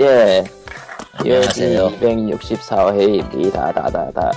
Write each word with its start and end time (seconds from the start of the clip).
예. 0.00 0.44
안녕하세요. 1.12 1.88
264회입니다. 2.00 3.52
다다다. 3.74 4.30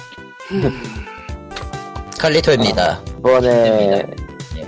칼리토입니다. 2.17 3.01
이번에 3.17 4.05
예. 4.57 4.67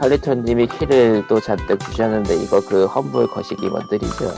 칼리토님이 0.00 0.66
키를 0.68 1.26
또 1.28 1.40
잔뜩 1.40 1.78
주셨는데 1.80 2.42
이거 2.42 2.60
그 2.60 2.86
Humble 2.86 3.26
거시기 3.28 3.68
번들이죠. 3.68 4.34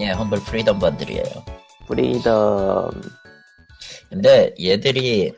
예, 0.00 0.10
Humble 0.10 0.40
Freedom 0.40 0.78
Bundle이에요. 0.78 1.24
Freedom 1.86 2.90
근데 4.10 4.54
얘들이 4.62 5.32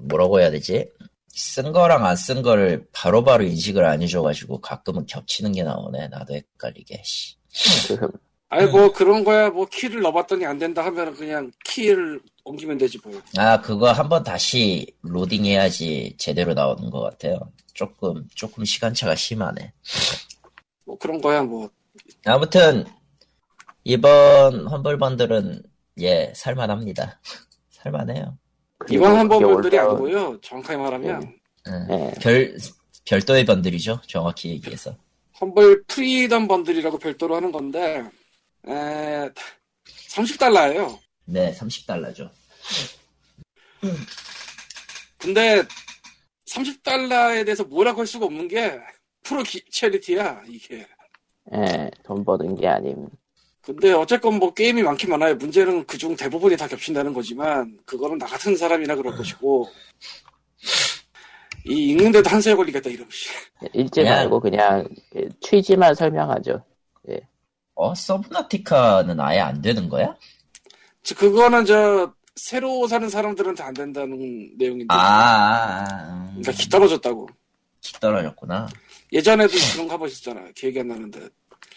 뭐라고 0.00 0.40
해야 0.40 0.50
되지? 0.50 0.90
쓴 1.28 1.72
거랑 1.72 2.04
안 2.04 2.16
쓴 2.16 2.42
거를 2.42 2.84
바로바로 2.92 3.44
인식을 3.44 3.84
안 3.84 4.02
해줘가지고 4.02 4.60
가끔은 4.60 5.06
겹치는 5.06 5.52
게 5.52 5.62
나오네. 5.62 6.08
나도 6.08 6.34
헷갈리게. 6.34 7.02
씨. 8.50 8.56
그 8.56 8.56
아니 8.56 8.70
뭐 8.70 8.92
그런 8.92 9.24
거야 9.24 9.50
뭐 9.50 9.66
키를 9.66 10.00
넣어봤더니 10.00 10.46
안 10.46 10.58
된다 10.58 10.84
하면 10.84 11.14
그냥 11.14 11.50
키를 11.64 12.20
옮기면 12.44 12.78
되지 12.78 12.98
뭐 13.04 13.20
아, 13.36 13.60
그거 13.60 13.92
한번 13.92 14.22
다시 14.22 14.86
로딩해야지 15.02 16.14
제대로 16.18 16.54
나오는 16.54 16.88
것 16.90 17.00
같아요. 17.00 17.38
조금, 17.74 18.26
조금 18.34 18.64
시간차가 18.64 19.14
심하네. 19.14 19.72
뭐 20.84 20.96
그런 20.98 21.20
거야 21.20 21.42
뭐 21.42 21.68
아무튼, 22.24 22.84
이번 23.84 24.66
험블 24.66 24.98
번들은, 24.98 25.62
예, 26.00 26.32
살만합니다. 26.34 27.20
살만해요. 27.70 28.38
이번 28.90 29.16
한 29.16 29.28
그게 29.28 29.44
번들이 29.44 29.76
올라온- 29.76 29.90
아니고요 29.90 30.40
정확하게 30.40 30.76
말하면 30.76 31.34
응. 31.68 31.86
예. 31.90 32.12
별, 32.20 32.56
별도의 33.04 33.44
번들이죠. 33.44 34.00
정확히 34.06 34.50
얘기해서. 34.50 34.94
Humble 35.40 35.84
Freedom 35.86 36.48
Bundle이라고 36.48 36.98
별도로 36.98 37.36
하는 37.36 37.52
건데 37.52 38.04
에 38.66 39.30
30달러예요 40.10 40.98
네, 41.30 41.52
30달러죠. 41.52 42.30
근데 45.18 45.62
30달러에 46.50 47.44
대해서 47.44 47.64
뭐라고 47.64 48.00
할 48.00 48.06
수가 48.06 48.26
없는 48.26 48.48
게 48.48 48.78
프로 49.22 49.42
기, 49.42 49.62
charity야 49.70 50.42
이게 50.48 50.86
예, 51.54 51.90
돈 52.02 52.24
버는 52.24 52.56
게 52.56 52.66
아님. 52.66 53.06
근데 53.60 53.92
어쨌건 53.92 54.38
뭐 54.38 54.54
게임이 54.54 54.82
많긴 54.82 55.10
많아요 55.10 55.34
문제는 55.34 55.84
그중 55.86 56.16
대부분이 56.16 56.56
다 56.56 56.66
겹친다는 56.66 57.12
거지만 57.12 57.78
그거는 57.84 58.16
나 58.16 58.24
같은 58.24 58.56
사람이나 58.56 58.94
그럴 58.94 59.14
것이고 59.14 59.68
이 61.66 61.90
읽는데도 61.90 62.30
한 62.30 62.40
세월 62.40 62.56
걸리겠다 62.56 62.88
이러면 62.88 63.10
씨. 63.10 63.28
읽지 63.74 64.02
말고 64.04 64.40
그냥 64.40 64.88
그 65.10 65.28
취지만 65.40 65.94
설명하죠. 65.94 66.64
어, 67.78 67.94
서브나티카는 67.94 69.20
아예 69.20 69.38
안 69.38 69.62
되는 69.62 69.88
거야? 69.88 70.16
저 71.04 71.14
그거는 71.14 71.64
저 71.64 72.12
새로 72.34 72.88
사는 72.88 73.08
사람들한테 73.08 73.62
안 73.62 73.72
된다는 73.72 74.50
내용인데 74.58 74.92
아, 74.92 74.96
아, 74.98 75.84
아, 75.88 76.24
음. 76.34 76.42
그러니까 76.42 76.52
기 76.52 76.68
떨어졌다고 76.68 77.28
기 77.80 77.92
떨어졌구나. 78.00 78.68
예전에도 79.12 79.52
그런 79.72 79.86
거 79.86 80.06
있었잖아 80.08 80.48
기억이 80.56 80.80
안 80.80 80.88
나는데 80.88 81.28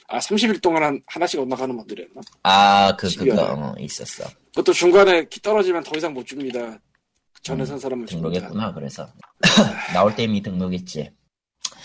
아 0.08 0.18
30일 0.18 0.60
동안 0.60 0.84
한, 0.84 1.02
하나씩 1.06 1.40
엇나가는 1.40 1.78
분들이었나 1.78 2.22
아, 2.44 2.96
그. 2.98 3.08
그거, 3.16 3.44
어, 3.44 3.76
있었어. 3.78 4.24
그것도 4.48 4.74
중간에 4.74 5.26
기 5.30 5.40
떨어지면 5.40 5.84
더 5.84 5.96
이상 5.96 6.16
못 6.16 6.26
줍니다 6.26 6.80
전에 7.44 7.64
산 7.64 7.78
사람을 7.78 8.08
줍니다 8.08 8.28
음, 8.28 8.34
등록했구나, 8.34 8.74
그래서. 8.74 9.08
나올 9.94 10.16
때 10.16 10.24
이미 10.24 10.42
등록했지. 10.42 11.12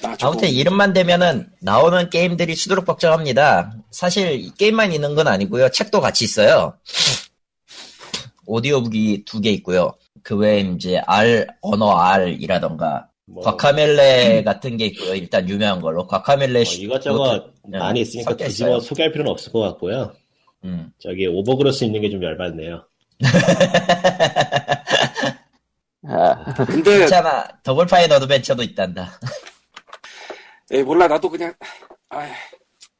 나 0.06 0.16
저거 0.16 0.32
아무튼 0.32 0.48
이름만 0.50 0.92
되면은 0.92 1.48
나오는 1.60 2.10
게임들이 2.10 2.54
수두룩벅적합니다. 2.54 3.72
사실 3.90 4.32
이 4.32 4.50
게임만 4.56 4.92
있는 4.92 5.14
건 5.14 5.28
아니고요. 5.28 5.70
책도 5.70 6.00
같이 6.00 6.24
있어요. 6.24 6.74
오디오북이 8.46 9.24
두 9.24 9.40
개 9.40 9.50
있고요. 9.50 9.92
그 10.22 10.36
외에 10.36 10.60
이제 10.60 10.98
R, 11.06 11.46
언어 11.60 11.96
R이라던가 11.98 13.08
뭐, 13.26 13.42
과카멜레 13.42 14.44
같은 14.44 14.76
게 14.76 14.86
있고요. 14.86 15.14
일단 15.14 15.48
유명한 15.48 15.80
걸로. 15.80 16.06
과카멜레 16.06 16.52
뭐 16.60 16.64
시- 16.64 16.82
이것저것 16.82 17.52
네, 17.68 17.78
많이 17.78 18.00
있으니까 18.02 18.30
섞여 18.30 18.44
굳이 18.44 18.62
있어요. 18.62 18.70
뭐 18.72 18.80
소개할 18.80 19.12
필요는 19.12 19.30
없을 19.32 19.50
것 19.52 19.60
같고요. 19.60 20.12
음. 20.64 20.90
저기 21.00 21.26
Overgrowth 21.26 21.84
있는 21.84 22.00
게 22.02 22.10
좀 22.10 22.22
열받네요. 22.22 22.84
아, 26.08 26.54
근데 26.66 26.98
괜찮아. 27.00 27.48
Double 27.64 27.86
Fine 27.86 28.10
Adventure도 28.12 28.62
있단다. 28.62 29.18
에이, 30.72 30.82
몰라 30.82 31.06
나도 31.06 31.30
그냥 31.30 31.54
아 32.10 32.28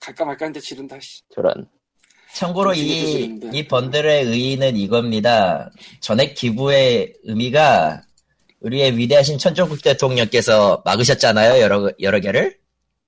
갈까 0.00 0.24
말까 0.24 0.44
했는데 0.44 0.60
지른다 0.60 0.98
씨. 1.00 1.22
저런. 1.34 1.68
참고로 2.34 2.74
좀 2.74 2.84
이. 2.84 3.40
이 3.52 3.66
번들의 3.66 4.24
의의는 4.24 4.76
이겁니다. 4.76 5.70
전액 6.00 6.34
기부의 6.34 7.14
의미가 7.24 8.02
우리의 8.60 8.96
위대하신 8.96 9.38
천조국 9.38 9.82
대통령께서 9.82 10.82
막으셨잖아요. 10.84 11.62
여러, 11.62 11.90
여러 12.00 12.20
개를. 12.20 12.58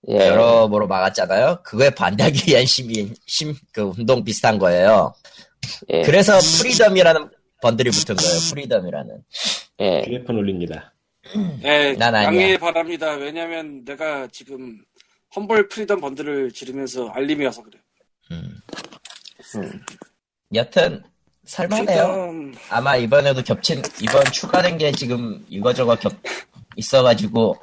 예. 0.09 0.29
여러모로 0.29 0.87
막았잖아요. 0.87 1.61
그거에 1.65 1.91
반대하기 1.91 2.51
위한 2.51 2.65
시민, 2.65 3.15
심, 3.27 3.55
그 3.73 3.83
운동 3.83 4.25
비슷한 4.25 4.59
거예요. 4.59 5.13
예. 5.91 6.03
그래서 6.03 6.39
Freedom이라는 6.63 7.29
번들이 7.61 7.91
붙은 7.91 8.15
거예요. 8.15 8.39
Freedom이라는. 8.51 9.25
예. 9.81 10.03
휴대폰 10.07 10.37
올립니다. 10.37 10.93
예, 11.65 11.93
난 11.99 12.15
아니야. 12.15 12.27
양해 12.43 12.59
바랍니다. 12.59 13.13
왜냐면 13.15 13.85
내가 13.85 14.27
지금 14.33 14.79
Humble 15.35 15.69
Freedom 15.69 16.01
Bundle을 16.01 16.53
지르면서 16.53 17.09
알림이 17.11 17.45
와서 17.45 17.63
그래. 17.63 17.79
음. 18.31 18.61
음. 19.57 19.85
여튼, 20.55 21.03
살만해요. 21.45 21.87
Freedom 21.87 22.55
아마 22.71 22.97
이번에도 22.97 23.43
겹친, 23.43 23.83
이번 24.01 24.25
추가된 24.33 24.79
게 24.79 24.93
지금 24.93 25.45
이거저거 25.49 25.97
겹, 25.97 26.13
있어가지고, 26.77 27.57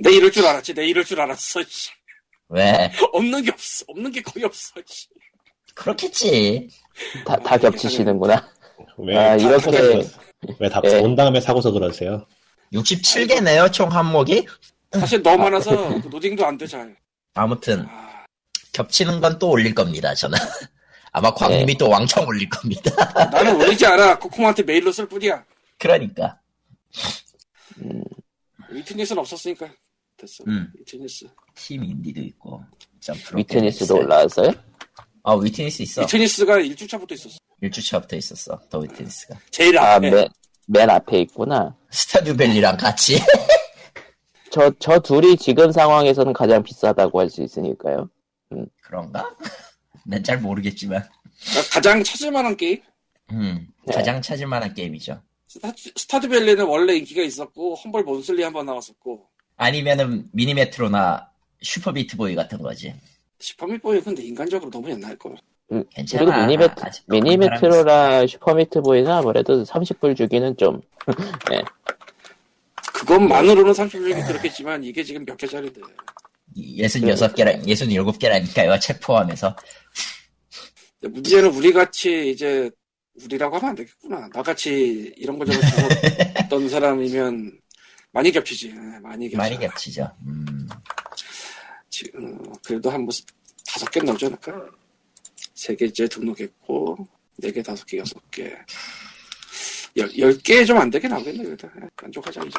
내 0.00 0.10
이럴 0.12 0.30
줄 0.32 0.46
알았지. 0.46 0.74
내 0.74 0.86
이럴 0.86 1.04
줄 1.04 1.20
알았어. 1.20 1.62
씨. 1.68 1.90
왜? 2.48 2.90
없는 3.12 3.42
게 3.42 3.50
없어. 3.52 3.84
없는 3.88 4.10
게 4.12 4.20
거의 4.22 4.44
없어. 4.44 4.74
씨. 4.86 5.08
그렇겠지. 5.74 6.68
다, 7.24 7.36
다 7.36 7.56
겹치시는구나. 7.58 8.48
왜 8.98 9.16
아, 9.16 9.38
사- 9.38 9.48
이렇게- 9.48 9.58
사고서 10.02 10.18
왜다 10.58 10.80
예. 10.84 10.98
온 11.00 11.16
다음에 11.16 11.40
사고서 11.40 11.70
그러세요? 11.72 12.26
67개네요, 12.74 13.72
총 13.72 13.90
항목이? 13.90 14.46
사실 14.92 15.22
너무 15.22 15.44
많아서 15.44 16.00
그 16.00 16.08
노딩도 16.08 16.44
안 16.44 16.58
돼 16.58 16.66
잘. 16.66 16.96
아무튼, 17.34 17.84
아, 17.88 18.24
겹치는 18.72 19.20
건 19.20 19.38
또 19.38 19.50
올릴 19.50 19.74
겁니다, 19.74 20.14
저는. 20.14 20.36
아마 21.12 21.32
광님이 21.32 21.76
또 21.78 21.88
왕창 21.88 22.26
올릴 22.26 22.48
겁니다. 22.48 22.90
나는 23.30 23.54
올리지 23.60 23.86
않아. 23.86 24.18
코코마한테 24.18 24.64
메일로 24.64 24.90
쓸 24.90 25.08
뿐이야. 25.08 25.44
그러니까. 25.78 26.40
음, 27.78 28.02
Witness는 28.70 29.20
없었으니까 29.20 29.68
됐어. 30.16 30.42
음. 30.48 30.72
Witness. 30.76 31.26
Team 31.54 31.84
Indie도 31.84 32.20
있고. 32.20 32.64
Witness도 33.34 33.96
올라왔어요? 33.96 34.52
아, 35.22 35.34
Witness 35.34 35.82
있어. 35.82 36.02
Witness가 36.02 36.56
1주차부터 36.58 37.12
있었어. 37.12 37.36
1주차부터 37.62 38.14
있었어, 38.14 38.60
The 38.68 38.78
Witness가. 38.80 39.36
제일 39.50 39.78
아, 39.78 39.94
앞에. 39.94 40.10
맨, 40.10 40.28
맨 40.66 40.88
앞에 40.90 41.20
있구나. 41.22 41.76
Stardew 41.90 42.25
Valley랑 42.25 42.76
같이. 42.76 43.18
저, 44.50 44.72
저 44.78 45.00
둘이 45.00 45.36
지금 45.36 45.72
상황에서는 45.72 46.32
가장 46.32 46.62
비싸다고 46.62 47.20
할 47.20 47.28
수 47.28 47.42
있으니까요. 47.42 48.08
그런가? 48.82 49.28
난 50.06 50.22
잘 50.22 50.38
모르겠지만. 50.38 51.02
가장 51.72 52.02
찾을만한 52.04 52.56
게임. 52.56 52.80
음, 53.32 53.66
네. 53.86 53.94
가장 53.94 54.20
찾을만한 54.22 54.74
게임이죠. 54.74 55.20
스타, 55.48 55.72
Stardew 55.96 56.24
Valley는 56.24 56.64
원래 56.66 56.94
인기가 56.96 57.22
있었고 57.22 57.74
Humble 57.76 58.02
Monthly 58.04 58.42
한 58.42 58.52
번 58.52 58.66
나왔었고 58.66 59.26
아니면은 59.56 60.28
미니메트로나 60.32 61.30
슈퍼비트보이 61.62 62.34
같은 62.34 62.58
거지. 62.60 62.94
Super 63.40 63.65
Meat 63.65 63.85
Boy 63.85 64.00
근데 64.02 64.22
인간적으로 64.24 64.70
너무 64.70 64.90
옛날 64.90 65.16
걸. 65.16 65.36
괜찮아. 65.90 66.24
그리고 66.24 66.40
Mini 66.46 66.58
Met-, 66.58 66.74
아직 66.84 67.06
그런 67.06 67.20
사람이 67.22 67.36
미니메트로나 67.38 68.26
슈퍼미트보이는 68.26 69.10
아무래도 69.10 69.62
30불 69.64 70.16
주기는 70.16 70.56
좀, 70.56 70.80
그것만으로는 72.92 73.72
30주기 73.72 74.26
그렇겠지만 74.26 74.82
이게 74.84 75.02
지금 75.02 75.24
몇 75.24 75.36
개짜리인데. 75.36 75.80
있어. 76.56 76.98
66개라, 76.98 77.66
67개라니까요, 77.66 78.80
책 78.80 79.00
포함해서. 79.00 79.56
문제는 81.02 81.50
우리 81.50 81.72
같이 81.72 82.30
이제 82.30 82.70
우리라고 83.24 83.56
하면 83.56 83.70
안 83.70 83.74
되겠구나. 83.76 84.28
나같이 84.32 85.12
이런 85.16 85.38
거 85.38 85.44
저거 85.44 85.60
죽었던 85.60 86.68
사람이면 86.68 87.58
많이 88.12 88.30
겹치지. 88.30 88.68
네, 88.72 88.98
많이 89.02 89.26
겹치. 89.28 89.36
많이 89.36 89.58
겹치죠. 89.58 90.10
음, 90.26 90.68
지금 91.90 92.40
그래도 92.64 92.90
한 92.90 93.02
뭐 93.02 93.12
다섯 93.66 93.90
개 93.90 94.00
나오지 94.00 94.26
않을까? 94.26 94.52
세 95.54 95.74
개째 95.74 96.08
등록했고 96.08 96.96
네 97.38 97.50
개, 97.50 97.62
다섯 97.62 97.84
개, 97.86 97.98
여섯 97.98 98.18
개. 98.30 98.52
열, 99.96 100.18
열개좀 100.18 100.76
안 100.76 100.90
되게 100.90 101.06
나오겠네, 101.08 101.44
그래도. 101.44 101.68
만족하자, 102.02 102.42
이제. 102.44 102.58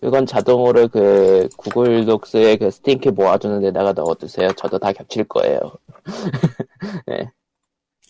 그건 0.00 0.26
자동으로 0.26 0.88
그 0.88 1.48
구글 1.56 2.04
독스에 2.04 2.56
그 2.56 2.70
스팅키 2.70 3.10
모아두는 3.10 3.62
데다가 3.62 3.92
넣어두세요. 3.92 4.52
저도 4.52 4.78
다 4.78 4.92
겹칠 4.92 5.24
거예요. 5.24 5.58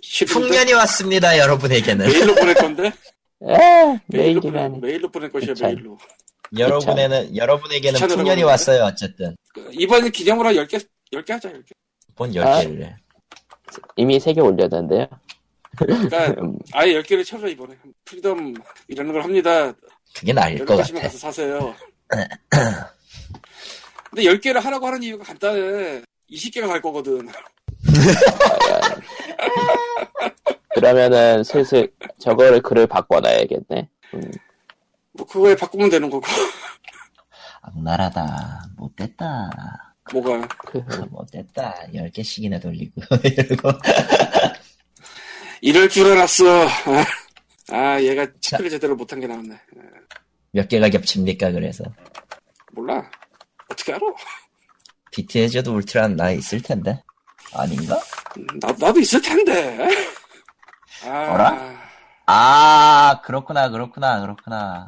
싫은데 0.03 0.49
풍년이 0.49 0.73
왔습니다, 0.75 1.39
여러분에게는. 1.39 2.07
메일로 2.07 2.35
보낼 2.35 2.55
건데 2.55 2.93
에 3.43 4.01
메일로 4.09 4.41
보낼, 4.41 4.53
메일이라니. 4.63 4.79
메일로 4.81 5.11
보낼 5.11 5.31
것이야 5.33 5.55
귀찮. 5.55 5.75
메일로 5.75 5.99
여러분에는, 6.59 7.37
여러분에게는 7.37 8.09
풍년이? 8.09 8.43
왔어요, 8.43 8.85
어쨌든. 8.85 9.37
그, 9.55 9.69
이번 9.73 10.11
기념으로 10.11 10.51
10개 10.51 10.85
10개 11.13 11.31
하자 11.33 11.51
10개 11.51 11.73
뭔 12.17 12.31
아. 12.39 12.61
10개를. 12.63 12.95
이미 13.97 14.21
세 14.21 14.33
개 14.33 14.41
올렸는데요. 14.41 15.07
그러니까 15.77 16.27
음, 16.41 16.59
아예 16.73 16.95
10개를 17.03 17.25
쳐줘 17.25 17.49
이번에 17.49 17.77
Freedom 18.05 18.55
이라는 18.89 19.13
걸 19.13 19.23
합니다 19.23 19.73
그게 20.17 20.33
나을 20.33 20.57
것 20.65 20.77
같아. 20.77 21.01
가서 21.01 21.19
사세요 21.19 21.75
근데 24.11 24.23
10개를 24.23 24.61
하라고 24.61 24.87
하는 24.87 25.03
이유가 25.03 25.25
간단해 25.25 26.03
20개가 26.31 26.69
갈 26.69 26.81
거거든 26.81 27.29
그러면은 30.75 31.43
슬슬 31.45 31.93
저거를 32.19 32.61
글을 32.63 32.87
바꿔놔야겠네. 32.87 33.89
음, 34.15 34.31
뭐 35.13 35.27
그거에 35.27 35.57
바꾸면 35.57 35.91
되는 35.91 36.09
거고 36.11 36.27
악랄하다. 37.63 38.67
못됐다. 38.77 39.86
뭐가 40.13 40.47
그, 40.49 40.79
못됐다. 41.11 41.75
10개씩이나 41.93 42.61
돌리고. 42.61 43.01
이러고. 43.25 43.71
이럴 45.63 45.89
줄 45.89 46.13
알았어 46.13 46.45
아 47.71 48.01
얘가 48.01 48.27
체크를 48.41 48.71
제대로 48.71 48.95
못한 48.95 49.19
게 49.19 49.27
나왔네 49.27 49.59
몇 50.53 50.69
개가 50.69 50.89
겹칩니까, 50.91 51.51
그래서. 51.53 51.85
몰라 52.73 53.11
어떻게 53.71 53.93
알아 53.95 54.01
Beat 55.11 55.36
Hazard 55.36 55.75
Ultra는 55.75 56.17
나 56.17 56.31
있을 56.31 56.63
텐데. 56.63 57.03
아닌가? 57.55 57.99
음, 58.37 58.47
나, 58.61 58.69
나도 58.79 59.01
있을 59.01 59.21
텐데 59.23 59.89
아, 61.05 61.33
어라? 61.33 61.77
아, 62.27 63.21
그렇구나, 63.25 63.71
그렇구나, 63.71 64.21
그렇구나. 64.21 64.87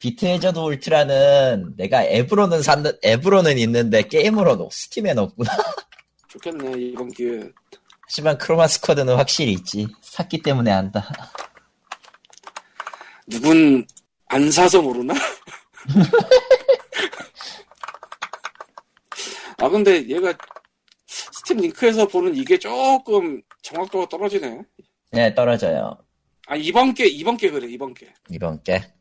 Beat 0.00 0.24
Hazard 0.24 0.66
Ultra는 0.66 1.74
내가 1.76 2.02
앱으로는 2.04 2.62
산, 2.62 2.82
앱으로는 3.04 3.58
있는데 3.58 4.02
게임으로는 4.02 4.68
Steam에 4.72 5.12
없구나. 5.12 5.50
좋겠네 6.28 6.80
이번 6.80 7.10
기회에 7.10 7.50
하지만 8.02 8.38
Chroma 8.38 8.66
Squad는 8.66 9.14
확실히 9.14 9.52
있지. 9.52 9.86
샀기 10.00 10.40
때문에 10.42 10.70
안다. 10.70 11.06
누군 13.26 13.86
안 14.26 14.50
사서 14.50 14.80
모르나? 14.80 15.12
아 19.58 19.68
근데 19.68 20.08
얘가 20.08 20.32
스팀 21.06 21.58
링크에서 21.58 22.08
보는 22.08 22.34
이게 22.34 22.58
조금 22.58 23.42
정확도가 23.60 24.08
떨어지네. 24.08 24.62
네, 25.12 25.34
떨어져요. 25.34 25.98
아 26.46 26.56
이번 26.56 26.94
게 26.94 27.06
이번 27.06 27.36
게 27.36 27.50
그래 27.50 27.66
이번 27.68 27.92
게 27.92 28.14
이번 28.30 28.62
게. 28.62 28.94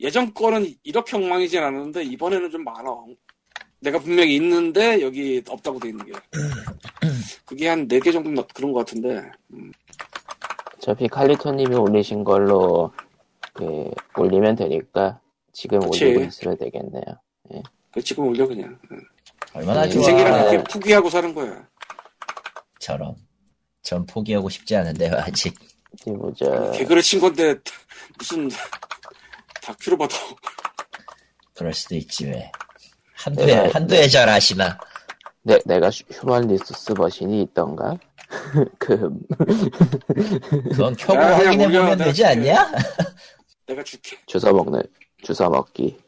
예전 0.00 0.32
거는 0.32 0.72
이렇게 0.82 1.16
엉망이진 1.16 1.58
않았는데 1.62 2.04
이번에는 2.04 2.50
좀 2.50 2.64
많아. 2.64 2.90
내가 3.80 3.98
분명히 3.98 4.36
있는데 4.36 5.00
여기 5.02 5.42
없다고 5.48 5.78
돼 5.80 5.88
있는 5.88 6.04
게 6.06 6.12
그게 7.46 7.68
한 7.68 7.86
네 7.88 7.98
개 8.00 8.12
정도 8.12 8.30
나- 8.30 8.42
그런 8.54 8.72
것 8.72 8.80
같은데 8.80 9.22
어차피 10.76 11.08
칼리토님이 11.08 11.74
올리신 11.76 12.24
걸로 12.24 12.92
그 13.54 13.90
올리면 14.16 14.56
되니까 14.56 15.18
지금 15.52 15.80
그치. 15.80 16.04
올리고 16.04 16.24
있으면 16.24 16.58
되겠네요. 16.58 17.04
그 17.92 18.02
지금 18.02 18.26
올려 18.28 18.46
그냥 18.46 18.78
얼마나 19.54 19.82
네. 19.82 19.90
좋아. 19.90 20.00
인생이란 20.00 20.50
그렇게 20.50 20.64
포기하고 20.72 21.10
사는 21.10 21.34
거야. 21.34 21.66
저런. 22.78 23.14
전 23.82 24.06
포기하고 24.06 24.48
싶지 24.48 24.76
않은데요, 24.76 25.14
아직. 25.16 25.54
어디 25.94 26.12
보자. 26.12 26.70
개그를 26.72 27.02
친 27.02 27.18
건데 27.18 27.56
무슨 28.18 28.48
다큐로 29.62 29.96
봐도 29.98 30.14
그럴 31.54 31.72
수도 31.74 31.94
있지, 31.96 32.26
왜. 32.26 32.50
한두에, 33.14 33.46
네. 33.46 33.70
한두에 33.70 34.08
잘 34.08 34.28
아시나. 34.28 34.78
내, 35.42 35.58
내가 35.66 35.90
Hu- 35.90 36.04
Human 36.10 36.46
Resource 36.48 36.92
Machine이 36.92 37.42
있던가? 37.42 37.96
그, 38.78 39.10
그건 40.70 40.96
켜고 40.96 41.14
야, 41.20 41.36
그냥 41.36 41.46
확인해 41.46 41.64
보면 41.66 41.82
올려, 41.86 41.96
되지 41.96 42.22
내가 42.22 42.30
않냐? 42.32 42.72
내가 43.66 43.82
줄게. 43.84 44.16
주워 44.26 44.52
먹는, 44.52 44.82
주워 45.22 45.50
먹기. 45.50 45.98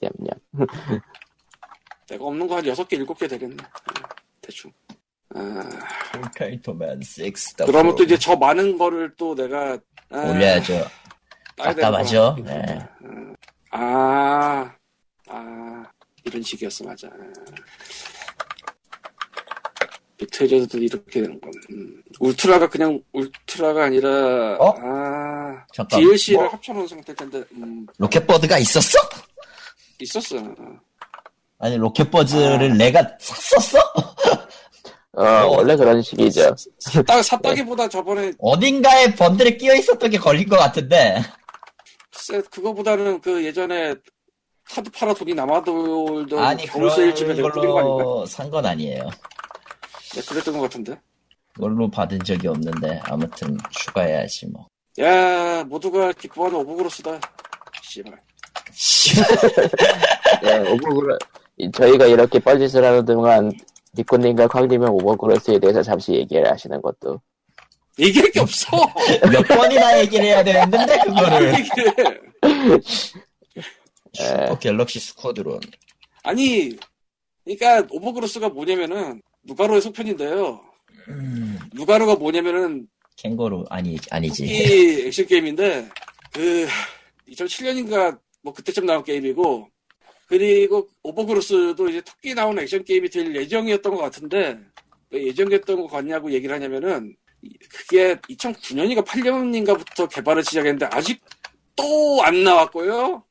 냠냠. 0.00 0.68
내가 2.08 2.24
없는 2.24 2.46
거 2.46 2.56
한 2.56 2.66
여섯 2.66 2.86
개 2.88 2.96
일곱 2.96 3.18
개 3.18 3.26
되겠네. 3.26 3.56
응, 3.56 4.02
대충. 4.40 4.70
아, 5.34 5.64
페이터맨 6.36 7.00
6. 7.18 7.34
그러면 7.66 7.96
또 7.96 8.04
이제 8.04 8.18
저 8.18 8.36
많은 8.36 8.76
거를 8.76 9.14
또 9.16 9.34
내가 9.34 9.78
아, 10.10 10.18
올려야죠. 10.18 10.86
답답하죠? 11.56 12.36
네. 12.44 12.78
응. 13.04 13.34
아, 13.70 14.72
아 15.28 15.84
이런 16.24 16.42
식이었어 16.42 16.84
맞아. 16.84 17.08
비트에저도 20.16 20.78
이렇게 20.78 21.22
되는 21.22 21.40
건. 21.40 21.50
음. 21.70 22.02
울트라가 22.20 22.68
그냥 22.68 23.00
울트라가 23.12 23.84
아니라 23.84 24.56
어? 24.58 24.74
아 24.78 25.64
잠깐. 25.74 26.00
DLC를 26.00 26.40
뭐? 26.40 26.48
합쳐놓은 26.48 26.86
상태일 26.86 27.16
텐데 27.16 27.42
음, 27.52 27.86
로켓버드가 27.98 28.58
있었어? 28.58 28.98
있었어. 29.98 30.36
아니, 31.58 31.76
로켓버즈를 31.76 32.72
아. 32.72 32.74
내가 32.74 33.16
샀었어? 33.20 33.78
어, 35.14 35.24
원래 35.48 35.76
그런 35.76 36.02
식이죠. 36.02 36.56
샀다 36.78 37.22
샀다기보다 37.22 37.88
저번에 37.88 38.32
어딘가에 38.38 39.14
번들에 39.14 39.56
끼어 39.56 39.74
있었던 39.74 40.10
게 40.10 40.18
걸린 40.18 40.48
것 40.48 40.56
같은데. 40.56 41.22
글쎄, 42.26 42.40
그거보다는 42.50 43.20
그 43.20 43.44
예전에 43.44 43.94
카드 44.64 44.88
팔아 44.92 45.12
돈이 45.14 45.34
남아돌던 45.34 46.38
아니, 46.38 46.64
겨울 46.66 46.88
세일쯤에 46.90 47.34
그런 47.34 47.36
내가 47.36 47.52
뿌린 47.52 47.70
거 47.72 47.78
아닌가? 47.80 48.04
걸로 48.04 48.26
산 48.26 48.48
건 48.50 48.64
아니에요. 48.64 49.08
네, 50.14 50.22
그랬던 50.28 50.54
것 50.54 50.60
같은데. 50.62 51.00
그걸로 51.54 51.90
받은 51.90 52.20
적이 52.22 52.48
없는데, 52.48 53.00
아무튼 53.04 53.56
추가해야지 53.72 54.46
뭐. 54.46 54.66
야, 55.00 55.64
모두가 55.64 56.12
기뻐하는 56.12 56.58
Overgrowth다. 56.60 57.18
씨발. 57.82 58.16
네, 60.42 60.58
오버그로, 60.70 61.18
저희가 61.74 62.06
이렇게 62.06 62.38
뻘짓을 62.38 62.84
하는 62.84 63.04
동안, 63.04 63.52
니코님과 63.96 64.46
쾅님은 64.46 64.88
Overgrowth에 64.88 65.58
대해서 65.58 65.82
잠시 65.82 66.12
얘기를 66.12 66.48
하시는 66.50 66.80
것도. 66.80 67.20
얘기할 67.98 68.30
게 68.30 68.40
없어. 68.40 68.76
몇 69.30 69.46
번이나 69.46 70.00
얘기를 70.00 70.24
해야 70.24 70.42
되는데, 70.42 70.78
뭘 70.78 70.98
그거를. 71.04 71.54
Super 74.14 74.58
Galaxy 74.58 75.00
Squadron. 75.00 75.60
아니, 76.22 76.76
그러니까 77.44 77.86
Overgrowth가 77.90 78.48
뭐냐면은 78.50 79.20
Lugaru의 79.42 79.80
속편인데요. 79.82 80.60
음, 81.08 81.58
Lugaru가 81.74 82.14
뭐냐면은 82.16 82.86
캥거루, 83.16 83.64
아니, 83.68 83.98
아니지. 84.10 84.46
토끼 84.46 85.06
액션 85.06 85.26
게임인데 85.26 85.88
그 86.32 86.66
2007년인가 87.28 88.18
뭐 88.42 88.52
그때쯤 88.52 88.86
나온 88.86 89.02
게임이고 89.04 89.68
그리고 90.26 90.88
Overgrowth도 91.02 91.88
이제 91.88 92.00
토끼 92.02 92.34
나오는 92.34 92.62
액션 92.62 92.84
게임이 92.84 93.08
될 93.10 93.34
예정이었던 93.34 93.94
것 93.94 94.00
같은데 94.00 94.58
왜 95.10 95.26
예정이었던 95.26 95.80
것 95.82 95.86
같냐고 95.88 96.32
얘기를 96.32 96.54
하냐면은 96.54 97.10
이- 97.10 97.16
그게 97.70 98.14
2009년인가 98.16 99.04
8년인가부터 99.04 100.08
개발을 100.12 100.44
시작했는데 100.44 100.86
아직 100.86 101.20
또 101.76 102.22
안 102.22 102.44
나왔고요. 102.44 103.24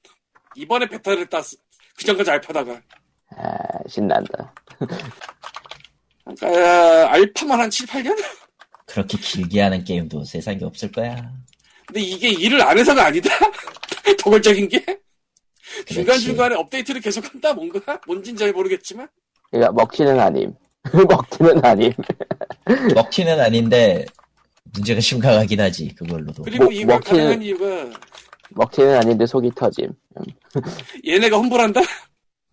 이번에 0.55 0.87
베타를 0.87 1.27
땄어. 1.27 1.55
그전까지 1.97 2.31
알파다가. 2.31 2.81
아, 3.37 3.57
신난다. 3.87 4.53
그러니까 6.25 7.11
알파만 7.11 7.59
한 7.59 7.69
7, 7.69 7.85
8년? 7.87 8.17
그렇게 8.87 9.17
길게 9.17 9.61
하는 9.61 9.83
게임도 9.83 10.25
세상에 10.25 10.59
없을 10.63 10.91
거야. 10.91 11.15
근데 11.87 12.01
이게 12.01 12.29
일을 12.29 12.61
안 12.61 12.77
해서가 12.77 13.05
아니다. 13.05 13.29
도골적인 14.19 14.67
게 14.67 14.83
중간중간에 15.87 16.55
업데이트를 16.55 16.99
계속 16.99 17.23
한다 17.33 17.53
뭔가 17.53 17.99
뭔진 18.05 18.35
잘 18.35 18.51
모르겠지만 18.51 19.07
그러니까 19.49 19.71
먹튀는 19.71 20.19
아님. 20.19 20.53
먹튀는 21.07 21.63
아님. 21.63 21.91
먹튀는 22.95 23.39
아닌데, 23.39 24.05
문제가 24.73 24.99
심각하긴 24.99 25.59
하지, 25.61 25.93
그걸로도. 25.95 26.43
그리고 26.43 26.65
뭐- 26.65 26.73
이거 26.73 26.93
먹히는- 26.97 27.03
가능한 27.03 27.41
이유가 27.43 27.65
먹튀는 28.51 28.95
아닌데 28.97 29.25
속이 29.25 29.51
터짐. 29.55 29.89
얘네가 31.07 31.37
험불한다. 31.37 31.81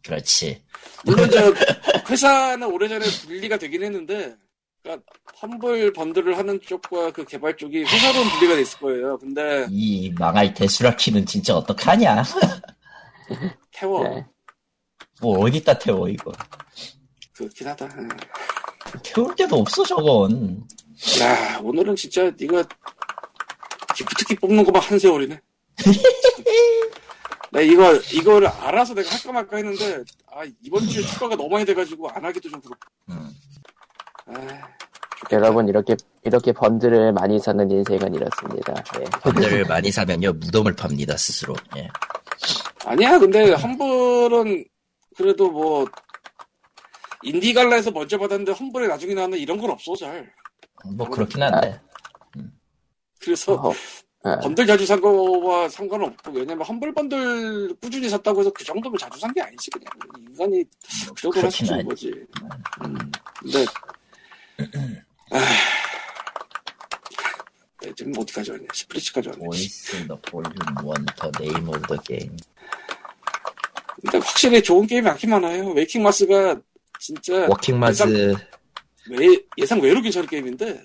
그렇지. 0.04 0.62
물론 1.04 1.28
저 1.30 1.38
회사는 2.10 2.66
오래전에 2.70 3.04
분리가 3.26 3.56
되긴 3.58 3.82
했는데 3.84 4.34
그러니까 4.82 5.04
험불 5.42 5.92
번들을 5.92 6.36
하는 6.38 6.60
쪽과 6.60 7.10
그 7.12 7.24
개발 7.24 7.56
쪽이 7.56 7.82
회사로는 7.82 8.30
분리가 8.30 8.54
돼 8.54 8.62
있을 8.62 8.78
거예요. 8.78 9.18
근데 9.18 9.66
이 9.70 10.12
망할 10.18 10.54
대수라키는 10.54 11.26
진짜 11.26 11.56
어떡하냐? 11.56 12.22
태워 13.72 14.04
네. 14.08 14.24
뭐 15.20 15.38
어디다 15.40 15.78
태워, 15.78 16.08
이거. 16.08 16.32
그렇긴 17.38 17.68
하다. 17.68 17.88
태울 19.04 19.34
데도 19.36 19.56
없어, 19.56 19.84
저건. 19.84 20.66
야 21.20 21.60
오늘은 21.62 21.94
진짜 21.94 22.24
네가 22.38 22.64
기프트키 23.94 24.34
뽑는 24.36 24.64
거만 24.64 24.82
한 24.82 24.98
세월이네. 24.98 25.40
나 27.50 27.60
이거 27.60 27.94
이거를 28.12 28.48
알아서 28.48 28.92
내가 28.94 29.08
할까 29.08 29.32
말까 29.32 29.56
했는데 29.56 30.02
아 30.26 30.42
이번 30.62 30.86
주에 30.88 31.02
추가가 31.02 31.36
너무 31.36 31.48
많이 31.50 31.64
돼가지고 31.64 32.10
안 32.10 32.24
하기도 32.24 32.50
좀 32.50 32.60
그렇고. 32.60 32.80
음. 33.10 33.30
아, 34.26 34.68
여러분 35.30 35.68
이렇게 35.68 35.96
이렇게 36.24 36.52
번들을 36.52 37.12
많이 37.12 37.38
사는 37.38 37.70
인생은 37.70 38.14
이렇습니다. 38.14 38.74
예. 39.00 39.04
번들을 39.22 39.64
많이 39.66 39.92
사면요 39.92 40.32
무덤을 40.32 40.74
팝니다 40.74 41.16
스스로. 41.16 41.54
예. 41.76 41.88
아니야 42.84 43.18
근데 43.18 43.52
험블은 43.52 44.64
그래도 45.16 45.50
뭐 45.50 45.86
인디 47.22 47.52
갈라에서 47.52 47.90
먼저 47.90 48.16
받았는데 48.18 48.52
험블에 48.52 48.86
나중에 48.88 49.14
나오는 49.14 49.36
이런 49.38 49.58
건 49.58 49.70
없어 49.70 49.94
잘. 49.96 50.30
뭐 50.96 51.08
그렇긴 51.08 51.42
한데. 51.42 51.80
그래서 53.20 53.54
어, 53.54 53.72
예. 54.26 54.36
번들 54.42 54.66
자주 54.66 54.86
산 54.86 55.00
거와 55.00 55.68
상관은 55.68 56.06
없고 56.06 56.30
왜냐면 56.32 56.64
험블 56.66 56.92
번들 56.94 57.74
꾸준히 57.80 58.08
샀다고 58.08 58.40
해서 58.40 58.50
그 58.52 58.64
정도면 58.64 58.96
자주 58.98 59.18
산 59.18 59.32
게 59.34 59.42
아니지 59.42 59.70
그냥 59.70 59.90
인간이 60.28 60.64
그 61.14 61.20
정도로 61.22 61.42
할수 61.44 61.64
있는. 61.64 61.84
거지 61.84 62.08
음, 62.84 62.96
근데 63.40 63.64
아 65.30 65.38
네, 67.82 67.92
지금 67.96 68.12
어디까지 68.18 68.50
왔냐 68.52 68.66
스플리츠까지 68.74 69.28
왔네 69.28 69.40
Voice 69.44 70.06
the 70.06 70.20
volume 70.30 70.84
one 70.84 71.04
the 71.20 71.32
name 71.40 71.68
of 71.68 71.82
the 71.86 72.00
game. 72.04 72.36
근데 74.02 74.18
확실히 74.18 74.62
좋은 74.62 74.86
게임이 74.86 75.02
많긴 75.02 75.30
많아요 75.30 75.70
Waking 75.70 76.02
Mars가 76.02 76.60
진짜. 77.00 77.46
Walking 77.48 77.78
Mars. 77.78 78.34
외, 79.10 79.26
예상 79.56 79.80
외로 79.80 80.00
괜찮은 80.00 80.28
게임인데. 80.28 80.80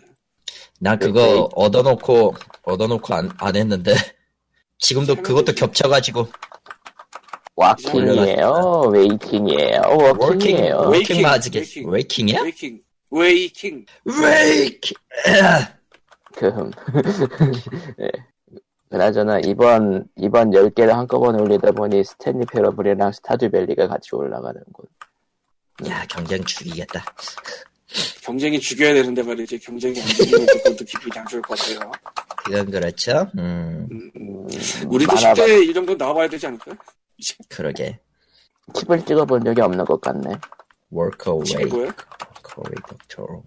난 0.80 1.00
그거 1.00 1.50
얻어놓고 1.56 2.36
얻어놓고 2.64 3.14
안, 3.14 3.32
안 3.38 3.56
했는데. 3.56 3.94
지금도 4.80 5.16
그것도 5.16 5.54
겹쳐가지고. 5.54 6.28
Walking이에요, 7.56 8.90
Waking이에요, 8.92 9.82
Walking이에요. 10.20 10.76
Walking 10.76 10.92
Waking, 10.92 11.22
Mars겠 11.22 11.62
Waking. 11.62 11.90
Waking이야? 11.90 12.42
Waking 12.42 12.80
Waking. 13.12 13.86
Waking! 14.06 14.98
그 16.36 16.72
예. 18.00 18.10
그나저나 18.90 19.40
이번 19.40 20.06
이번 20.16 20.52
10개를 20.52 20.90
한꺼번에 20.90 21.42
올리다 21.42 21.72
보니 21.72 22.04
Stanley 22.04 22.46
Parable이랑 22.46 23.12
Stardew 23.12 23.47
Valley가 23.47 23.88
같이 23.88 24.16
올라가는 24.16 24.62
곳. 24.74 24.88
야 25.88 26.06
경쟁 26.10 26.44
죽이겠다. 26.44 27.04
경쟁이 28.22 28.60
죽여야 28.60 28.94
되는데 28.94 29.22
말이지 29.22 29.60
경쟁이 29.60 30.00
안 30.02 30.08
죽이면 30.08 30.46
그것도 30.48 30.86
기분이 30.86 31.12
안 31.20 31.28
좋을 31.28 31.42
것 31.42 31.58
같아요. 31.58 31.92
그건 32.46 32.72
그렇죠? 32.72 33.28
음. 33.38 33.88
음, 33.92 34.48
우리도 34.88 35.12
많아봐- 35.14 35.36
10대 35.36 35.70
2 35.70 35.74
정도 35.74 35.96
나와봐야 35.96 36.28
되지 36.28 36.48
않을까? 36.48 36.72
그러게. 37.50 38.00
칩을 38.74 39.06
찍어본 39.06 39.44
적이 39.44 39.62
없는 39.62 39.86
것 39.86 40.00
같네. 40.02 40.36
워커웨이? 40.90 41.66
워커웨이 41.66 42.76
덕터 42.88 43.44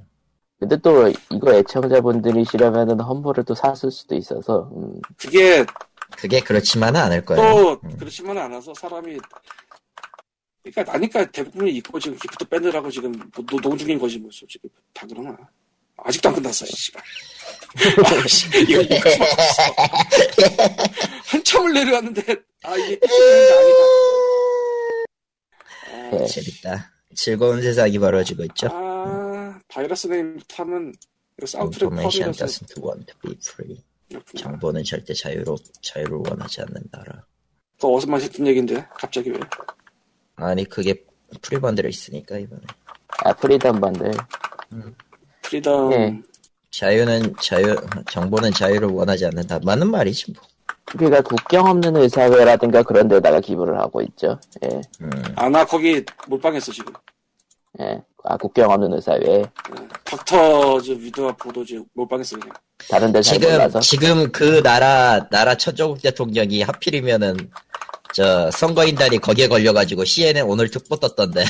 근데 0.58 0.76
또 0.78 1.08
이거 1.30 1.52
애청자분들이시라면은 1.54 3.00
험블을 3.00 3.44
또 3.44 3.54
샀을 3.54 3.90
수도 3.90 4.14
있어서 4.14 4.70
음, 4.74 5.00
그게 5.16 5.64
그게 6.16 6.40
그렇지만은 6.40 7.00
않을 7.00 7.24
거예요. 7.24 7.42
또 7.42 7.80
그렇지만은 7.98 8.42
않아서 8.42 8.72
사람이 8.74 9.18
그러니까 10.70 10.92
나니까 10.92 11.30
대부분이 11.30 11.70
있고 11.76 11.98
지금 12.00 12.18
기프트 12.18 12.44
밴드라고 12.48 12.90
지금 12.90 13.12
뭐 13.12 13.44
노동 13.46 13.76
중인 13.78 13.98
거지 13.98 14.18
뭐 14.18 14.30
솔직히 14.32 14.68
다 14.92 15.06
그러나. 15.08 15.36
아직도 15.98 16.28
안 16.28 16.34
끝났어 16.34 16.66
씨발. 16.66 17.02
이거 18.68 18.82
이거. 18.82 18.96
없어 18.96 19.24
한참을 21.26 21.72
내려왔는데 21.72 22.22
아 22.64 22.76
이게 22.76 22.98
끝이 22.98 23.12
아니다. 23.52 23.78
네. 26.18 26.26
재밌다. 26.26 26.92
즐거운 27.14 27.62
세상이 27.62 27.98
벌어지고 27.98 28.44
있죠. 28.44 28.68
아 28.70 29.58
바이러스 29.68 30.08
to 33.06 33.14
be 33.22 33.36
free. 33.46 33.82
그렇구나. 34.08 34.42
정보는 34.42 34.84
절대 34.84 35.14
자유로 35.14 35.56
자유를 35.82 36.18
원하지 36.28 36.60
않는다라. 36.62 37.24
그거 37.76 37.88
어디서 37.94 38.10
많이 38.10 38.24
듣던 38.24 38.46
얘기인데 38.46 38.86
갑자기 38.98 39.30
왜 39.30 39.38
아니 40.36 40.64
그게 40.64 40.94
free 41.42 41.59
bundle에 41.59 41.88
있으니까 41.88 42.38
이번에. 42.38 42.62
아 43.24 43.32
Freedom 43.32 43.80
Bundle. 43.80 44.12
Freedom. 45.42 45.90
네. 45.90 46.22
자유는 46.70 47.34
자유 47.40 47.74
정보는 48.10 48.52
자유를 48.52 48.88
원하지 48.88 49.26
않는다. 49.26 49.58
맞는 49.64 49.90
말이지 49.90 50.32
뭐. 50.32 50.42
우리가 50.94 51.20
국경 51.22 51.66
없는 51.66 51.96
의사회라든가 51.96 52.82
그런 52.82 53.08
데다가 53.08 53.40
기부를 53.40 53.78
하고 53.78 54.02
있죠. 54.02 54.38
예, 54.64 54.80
음, 55.00 55.10
아나 55.34 55.64
거기 55.64 56.04
몰빵했어 56.28 56.70
지금. 56.70 56.92
예. 57.80 58.00
아 58.24 58.36
국경 58.36 58.70
없는 58.70 58.92
의사회. 58.92 59.42
닥터즈 60.04 60.92
위드와 60.92 61.32
보도즈 61.32 61.82
몰빵했어 61.94 62.38
그냥. 62.38 62.54
다른 62.88 63.12
데잘 63.12 63.38
지금 63.38 63.52
몰라서. 63.52 63.80
지금 63.80 64.30
그 64.32 64.62
나라 64.62 65.28
나라 65.30 65.56
천조국 65.56 66.00
대통령이 66.02 66.62
하필이면은 66.62 67.50
저 68.16 68.50
선거인단이 68.50 69.18
거기에 69.18 69.46
걸려가지고 69.46 70.06
CNN 70.06 70.44
오늘 70.46 70.70
특보 70.70 70.96
떴던데. 70.96 71.44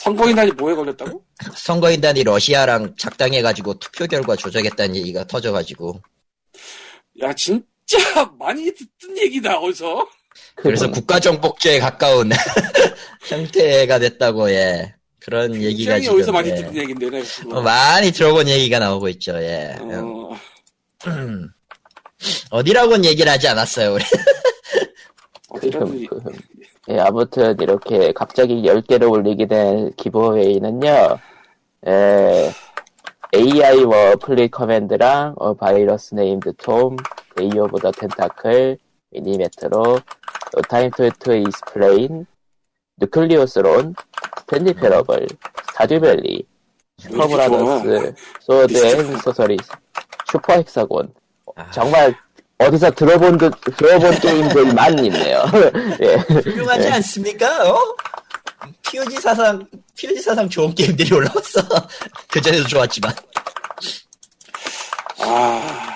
선거인단이 0.00 0.52
뭐에 0.52 0.74
걸렸다고? 0.74 1.22
선거인단이 1.54 2.24
러시아랑 2.24 2.94
작당해가지고 2.96 3.78
투표 3.78 4.06
결과 4.06 4.36
조작했다는 4.36 4.96
얘기가 4.96 5.26
터져가지고. 5.26 6.00
야 7.20 7.34
진짜 7.34 7.58
많이 8.38 8.72
듣던 8.72 9.18
얘기다 9.18 9.58
어디서? 9.58 10.08
그래서 10.54 10.90
국가정복죄에 10.90 11.78
가까운 11.78 12.30
형태가 13.28 13.98
됐다고 13.98 14.50
예. 14.50 14.94
그런 15.20 15.54
얘기가 15.56 15.92
굉장히 15.92 16.02
지금 16.04 16.16
어디서 16.16 16.32
많이 16.32 16.48
예. 16.48 16.54
듣던 16.54 16.74
얘기인데 16.74 17.10
네, 17.10 17.22
그거. 17.22 17.58
어, 17.58 17.60
많이 17.60 18.12
들어본 18.12 18.48
얘기가 18.48 18.78
나오고 18.78 19.10
있죠 19.10 19.34
예. 19.42 19.76
어, 19.78 20.38
어디라고는 22.50 23.04
얘기를 23.04 23.30
하지 23.30 23.46
않았어요 23.46 23.94
우리 23.94 24.04
어디라도 25.48 25.86
그, 25.86 26.06
그, 26.08 26.32
예, 26.88 26.98
아무튼 27.00 27.56
이렇게 27.60 28.12
갑자기 28.12 28.62
10개를 28.62 29.10
올리게 29.10 29.46
된 29.46 29.92
giveaway는요, 29.96 31.18
에, 31.86 32.50
AI 33.34 33.84
워플리 33.84 34.48
커맨드랑 34.48 35.34
어, 35.36 35.54
Virus 35.54 36.14
Named 36.14 36.54
TOM, 36.56 36.96
Day 37.36 37.58
of 37.58 37.78
the 37.80 37.90
Tentacle, 37.90 38.78
Mini 39.10 39.39
Metro, 39.39 39.82
No 40.52 40.62
Time 40.68 40.90
to 40.92 41.10
to 41.18 41.34
Explain, 41.34 42.26
Nuclear 42.98 43.46
Throne, 43.46 43.94
Stanley 44.46 44.83
Parable, 44.83 45.26
Stardew 45.68 46.07
Valley, 46.07 46.46
Superbrothers, 46.98 48.14
Sword 48.40 48.76
and 48.84 49.16
Sworcery, 49.18 49.56
Super 50.30 50.54
Hexagon. 50.54 51.12
아, 51.54 51.70
정말 51.70 52.14
어디서 52.58 52.90
들어본 52.90 53.38
듯, 53.38 53.52
들어본 53.76 54.18
게임들만 54.18 55.04
있네요. 55.06 55.44
예. 56.02 56.14
훌륭하지 56.16 56.88
않습니까? 56.88 57.70
어? 57.70 57.96
POG 58.90 59.16
사상 59.20 59.64
POG 59.96 60.20
사상 60.20 60.48
좋은 60.48 60.74
게임들이 60.74 61.14
올라왔어. 61.14 61.60
그 62.30 62.40
전에도 62.40 62.66
좋았지만. 62.66 63.14
아 65.20 65.94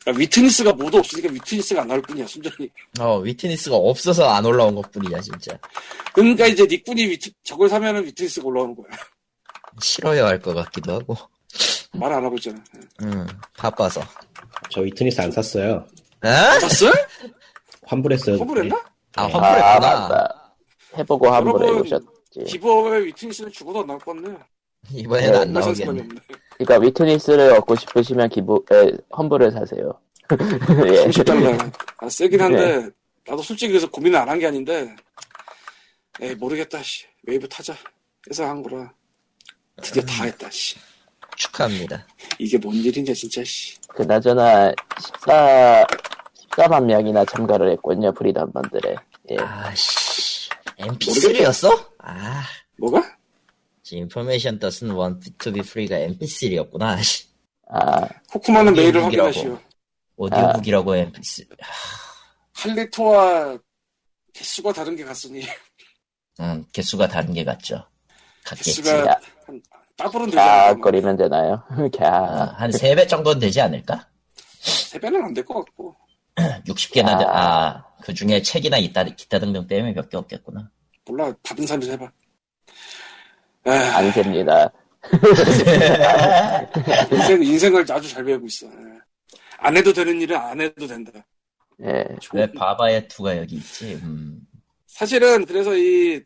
그러니까 0.00 0.20
위트니스가 0.20 0.72
모두 0.72 0.98
없으니까 0.98 1.32
위트니스가 1.32 1.82
안 1.82 1.88
나올 1.88 2.02
뿐이야 2.02 2.26
순전히. 2.26 2.68
어 2.98 3.18
위트니스가 3.18 3.76
없어서 3.76 4.28
안 4.28 4.44
올라온 4.44 4.74
것 4.74 4.90
뿐이야 4.92 5.20
진짜. 5.20 5.56
그러니까 6.12 6.46
이제 6.46 6.64
니꾼이 6.68 7.04
위트, 7.06 7.30
저걸 7.44 7.68
사면은 7.68 8.04
위트니스가 8.04 8.46
올라오는 8.46 8.74
거야. 8.74 8.86
싫어야 9.80 10.26
할 10.26 10.40
것 10.40 10.54
같기도 10.54 10.94
하고. 10.94 11.16
말 11.92 12.12
안 12.12 12.24
하고 12.24 12.34
있잖아. 12.36 12.58
음 13.02 13.26
바빠서 13.56 14.00
저 14.70 14.80
Witness 14.80 15.20
안 15.20 15.30
샀어요. 15.30 15.86
어? 16.24 16.60
샀어? 16.60 16.86
환불했어요. 17.84 18.36
허브랬나? 18.38 18.76
아 19.16 19.22
아, 19.22 19.26
환불했구나 19.28 19.80
맞다. 20.08 20.54
해보고 20.98 21.26
여러분, 21.26 21.62
해보셨지. 21.64 22.06
giveaway에 22.46 23.04
Witness는 23.06 23.50
죽어도 23.52 23.80
안 23.80 23.86
나올 23.86 23.98
것 23.98 24.14
같네 24.14 24.36
이번엔 24.92 25.32
네, 25.32 25.38
안 25.38 25.52
나오겠네 25.52 26.02
그러니까 26.58 26.78
Witness를 26.86 27.52
얻고 27.54 27.76
싶으시면 27.76 28.28
기부, 28.28 28.64
에, 28.72 28.92
Humble을 29.16 29.52
사세요. 29.52 29.98
예. 30.30 31.06
30달러 31.06 31.72
아, 31.98 32.08
세긴 32.08 32.40
한데 32.40 32.88
나도 33.26 33.42
솔직히 33.42 33.72
그래서 33.72 33.88
고민을 33.90 34.18
안 34.18 34.28
한 34.28 34.38
게 34.38 34.46
아닌데 34.48 34.94
에이 36.20 36.34
모르겠다 36.34 36.82
씨 36.82 37.06
웨이브 37.24 37.48
타자 37.48 37.74
해서 38.28 38.44
한 38.44 38.62
거라 38.62 38.92
드디어 39.82 40.02
다 40.02 40.24
했다 40.24 40.48
씨 40.50 40.76
축하합니다 41.36 42.06
이게 42.38 42.58
뭔 42.58 42.74
일이냐 42.74 43.12
진짜 43.14 43.42
씨 43.44 43.76
그나저나 43.96 44.72
14, 45.24 45.86
14만 46.50 46.84
명이나 46.84 47.24
참가를 47.24 47.70
했군요, 47.72 48.12
Freedom 48.12 48.52
Bundle에. 48.52 48.94
예. 49.30 49.36
아씨 49.38 50.50
MP3였어? 50.78 51.88
아 51.98 52.42
뭐가? 52.78 53.16
information 53.92 54.58
doesn't 54.58 54.94
want 54.94 55.30
to 55.38 55.52
be 55.52 55.60
free가 55.60 55.96
mp3였구나. 55.96 56.98
아, 57.68 58.08
코코마는 58.30 58.74
메일을. 58.74 59.02
확인하시오. 59.02 59.58
오디오북이라고 60.16 60.94
mp3. 60.94 61.56
할리토와 62.52 63.58
개수가 64.32 64.72
다른 64.72 64.96
게 64.96 65.04
같으니 65.04 65.46
음, 66.40 66.64
개수가 66.72 67.08
다른 67.08 67.32
게 67.32 67.44
같죠. 67.44 67.86
같겠지. 68.44 68.82
개수가 68.82 69.20
따블은 69.96 70.26
되지 70.26 70.38
않을까? 70.38 70.66
뭐. 70.66 70.74
갸거리면 70.74 71.16
되나요? 71.16 71.62
아, 71.70 71.88
갸. 71.96 72.60
한 72.60 72.70
3배 72.70 73.08
정도는 73.08 73.40
되지 73.40 73.60
않을까? 73.60 74.06
세 74.60 74.98
배는 74.98 75.22
안 75.22 75.34
될 75.34 75.44
것 75.44 75.64
같고 75.64 75.96
60개나, 76.66 77.26
아. 77.26 77.38
아, 77.38 77.84
그 78.02 78.12
중에 78.12 78.42
책이나 78.42 78.76
있다, 78.78 79.04
기타 79.04 79.38
등등 79.38 79.66
때문에 79.66 79.92
몇 79.94 80.08
개 80.10 80.16
없겠구나. 80.16 80.68
몰라 81.06 81.32
받은 81.42 81.66
사람이 81.66 81.88
해봐. 81.90 82.10
아, 83.64 83.70
안 83.70 84.12
셉니다. 84.12 84.70
인생, 87.12 87.42
인생을 87.42 87.84
아주 87.90 88.08
잘 88.08 88.24
배우고 88.24 88.46
있어. 88.46 88.66
예. 88.66 88.70
안 89.58 89.76
해도 89.76 89.92
되는 89.92 90.20
일은 90.20 90.36
안 90.36 90.60
해도 90.60 90.86
된다. 90.86 91.12
예. 91.82 92.04
왜 92.32 92.50
바바의 92.52 93.08
투가 93.08 93.36
여기 93.38 93.56
있지? 93.56 93.94
음, 94.02 94.40
사실은 94.86 95.44
그래서 95.46 95.74
이 95.76 96.20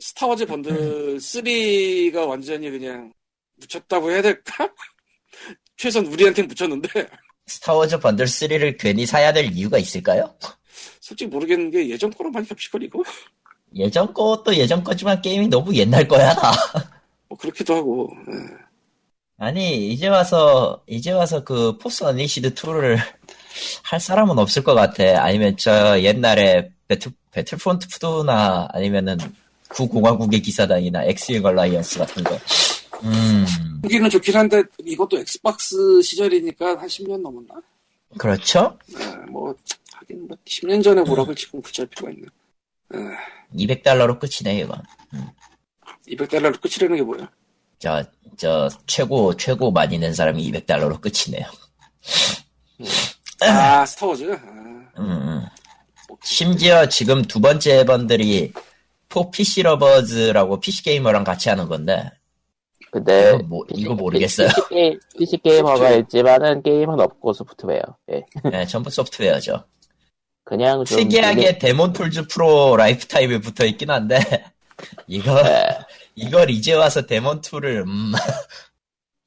스타워즈 0.00 0.46
번들 0.46 1.16
3가 1.18 2.28
완전히 2.28 2.70
그냥 2.70 3.12
묻혔다고 3.56 4.10
해야 4.10 4.22
될까? 4.22 4.68
최소한 5.76 6.06
우리한테 6.06 6.42
묻혔는데 6.42 6.88
스타워즈 7.46 7.98
번들 7.98 8.26
3를 8.26 8.78
괜히 8.78 9.06
사야 9.06 9.32
될 9.32 9.46
이유가 9.52 9.78
있을까요? 9.78 10.34
솔직히 11.00 11.28
모르겠는 11.28 11.70
게 11.70 11.88
예전 11.88 12.10
거랑 12.10 12.32
많이 12.32 12.46
겹치거리고 12.46 13.02
예전 13.74 14.12
것도 14.12 14.54
예전 14.56 14.82
거지만 14.84 15.20
게임이 15.20 15.48
너무 15.48 15.74
옛날 15.74 16.06
거야. 16.06 16.34
뭐 17.28 17.36
그렇기도 17.36 17.74
하고 17.74 18.10
예. 18.28 18.68
아니 19.40 19.92
이제 19.92 20.08
와서 20.08 20.82
이제 20.86 21.12
와서 21.12 21.44
그 21.44 21.76
Force 21.78 22.02
Unleashed 22.04 22.54
2를 22.54 22.98
할 23.82 24.00
사람은 24.00 24.38
없을 24.38 24.62
것 24.62 24.74
같아. 24.74 25.22
아니면 25.22 25.56
저 25.56 26.00
옛날에 26.00 26.70
Battle 26.88 27.12
Battlefront 27.30 27.88
2나 27.88 28.68
아니면은 28.74 29.18
구공화국의 29.68 30.40
기사단이나 30.42 31.04
X-Wing 31.04 31.44
Alliance 31.44 31.98
같은 31.98 32.24
거. 32.24 32.38
음 33.04 33.46
보기는 33.82 34.10
좋긴 34.10 34.36
한데 34.36 34.62
이것도 34.84 35.18
Xbox 35.18 36.02
시절이니까 36.02 36.80
한 36.80 36.88
10년 36.88 37.20
넘었나? 37.20 37.54
그렇죠. 38.16 38.76
예, 38.98 39.04
뭐 39.30 39.54
하긴 39.92 40.26
뭐 40.26 40.36
10년 40.44 40.82
전에 40.82 41.02
뭐라고 41.02 41.34
지금 41.34 41.62
굳이 41.62 41.82
할 41.82 41.88
필요가 41.88 42.12
있나? 42.12 42.28
200달러로 43.54 44.18
끝이네 44.18 44.60
이건. 44.60 44.82
200달러로 46.08 46.60
끝이라는 46.60 46.96
게 46.96 47.02
뭐야? 47.02 47.30
저, 47.78 48.02
저, 48.36 48.68
최고, 48.86 49.36
최고 49.36 49.70
많이 49.70 49.98
낸 49.98 50.12
사람이 50.12 50.50
200달러로 50.50 51.00
끝이네요. 51.00 51.46
아 53.40 53.86
스타워즈. 53.86 54.32
아, 54.32 55.00
음, 55.00 55.10
음. 55.10 55.46
심지어 56.24 56.88
지금 56.88 57.22
두 57.22 57.40
번째 57.40 57.84
번들이 57.84 58.52
포 59.08 59.30
PC 59.30 59.62
러버즈라고 59.62 60.60
PC 60.60 60.82
Gamer랑 60.82 61.24
같이 61.24 61.48
하는 61.48 61.68
건데, 61.68 62.10
근데 62.90 63.30
이거, 63.30 63.42
뭐, 63.44 63.64
이거 63.70 63.94
모르겠어요. 63.94 64.48
PC, 64.48 64.68
게임, 64.68 65.00
PC 65.18 65.38
Gamer가. 65.38 65.90
있지만은 65.92 66.62
게임은 66.62 67.00
없고 67.00 67.32
소프트웨어. 67.32 67.82
예. 68.12 68.24
네, 68.50 68.66
전부 68.66 68.90
소프트웨어죠. 68.90 69.64
그냥 70.44 70.84
좀 70.84 70.98
특이하게 70.98 71.58
DAEMON 71.58 71.92
Tools 71.92 72.26
Pro 72.28 72.76
Lifetime에 72.76 73.40
붙어 73.40 73.66
있긴 73.66 73.90
한데, 73.90 74.18
이거, 75.06 75.38
예. 75.44 75.78
이걸 76.14 76.50
이제 76.50 76.74
와서 76.74 77.04
DAEMON 77.06 77.40
Tool을, 77.42 77.84
음, 77.86 78.12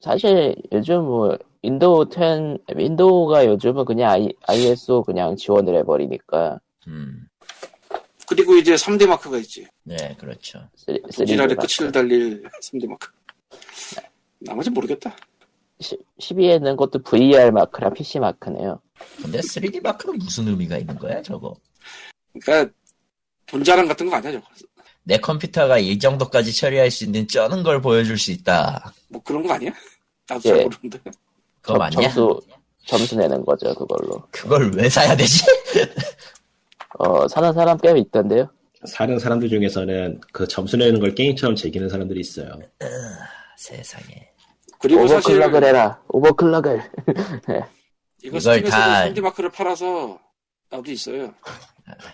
사실 0.01 0.55
요즘 0.71 1.03
뭐 1.03 1.38
윈도우 1.63 2.09
10 2.11 2.75
윈도우가 2.75 3.45
요즘은 3.45 3.85
그냥 3.85 4.11
I, 4.11 4.33
ISO 4.48 5.03
그냥 5.03 5.35
지원을 5.35 5.75
해버리니까 5.77 6.59
음, 6.87 7.27
그리고 8.31 8.55
이제 8.55 8.75
3D 8.75 9.05
Mark가 9.07 9.37
있지. 9.39 9.67
네, 9.83 10.15
그렇죠. 10.17 10.65
3, 10.77 11.25
지랄의 11.25 11.57
3D 11.57 11.59
끝을 11.59 11.91
달릴 11.91 12.41
3D 12.63 12.87
마크. 12.87 13.09
나머지 14.39 14.70
모르겠다. 14.70 15.13
12에 15.81 16.61
는 16.61 16.77
것도 16.77 17.00
VR 17.03 17.51
Mark랑 17.51 17.94
PC 17.94 18.20
Mark네요. 18.20 18.79
근데 19.22 19.39
3D 19.41 19.81
Mark는 19.83 20.18
무슨 20.20 20.48
의미가 20.48 20.77
있는 20.77 20.98
거야, 20.98 21.22
저거? 21.22 21.53
그러니까 22.39 22.72
본자랑 23.48 23.85
같은 23.89 24.09
거 24.09 24.15
아니야 24.15 24.31
저거. 24.31 24.48
내 25.03 25.17
컴퓨터가 25.17 25.79
이 25.79 26.00
정도까지 26.00 26.53
처리할 26.55 26.89
수 26.89 27.03
있는 27.03 27.27
쩌는 27.27 27.63
걸 27.63 27.81
보여줄 27.81 28.17
수 28.17 28.31
있다. 28.31 28.94
뭐 29.09 29.22
그런 29.24 29.46
거 29.46 29.53
아니야? 29.55 29.72
나도 30.29 30.41
잘 30.41 30.57
예. 30.59 30.63
모르는데. 30.63 31.00
그거 31.61 31.74
점- 31.74 31.77
맞냐? 31.79 32.01
점수 32.09 32.39
점수 32.85 33.17
내는 33.17 33.44
거죠 33.44 33.74
그걸로. 33.75 34.24
그걸 34.31 34.72
왜 34.74 34.87
사야 34.87 35.17
되지? 35.17 35.44
어 37.00 37.27
사는 37.27 37.54
사람 37.54 37.77
꽤 37.77 37.98
있던데요. 37.98 38.50
사는 38.86 39.18
사람들 39.20 39.48
중에서는 39.50 40.22
그 40.34 40.48
점수 40.48 40.75
내는 40.77 41.00
걸 41.00 41.14
게임처럼 41.14 41.56
즐기는 41.56 41.88
사람들이 41.88 42.20
있어요. 42.20 42.51
세상에. 43.58 44.30
그리고 44.80 45.08
사실 45.08 45.36
오버클럭을 45.38 45.64
해라. 45.68 46.01
오버클럭을. 46.10 46.82
이거 48.24 48.38
이걸 48.38 48.64
다- 48.64 49.06
3D 49.08 49.22
마크를 49.22 49.51
팔아서 49.51 50.20
나도 50.72 50.92
있어요. 50.92 51.34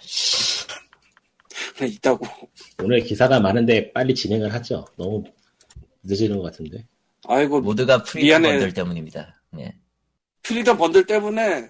씨, 0.02 0.66
그냥 1.78 1.92
있다고. 1.94 2.26
오늘 2.84 3.00
기사가 3.02 3.40
많은데 3.40 3.92
빨리 3.94 4.13
진행을 4.13 4.54
하죠. 4.56 4.86
너무 4.98 5.24
늦어지는 6.04 6.38
것 6.38 6.44
같은데. 6.44 6.86
아이고 7.28 7.62
모두가 7.62 8.04
Freedom 8.04 8.28
미안해. 8.42 8.50
번들 8.50 8.74
때문입니다. 8.74 9.42
예. 9.60 9.74
Freedom 10.43 10.78
Bundle 10.78 11.06
때문에 11.06 11.70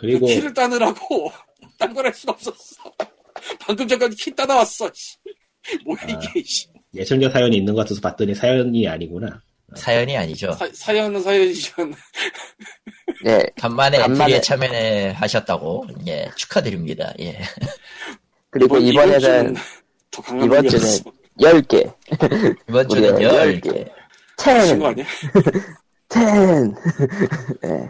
그리고 0.00 0.26
그 0.26 0.32
키를 0.34 0.54
따느라고 0.54 1.30
딴 1.78 1.92
걸 1.94 2.06
할 2.06 2.14
수가 2.14 2.32
없었어. 2.32 2.92
방금 3.60 3.86
전까지 3.86 4.16
키 4.16 4.34
따다 4.34 4.56
왔어. 4.56 4.90
씨. 4.94 5.16
뭐야 5.84 5.98
아. 6.02 6.06
이게. 6.08 6.42
씨. 6.42 6.66
애청자 6.94 7.30
사연이 7.30 7.56
있는 7.58 7.74
것 7.74 7.82
같아서 7.82 8.00
봤더니 8.00 8.34
사연이 8.34 8.88
아니구나. 8.88 9.40
사연이 9.76 10.16
아니죠. 10.16 10.50
사, 10.52 10.68
사연은 10.72 11.22
사연이지만 11.22 11.94
네. 13.24 13.46
간만에 13.56 13.98
간만에- 13.98 14.42
참여해 14.42 15.10
하셨다고 15.10 15.86
예 16.08 16.28
축하드립니다. 16.36 17.12
예. 17.20 17.38
그리고 18.50 18.78
이번- 18.78 19.08
이번 19.08 19.20
이번에는 19.20 19.54
주는 20.10 20.44
이번 20.44 20.68
주는 20.68 20.84
놈이었어. 20.84 21.12
10개. 21.40 21.94
이번 22.68 22.88
주는 22.88 23.14
우리가 23.14 23.30
10개. 23.44 23.60
10개. 23.62 23.90
미친 24.40 24.66
10! 24.66 24.78
거 24.80 24.86
아니야? 24.88 25.06
10! 26.12 26.74
네. 27.62 27.88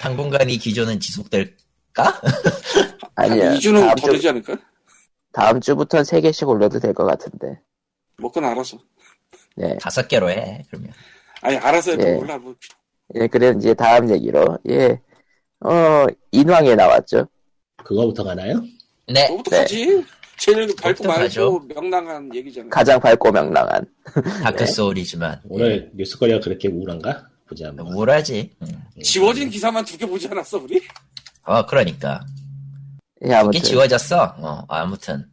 당분간 0.00 0.48
이 0.50 0.58
기조는 0.58 1.00
지속될까? 1.00 1.54
아니야. 3.14 3.50
한 3.50 3.56
2주는 3.56 3.80
다음 3.80 3.94
더 3.96 4.06
주, 4.06 4.12
되지 4.12 4.28
않을까? 4.28 4.56
다음 5.32 5.60
주부터는 5.60 6.04
3개씩 6.04 6.48
올려도 6.48 6.78
될 6.80 6.94
것 6.94 7.04
같은데. 7.04 7.60
뭐 8.18 8.30
그건 8.30 8.50
알아서. 8.50 8.78
네. 9.56 9.76
다섯 9.80 10.06
개로 10.08 10.30
해. 10.30 10.64
그러면. 10.70 10.92
아니 11.42 11.56
알아서 11.56 11.92
해도 11.92 12.06
예. 12.06 12.14
몰라. 12.14 12.38
뭐. 12.38 12.54
예, 13.14 13.26
그래, 13.26 13.54
이제 13.56 13.74
다음 13.74 14.10
얘기로. 14.10 14.58
예. 14.68 15.00
어, 15.60 16.06
인왕에 16.32 16.74
나왔죠. 16.76 17.26
그거부터 17.84 18.22
가나요? 18.24 18.62
네. 19.08 19.28
뭐부터 19.28 19.50
네. 19.50 19.62
가지? 19.62 20.04
제일 20.36 20.68
밝고 20.80 21.04
가죠? 21.04 21.58
명랑한 21.74 22.32
얘기잖아. 22.34 22.68
가장 22.70 23.00
밝고 23.00 23.32
명랑한. 23.32 23.84
다크 24.44 24.66
소울이지만 24.66 25.40
오늘 25.48 25.90
뉴스거리가 25.94 26.38
그렇게 26.40 26.68
우울한가? 26.68 27.26
보자 27.48 27.64
예. 27.64 27.68
한번. 27.68 27.86
우울하지. 27.94 28.50
음. 28.62 28.82
지워진 29.02 29.48
기사만 29.50 29.84
두 29.84 29.96
개 29.98 30.06
보지 30.06 30.28
않았어 30.28 30.58
우리? 30.58 30.80
어 31.44 31.64
그러니까 31.66 32.20
예, 33.22 33.26
이게 33.26 33.34
아무튼. 33.34 33.60
지워졌어. 33.62 34.34
어 34.38 34.64
아무튼 34.68 35.24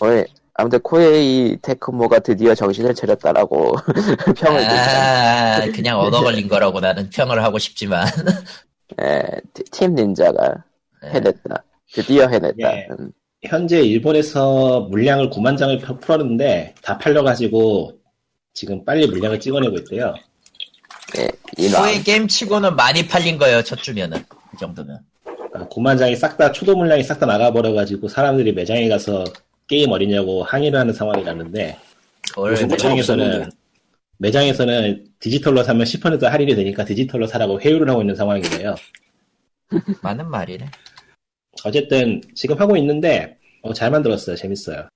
오늘, 0.00 0.26
아무튼 0.54 0.80
코에이 0.80 1.58
테크모가 1.62 2.20
드디어 2.20 2.54
정신을 2.54 2.94
차렸다라고 2.94 3.74
평을. 4.36 4.64
아 4.68 5.66
그냥 5.72 5.98
얻어 6.00 6.22
걸린 6.22 6.48
거라고 6.48 6.80
나는 6.80 7.08
평을 7.10 7.42
하고 7.44 7.58
싶지만 7.58 8.06
예, 9.00 9.22
티- 9.54 9.64
팀 9.64 9.94
닌자가 9.94 10.54
예. 11.04 11.08
해냈다. 11.10 11.64
드디어 11.92 12.26
해냈다. 12.28 12.56
예. 12.58 12.86
음, 12.98 13.10
현재 13.44 13.80
일본에서 13.82 14.80
물량을 14.90 15.28
9만 15.30 15.58
장을 15.58 15.76
펴- 15.78 15.98
풀었는데 15.98 16.74
다 16.82 16.96
팔려가지고 16.98 17.92
지금 18.54 18.84
빨리 18.84 19.06
물량을 19.06 19.40
찍어내고 19.40 19.76
있대요. 19.78 20.14
예, 21.18 21.28
인왕. 21.58 21.82
후에 21.84 22.02
게임 22.02 22.26
치고는 22.28 22.76
많이 22.76 23.06
팔린 23.06 23.38
거예요 23.38 23.62
첫 23.62 23.76
주면은 23.82 24.18
이 24.54 24.58
정도면 24.58 24.98
9만 25.70 25.98
장이 25.98 26.16
싹 26.16 26.36
다 26.38 26.50
초도 26.52 26.74
물량이 26.76 27.02
싹 27.02 27.18
다 27.20 27.26
나가버려가지고 27.26 28.08
사람들이 28.08 28.52
매장에 28.52 28.88
가서 28.88 29.24
게임 29.68 29.90
어디냐고 29.92 30.42
항의를 30.44 30.78
하는 30.78 30.92
내가- 32.68 32.76
차 32.76 32.88
매장에서는. 32.88 33.50
매장에서는 34.18 35.04
디지털로 35.18 35.62
사면 35.64 35.84
10% 35.84 36.22
할인이 36.22 36.54
되니까 36.54 36.84
디지털로 36.84 37.26
사라고 37.26 37.60
회유를 37.60 37.88
하고 37.90 38.00
있는 38.02 38.14
상황이래요. 38.14 38.74
많은 40.00 40.28
말이네. 40.30 40.70
어쨌든 41.64 42.20
지금 42.34 42.58
하고 42.60 42.76
있는데 42.76 43.36
어, 43.62 43.72
잘 43.72 43.90
만들었어요. 43.90 44.36
재밌어요. 44.36 44.88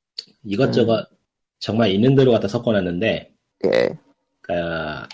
이것저것 0.45 1.07
정말 1.59 1.91
있는 1.91 2.15
대로 2.15 2.33
갖다 2.33 2.47
섞어놨는데 2.49 3.31
예. 3.67 3.89
그러니까 4.43 5.09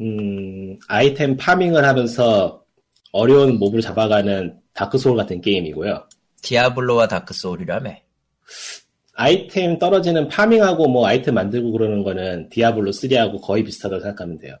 음, 0.00 0.78
아이템 0.88 1.36
파밍을 1.36 1.84
하면서 1.84 2.64
어려운 3.12 3.58
몹을 3.58 3.80
잡아가는 3.80 4.58
다크소울 4.74 5.16
같은 5.16 5.40
게임이고요. 5.40 6.04
디아블로와 6.42 7.08
다크소울이라며. 7.08 7.96
아이템 9.14 9.78
떨어지는 9.78 10.28
파밍하고 10.28 10.86
뭐 10.88 11.06
아이템 11.06 11.34
만들고 11.34 11.72
그러는 11.72 12.04
거는 12.04 12.48
디아블로 12.50 12.92
3하고 12.92 13.40
거의 13.40 13.64
비슷하다고 13.64 14.00
생각하면 14.02 14.38
돼요. 14.38 14.56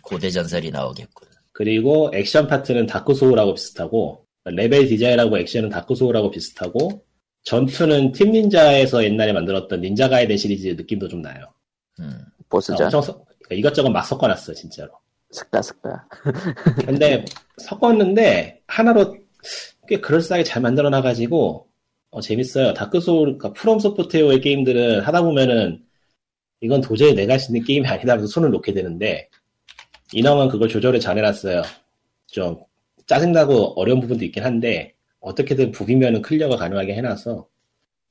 고대 0.00 0.30
전설이 0.30 0.70
나오겠군. 0.70 1.28
그리고 1.52 2.10
액션 2.14 2.46
파트는 2.46 2.86
다크소울하고 2.86 3.52
비슷하고 3.54 4.24
레벨 4.46 4.86
디자인하고 4.88 5.36
액션은 5.38 5.68
다크소울하고 5.68 6.30
비슷하고 6.30 7.02
전투는 7.42 8.12
팀 8.12 8.30
닌자에서 8.30 9.04
옛날에 9.04 9.32
만들었던 9.34 9.80
닌자 9.82 10.08
가이덴 10.08 10.34
시리즈 10.38 10.68
느낌도 10.68 11.08
좀 11.08 11.20
나요. 11.20 11.44
음. 12.00 12.18
보스전. 12.48 12.80
엄청 12.84 13.02
섞- 13.02 13.22
그러니까 13.26 13.31
이것저것 13.54 13.90
막 13.90 14.02
섞어놨어 14.04 14.54
진짜로. 14.54 14.90
슥다 15.30 15.62
슥다. 15.62 16.08
근데 16.84 17.24
섞었는데 17.58 18.62
하나로 18.66 19.16
꽤 19.88 20.00
그럴싸하게 20.00 20.44
잘 20.44 20.62
만들어 20.62 20.90
놔가지고 20.90 21.66
어, 22.10 22.20
재밌어요. 22.20 22.74
다크소울, 22.74 23.38
그러니까 23.38 23.52
프롬 23.54 23.78
소프트웨어의 23.78 24.40
게임들은 24.42 25.00
하다 25.00 25.22
보면은 25.22 25.82
이건 26.60 26.80
도저히 26.80 27.14
내가 27.14 27.32
할수 27.34 27.50
있는 27.50 27.64
게임이 27.66 27.86
아니다 27.88 28.12
하면서 28.12 28.30
손을 28.30 28.50
놓게 28.50 28.72
되는데 28.74 29.28
이놈은 30.12 30.48
그걸 30.48 30.68
조절을 30.68 31.00
잘 31.00 31.16
해놨어요. 31.18 31.62
좀 32.26 32.58
짜증나고 33.06 33.80
어려운 33.80 34.00
부분도 34.00 34.24
있긴 34.26 34.44
한데 34.44 34.94
어떻게든 35.20 35.72
부비면은 35.72 36.22
클리어가 36.22 36.56
가능하게 36.56 36.94
해놔서 36.94 37.46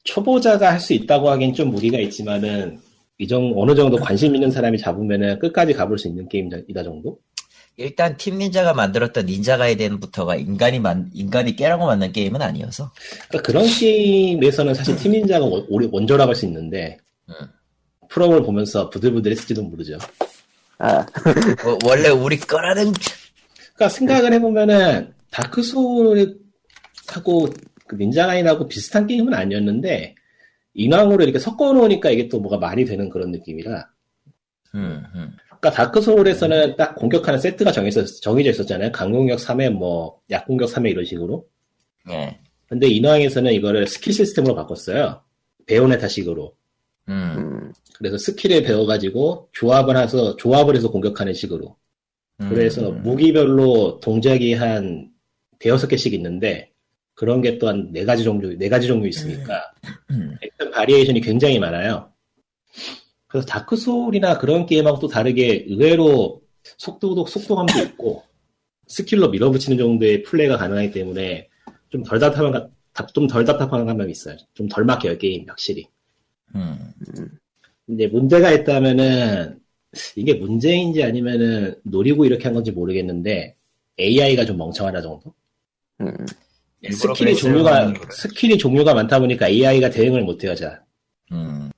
초보자가 0.04 0.72
할 0.74 0.80
수 0.80 0.94
있다고 0.94 1.30
하기엔 1.30 1.54
좀 1.54 1.70
무리가 1.70 2.00
있지만은 2.00 2.80
이 3.22 3.28
정, 3.28 3.54
어느 3.56 3.76
정도 3.76 3.98
관심 3.98 4.34
있는 4.34 4.50
사람이 4.50 4.80
잡으면은 4.80 5.38
끝까지 5.38 5.74
가볼 5.74 6.00
수 6.00 6.08
있는 6.08 6.28
게임이다 6.28 6.82
정도? 6.84 7.20
일단 7.78 8.18
팀 8.18 8.40
닌자가 8.40 8.74
만들었던 8.74 9.28
닌자 9.28 9.58
가이덴부터가 9.58 10.36
인간이 10.38 10.80
만 10.80 11.12
인간이 11.14 11.56
깨라고 11.56 11.86
만든 11.86 12.12
게임은 12.12 12.42
아니어서 12.42 12.92
그러니까 13.30 13.42
그런 13.46 13.66
게임에서는 13.68 14.74
사실 14.74 14.96
팀 14.96 15.12
닌자가 15.12 15.46
원- 15.46 15.66
오리- 15.70 15.88
원조라고 15.92 16.30
할 16.30 16.36
수 16.36 16.48
있는데 16.48 16.98
음. 17.30 17.34
프롬을 18.10 18.42
보면서 18.42 18.90
부들부들했을지도 18.90 19.62
모르죠. 19.62 20.00
아, 20.80 21.06
어, 21.64 21.78
원래 21.86 22.10
우리 22.10 22.38
거라는 22.40 22.92
그러니까 23.76 23.90
생각을 23.90 24.34
해보면은 24.34 25.14
다크 25.30 25.62
소울하고 25.62 27.48
그 27.88 27.96
닌자 27.96 28.26
가이덴하고 28.26 28.68
비슷한 28.68 29.06
게임은 29.06 29.34
아니었는데 29.36 30.16
인왕으로 30.74 31.24
이렇게 31.24 31.40
섞어 31.40 31.74
놓으니까 31.74 32.10
이게 32.10 32.28
또 32.30 32.40
뭐가 32.40 32.58
말이 32.58 32.86
되는 32.86 33.10
그런 33.10 33.32
느낌이라. 33.32 33.90
음, 34.76 35.04
음. 35.16 35.32
그러니까 35.48 35.72
다크 35.72 36.02
소울에서는 36.02 36.76
딱 36.76 36.96
공격하는 36.96 37.40
세트가 37.40 37.72
정해져, 37.72 38.06
정해져 38.06 38.50
있었잖아요. 38.52 38.92
강공격 38.92 39.40
3회, 39.40 39.70
뭐 39.70 40.20
약공격 40.30 40.70
3회 40.70 40.92
이런 40.92 41.06
식으로. 41.06 41.46
예. 42.10 42.40
근데 42.68 42.88
인왕에서는 42.88 43.52
이거를 43.54 43.86
스킬 43.88 44.14
시스템으로 44.14 44.56
바꿨어요. 44.56 45.22
베요네타식으로. 45.68 46.56
음. 47.10 47.14
음, 47.14 47.74
그래서 47.98 48.18
스킬을 48.18 48.64
배워가지고 48.64 49.50
조합을 49.52 49.98
해서 49.98 50.36
조합을 50.38 50.76
해서 50.76 50.90
공격하는 50.90 51.34
식으로. 51.34 51.76
그래서 52.50 52.90
음. 52.90 53.04
무기별로 53.04 54.00
동작이 54.00 54.54
한 54.54 55.12
대여섯 55.60 55.90
개씩 55.90 56.14
있는데 56.14 56.71
그런 57.22 57.40
게 57.40 57.60
또한 57.60 57.90
네 57.92 58.04
가지 58.04 58.24
종류 58.24 58.58
네 58.58 58.68
가지 58.68 58.88
종류 58.88 59.08
있으니까 59.08 59.72
음. 60.10 60.36
액션 60.42 60.72
variation이 60.72 61.22
굉장히 61.22 61.60
많아요. 61.60 62.12
그래서 63.28 63.46
다크 63.46 63.78
소울이나 63.78 64.40
그런 64.40 64.66
게임하고 64.66 64.98
또 64.98 65.08
다르게 65.08 65.66
의외로 65.68 66.42
속도도 66.64 67.28
속도감도 67.28 67.80
있고 67.84 68.24
스킬로 68.88 69.30
밀어붙이는 69.30 69.78
정도의 69.78 70.24
플레이가 70.24 70.58
가능하기 70.58 70.90
때문에 70.90 71.48
좀 71.92 72.02
덜 72.02 72.18
답답한 72.18 72.72
좀덜 73.14 73.46
답답한 73.46 73.86
감각이 73.86 74.10
있어요. 74.10 74.38
좀 74.56 74.68
덜 74.68 74.84
막혀요 74.84 75.20
게임 75.20 75.46
확실히. 75.48 75.86
음. 76.56 76.92
근데 77.86 78.08
문제가 78.08 78.52
있다면은 78.52 79.60
이게 80.16 80.34
문제인지 80.34 81.04
아니면은 81.04 81.76
노리고 81.84 82.26
이렇게 82.26 82.46
한 82.46 82.56
건지 82.56 82.72
모르겠는데 82.72 83.56
AI가 84.00 84.44
좀 84.46 84.58
멍청하다 84.58 85.02
정도? 85.02 85.36
음, 86.02 86.16
스킬이 86.90 87.14
그랬어요. 87.14 87.36
종류가 87.36 87.94
스킬이 88.10 88.58
종류가 88.58 88.94
많다 88.94 89.20
보니까 89.20 89.48
AI가 89.48 89.90
대응을 89.90 90.24
못해요. 90.24 90.56
자 90.56 90.84
음. 91.32 91.70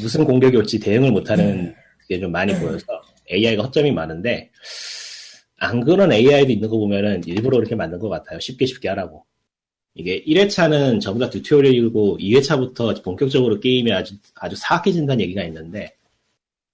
무슨 0.00 0.24
공격이 0.24 0.56
올지 0.56 0.78
대응을 0.78 1.10
못하는 1.10 1.74
게좀 2.08 2.30
많이 2.30 2.54
보여서 2.54 2.84
AI가 3.30 3.64
허점이 3.64 3.92
많은데 3.92 4.50
안 5.56 5.80
그런 5.80 6.12
AI도 6.12 6.52
있는 6.52 6.68
거 6.68 6.76
보면은 6.76 7.22
일부러 7.26 7.56
그렇게 7.58 7.74
만든 7.74 7.98
것 7.98 8.08
같아요. 8.08 8.40
쉽게 8.40 8.66
쉽게 8.66 8.88
하라고. 8.90 9.24
이게 9.94 10.24
1회차는 10.24 11.00
전부 11.00 11.20
다 11.20 11.28
튜토리얼이고 11.28 12.18
2회차부터 12.18 13.02
본격적으로 13.04 13.60
게임이 13.60 13.92
아주 13.92 14.16
아주 14.34 14.56
사악해진다는 14.56 15.20
얘기가 15.22 15.42
있는데 15.44 15.94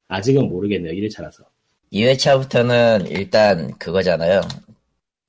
아직은 0.08 0.48
모르겠네요. 0.48 0.92
1회차라서. 0.94 1.44
2회차부터는 1.92 3.10
일단 3.10 3.76
그거잖아요. 3.78 4.40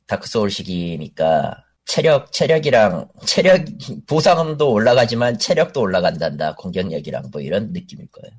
다크 0.08 0.28
소울 0.28 0.50
식이니까 0.52 1.64
체력 1.90 2.32
체력이랑 2.32 3.08
체력 3.26 3.66
보상도 4.06 4.72
올라가지만 4.72 5.40
체력도 5.40 5.82
올라간단다. 5.82 6.54
공격력이랑 6.54 7.32
뭐 7.32 7.42
이런 7.42 7.74
느낌일 7.74 8.08
거예요. 8.12 8.32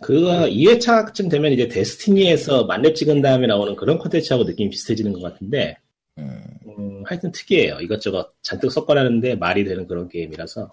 그거 0.00 0.46
2회차쯤 0.48 1.30
되면 1.30 1.52
이제 1.52 1.68
데스티니에서 1.68 2.64
만렙 2.64 2.94
찍은 2.94 3.20
다음에 3.20 3.46
나오는 3.46 3.76
그런 3.76 3.98
콘텐츠하고 3.98 4.44
느낌이 4.44 4.70
비슷해지는 4.70 5.12
것 5.12 5.20
같은데 5.20 5.76
음. 6.16 6.42
음, 6.66 7.02
하여튼 7.04 7.30
특이해요. 7.32 7.80
이것저것 7.82 8.32
잔뜩 8.40 8.72
섞어놨는데 8.72 9.34
말이 9.34 9.64
되는 9.64 9.86
그런 9.86 10.08
게임이라서 10.08 10.70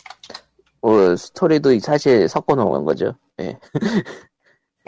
뭐, 0.79 1.15
스토리도 1.17 1.77
사실 1.79 2.29
섞어놓은 2.29 2.85
거죠. 2.85 3.15
예. 3.41 3.57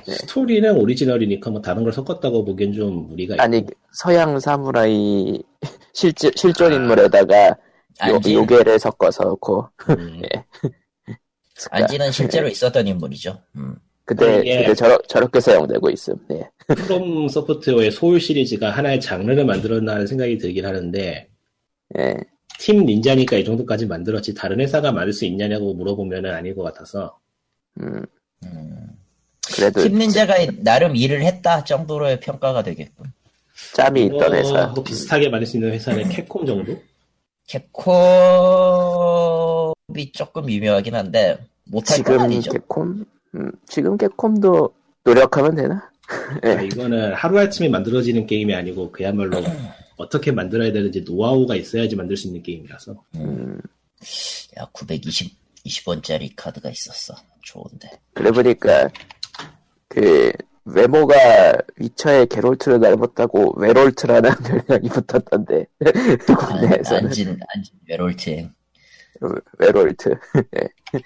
스토리는 0.08 0.74
오리지널이니까 0.78 1.52
뭐 1.52 1.62
다른 1.62 1.84
걸 1.84 1.92
섞었다고 1.92 2.46
보기엔 2.46 2.72
좀 2.72 3.10
무리가 3.10 3.36
있고 3.36 3.44
아니, 3.44 3.66
서양 3.92 4.40
사무라이 4.40 5.44
실제, 5.94 6.32
실존 6.36 6.74
인물에다가 6.74 7.50
요, 7.50 7.56
안지, 8.00 8.34
요괴를 8.34 8.80
섞어서 8.80 9.24
넣고, 9.26 9.70
음, 9.90 10.22
슥다. 11.56 11.78
안지는 11.78 12.12
실제로 12.12 12.48
있었던 12.48 12.88
인물이죠. 12.88 13.40
음. 13.56 13.76
근데, 14.06 14.40
이게- 14.40 14.58
근데 14.58 14.74
저러, 14.74 14.98
저렇게 15.08 15.40
사용되고 15.40 15.90
있음. 15.92 16.16
예. 16.32 16.50
프롬 16.76 17.30
소프트웨어의 17.30 17.92
소울 17.92 18.20
시리즈가 18.20 18.72
하나의 18.72 19.00
장르를 19.00 19.46
만들었나는 19.46 20.08
생각이 20.08 20.38
들긴 20.40 20.66
하는데 20.66 21.30
예. 21.98 22.16
팀 22.60 22.86
닌자니까 22.86 23.38
이 23.38 23.46
정도까지 23.46 23.86
만들었지 23.86 24.34
다른 24.34 24.60
회사가 24.60 24.92
만들 24.92 25.14
수 25.14 25.26
있냐고 25.26 25.74
물어보면 25.74 26.26
아닐 26.26 26.54
것 26.56 26.64
같아서 26.64 27.18
음, 27.80 28.04
음. 28.44 28.88
그래도 29.56 29.82
팀 29.84 29.98
닌자가 30.00 30.36
나름 30.60 30.96
일을 30.96 31.24
했다 31.24 31.64
정도로의 31.64 32.20
평가가 32.20 32.64
되겠군. 32.64 33.08
짬이 33.74 34.06
있던 34.06 34.34
회사. 34.34 34.66
어, 34.66 34.74
뭐 34.74 34.84
비슷하게 34.84 35.30
만들 35.30 35.46
수 35.48 35.58
있는 35.58 35.72
회사는 35.72 36.10
캡콤 36.10 36.46
정도? 36.46 36.82
캡콤이 37.48 37.74
조금 40.14 40.46
미묘하긴 40.46 40.96
한데 40.96 41.38
못할 41.66 41.98
건 41.98 42.06
지금 42.06 42.20
아니죠. 42.22 42.52
캡콤? 42.52 43.06
음, 43.36 43.52
지금 43.68 43.98
캡콤도 43.98 44.74
노력하면 45.04 45.56
되나? 45.56 45.92
아, 46.44 46.62
이거는 46.62 47.14
하루아침에 47.14 47.70
만들어지는 47.70 48.28
게임이 48.28 48.54
아니고 48.54 48.92
그야말로 48.92 49.42
어떻게 49.98 50.32
만들어야 50.32 50.72
되는지 50.72 51.02
노하우가 51.02 51.56
있어야지 51.56 51.96
만들 51.96 52.18
수 52.18 52.28
있는 52.28 52.44
게임이라서 52.44 52.96
음, 53.16 53.60
야 54.58 54.68
920 54.72 55.44
20원짜리 55.66 56.32
카드가 56.36 56.70
있었어. 56.70 57.16
좋은데. 57.42 57.90
그래 58.14 58.32
보니까, 58.32 58.90
그, 59.88 60.32
외모가 60.66 61.14
위쳐의 61.78 62.28
게롤트를 62.28 62.80
닮았다고 62.80 63.56
외롤트라는 63.58 64.32
별명이 64.68 64.90
붙었던데, 64.90 65.66
국내에서는. 66.26 67.06
안진 67.06 67.40
안진 67.54 67.74
외롤팅. 67.88 68.52
외롤트. 69.60 70.16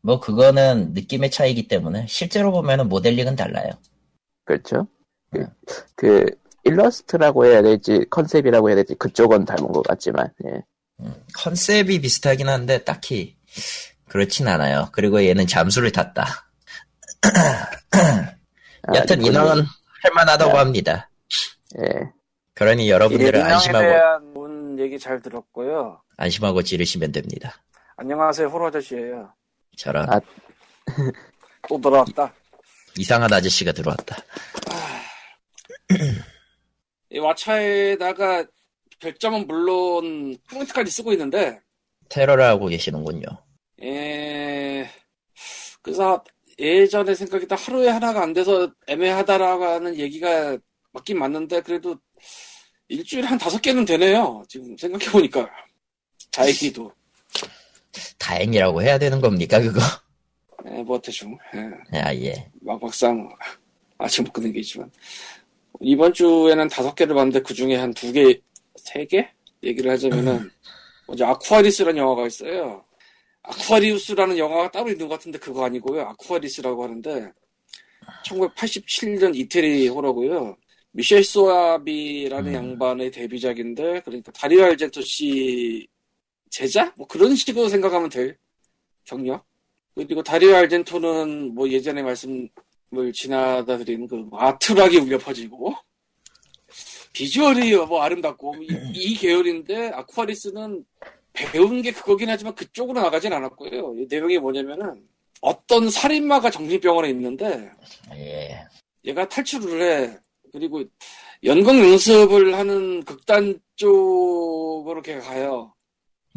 뭐 0.00 0.20
그거는 0.20 0.92
느낌의 0.94 1.30
차이기 1.30 1.68
때문에 1.68 2.06
실제로 2.08 2.52
보면은 2.52 2.88
모델링은 2.88 3.36
달라요. 3.36 3.70
그렇죠? 4.44 4.86
그, 5.30 5.38
네. 5.38 5.46
그, 5.94 6.26
일러스트라고 6.64 7.46
해야 7.46 7.62
될지, 7.62 8.04
컨셉이라고 8.10 8.68
해야 8.68 8.76
될지, 8.76 8.94
그쪽은 8.94 9.44
닮은 9.44 9.72
것 9.72 9.82
같지만, 9.82 10.32
예. 10.46 10.62
음, 11.00 11.14
컨셉이 11.34 12.00
비슷하긴 12.00 12.48
한데 12.48 12.84
딱히 12.84 13.36
그렇진 14.08 14.48
않아요. 14.48 14.88
그리고 14.92 15.22
얘는 15.24 15.46
잠수를 15.46 15.92
탔다. 15.92 16.26
아, 18.88 18.96
여튼 18.96 19.22
인왕은 19.24 19.64
할만하다고 20.02 20.56
야. 20.56 20.60
합니다. 20.60 21.10
예. 21.78 22.10
그러니 22.54 22.90
여러분들은 22.90 23.42
안심하고 23.42 23.84
대한 23.84 24.32
문 24.32 24.78
얘기 24.78 24.98
잘 24.98 25.20
들었고요. 25.20 26.02
안심하고 26.16 26.62
지르시면 26.62 27.12
됩니다. 27.12 27.62
안녕하세요, 27.96 28.48
호로 28.48 28.66
아저씨예요. 28.68 29.32
저런 29.76 30.10
아, 30.10 30.20
또 31.68 31.80
돌아왔다. 31.80 32.32
이상한 32.96 33.32
아저씨가 33.32 33.72
들어왔다. 33.72 34.16
이 37.10 37.18
왓챠에다가 37.20 38.48
별점은 39.00 39.46
물론 39.46 40.36
포인트까지 40.50 40.90
쓰고 40.90 41.12
있는데, 41.12 41.60
테러를 42.08 42.44
하고 42.44 42.66
계시는군요. 42.66 43.26
예, 43.82 44.90
그래서 45.82 46.24
예전에 46.58 47.14
생각했던 47.14 47.56
하루에 47.56 47.88
하나가 47.88 48.22
안 48.22 48.32
돼서 48.32 48.70
애매하다라고 48.86 49.64
하는 49.64 49.96
얘기가 49.96 50.58
맞긴 50.92 51.18
맞는데, 51.18 51.62
그래도 51.62 51.96
일주일에 52.88 53.26
한 53.26 53.38
다섯 53.38 53.60
개는 53.62 53.84
되네요. 53.84 54.42
지금 54.48 54.76
생각해 54.76 55.06
보니까. 55.10 55.48
다행히도. 56.32 56.92
다행이라고 58.18 58.82
해야 58.82 58.98
되는 58.98 59.20
겁니까, 59.20 59.60
그거? 59.60 59.80
예, 60.66 60.82
뭐, 60.82 61.00
대충. 61.00 61.36
예. 61.54 61.98
아, 62.00 62.14
예. 62.14 62.50
막, 62.60 62.80
막상, 62.82 63.28
아직 63.98 64.22
못 64.22 64.32
끊는 64.32 64.52
게 64.52 64.60
있지만. 64.60 64.90
이번 65.80 66.12
주에는 66.12 66.68
다섯 66.68 66.94
개를 66.94 67.14
봤는데, 67.14 67.42
그 67.42 67.54
중에 67.54 67.76
한 67.76 67.92
두 67.94 68.12
개, 68.12 68.40
세 68.76 69.04
개? 69.04 69.28
얘기를 69.62 69.90
하자면은, 69.92 70.50
먼저 71.06 71.26
아쿠아리스라는 71.26 71.98
영화가 71.98 72.26
있어요. 72.26 72.84
아쿠아리우스라는 73.42 74.38
영화가 74.38 74.70
따로 74.70 74.90
있는 74.90 75.08
것 75.08 75.14
같은데, 75.14 75.38
그거 75.38 75.64
아니고요. 75.64 76.02
아쿠아리스라고 76.02 76.84
하는데, 76.84 77.32
1987년 78.26 79.34
이태리 79.36 79.88
호러고요. 79.88 80.56
미셸 80.92 81.22
소아비라는 81.22 82.50
음. 82.50 82.54
양반의 82.54 83.10
데뷔작인데, 83.10 84.02
그러니까 84.04 84.32
다리오 84.32 84.64
알젠토 84.64 85.02
씨 85.02 85.86
제자? 86.50 86.92
뭐 86.96 87.06
그런 87.06 87.34
식으로 87.34 87.68
생각하면 87.68 88.08
될 88.08 88.36
경력? 89.04 89.46
그리고 89.94 90.22
다리오 90.22 90.54
알젠토는 90.54 91.54
뭐 91.54 91.68
예전에 91.68 92.02
말씀을 92.02 93.12
지나다 93.12 93.76
드린 93.78 94.06
그 94.06 94.28
아트락이 94.32 94.98
울려 94.98 95.18
퍼지고 95.18 95.74
비주얼이 97.12 97.74
뭐 97.74 98.02
아름답고 98.02 98.54
이, 98.62 98.68
이 98.94 99.16
계열인데 99.16 99.88
아쿠아리스는 99.88 100.84
배운 101.52 101.82
게 101.82 101.92
그거긴 101.92 102.28
하지만 102.30 102.54
그쪽으로 102.54 103.00
나가진 103.00 103.32
않았고요. 103.32 103.94
이 103.96 104.06
내용이 104.08 104.38
뭐냐면은 104.38 105.06
어떤 105.40 105.88
살인마가 105.88 106.50
정신병원에 106.50 107.10
있는데 107.10 107.70
예. 108.14 108.66
얘가 109.04 109.28
탈출을 109.28 109.82
해. 109.82 110.18
그리고 110.52 110.82
연극 111.44 111.78
연습을 111.78 112.54
하는 112.54 113.04
극단 113.04 113.60
쪽으로 113.76 115.02
걔가 115.02 115.20
가요. 115.20 115.74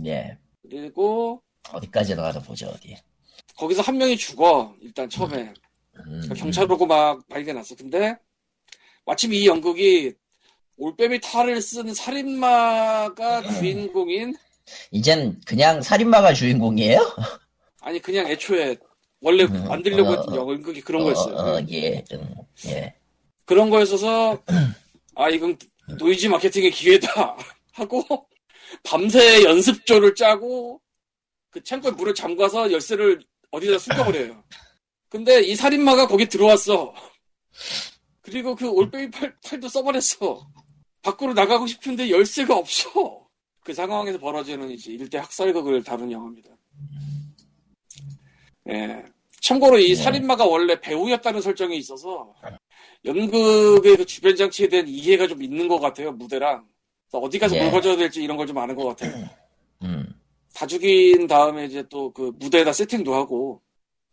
예. 0.05 0.37
그리고 0.61 1.41
어디까지 1.71 2.15
나가도 2.15 2.41
보죠, 2.41 2.67
어디. 2.67 2.95
거기서 3.55 3.81
한 3.81 3.97
명이 3.97 4.17
죽어. 4.17 4.73
일단 4.81 5.09
처음에. 5.09 5.53
음, 6.07 6.29
경찰 6.35 6.71
오고 6.71 6.85
막 6.85 7.27
발견 7.27 7.55
났어. 7.55 7.75
근데 7.75 8.15
마침 9.05 9.33
이 9.33 9.45
연극이 9.45 10.13
올빼미 10.77 11.19
탈을 11.21 11.61
쓴 11.61 11.93
살인마가 11.93 13.41
주인공인 13.59 14.35
이젠 14.91 15.39
그냥 15.45 15.81
살인마가 15.81 16.33
주인공이에요? 16.33 16.99
아니 17.81 17.99
그냥 17.99 18.27
애초에 18.27 18.77
원래 19.21 19.43
음, 19.43 19.67
만들려고 19.67 20.09
어, 20.09 20.15
했던 20.15 20.33
어. 20.33 20.37
연극이 20.37 20.81
그런 20.81 21.03
거였어요. 21.03 21.35
어, 21.35 21.57
어, 21.57 21.65
예. 21.69 22.03
음, 22.13 22.35
예. 22.67 22.93
그런 23.45 23.69
거였어서 23.69 24.41
아 25.15 25.29
이건 25.29 25.57
노이즈 25.99 26.27
마케팅의 26.27 26.71
기회다 26.71 27.35
하고 27.73 28.27
밤새 28.83 29.43
연습조를 29.43 30.15
짜고 30.15 30.81
그 31.49 31.63
창고에 31.63 31.91
문을 31.91 32.15
잠가서 32.15 32.71
열쇠를 32.71 33.21
어디다 33.51 33.77
숨겨버려요. 33.77 34.43
근데 35.09 35.41
이 35.41 35.55
살인마가 35.55 36.07
거기 36.07 36.25
들어왔어. 36.27 36.93
그리고 38.21 38.55
그 38.55 38.69
올빼미 38.69 39.11
탈, 39.11 39.35
탈도 39.43 39.67
써버렸어. 39.67 40.47
밖으로 41.01 41.33
나가고 41.33 41.67
싶은데 41.67 42.09
열쇠가 42.09 42.55
없어. 42.55 43.20
그 43.63 43.73
상황에서 43.73 44.17
벌어지는 44.19 44.71
이제 44.71 44.91
일대 44.91 45.17
학살극을 45.17 45.83
다룬 45.83 46.11
영화입니다. 46.11 46.49
예. 48.69 49.03
참고로 49.41 49.79
이 49.79 49.89
네. 49.89 49.95
살인마가 49.95 50.45
원래 50.45 50.79
배우였다는 50.79 51.41
설정이 51.41 51.75
있어서 51.77 52.33
연극의 53.05 53.97
그 53.97 54.05
주변 54.05 54.35
장치에 54.35 54.67
대한 54.67 54.87
이해가 54.87 55.27
좀 55.27 55.41
있는 55.41 55.67
것 55.67 55.79
같아요 55.79 56.11
무대랑 56.11 56.63
어디 57.11 57.39
가서 57.39 57.55
예. 57.55 57.61
뭘 57.61 57.71
가져야 57.71 57.95
될지 57.95 58.21
이런 58.23 58.37
걸 58.37 58.45
좀 58.47 58.57
아는 58.59 58.75
것 58.75 58.85
같아요 58.85 59.27
음. 59.81 60.13
다 60.53 60.67
죽인 60.67 61.25
다음에 61.25 61.65
이제 61.65 61.81
또 61.89 62.11
그 62.13 62.31
무대에다 62.37 62.71
세팅도 62.71 63.15
하고 63.15 63.61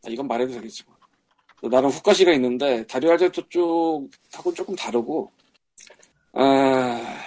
아, 0.07 0.09
이건 0.09 0.27
말해도 0.29 0.53
되겠지 0.55 0.85
뭐. 0.87 0.97
또 1.61 1.69
나름 1.69 1.91
후가시가 1.91 2.33
있는데 2.33 2.87
다리오 2.87 3.11
알젠토 3.11 3.49
쪽하고는 3.51 4.55
조금 4.57 4.75
다르고 4.77 5.31
아, 6.33 7.21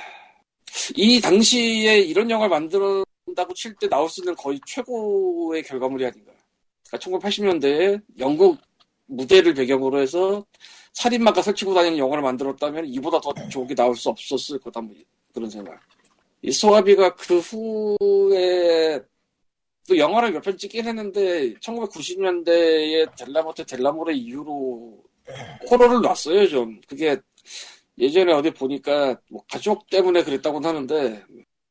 이 0.96 1.20
당시에 1.22 2.00
이런 2.00 2.30
영화를 2.30 2.50
만들었다고 2.50 3.54
칠 3.56 3.76
때 3.76 3.88
나올 3.90 4.10
수 4.10 4.22
있는 4.22 4.36
거의 4.36 4.60
최고의 4.66 5.64
결과물이 5.64 6.06
아닌가 6.06 6.32
그러니까 6.88 7.20
1980년대에 7.20 8.02
영국 8.20 8.58
무대를 9.08 9.54
배경으로 9.54 10.00
해서 10.00 10.46
살인마가 10.94 11.42
설치고 11.42 11.74
다니는 11.74 11.98
영화를 11.98 12.22
만들었다면 12.24 12.86
이보다 12.88 13.20
더 13.22 13.34
좋은 13.50 13.68
게 13.68 13.76
나올 13.76 13.96
수 13.96 14.10
없었을 14.10 14.60
거다 14.60 14.82
뭐 14.82 14.96
그런 15.34 15.50
생각. 15.50 15.80
이 16.42 16.52
소아비가 16.52 17.14
그 17.16 17.40
후에 17.40 19.00
또 19.88 19.98
영화를 19.98 20.32
몇 20.32 20.42
편 20.42 20.58
찍긴 20.58 20.86
했는데 20.88 21.54
1990년대에 21.56 23.16
델라모테 23.18 23.64
델라모레 23.66 24.14
이후로 24.16 24.98
호러를 25.70 26.02
놨어요 26.02 26.48
좀. 26.48 26.80
그게 26.88 27.18
예전에 28.02 28.34
어디 28.34 28.50
보니까 28.50 29.16
뭐 29.30 29.44
가족 29.50 29.88
때문에 29.90 30.24
그랬다고는 30.24 30.68
하는데 30.68 31.24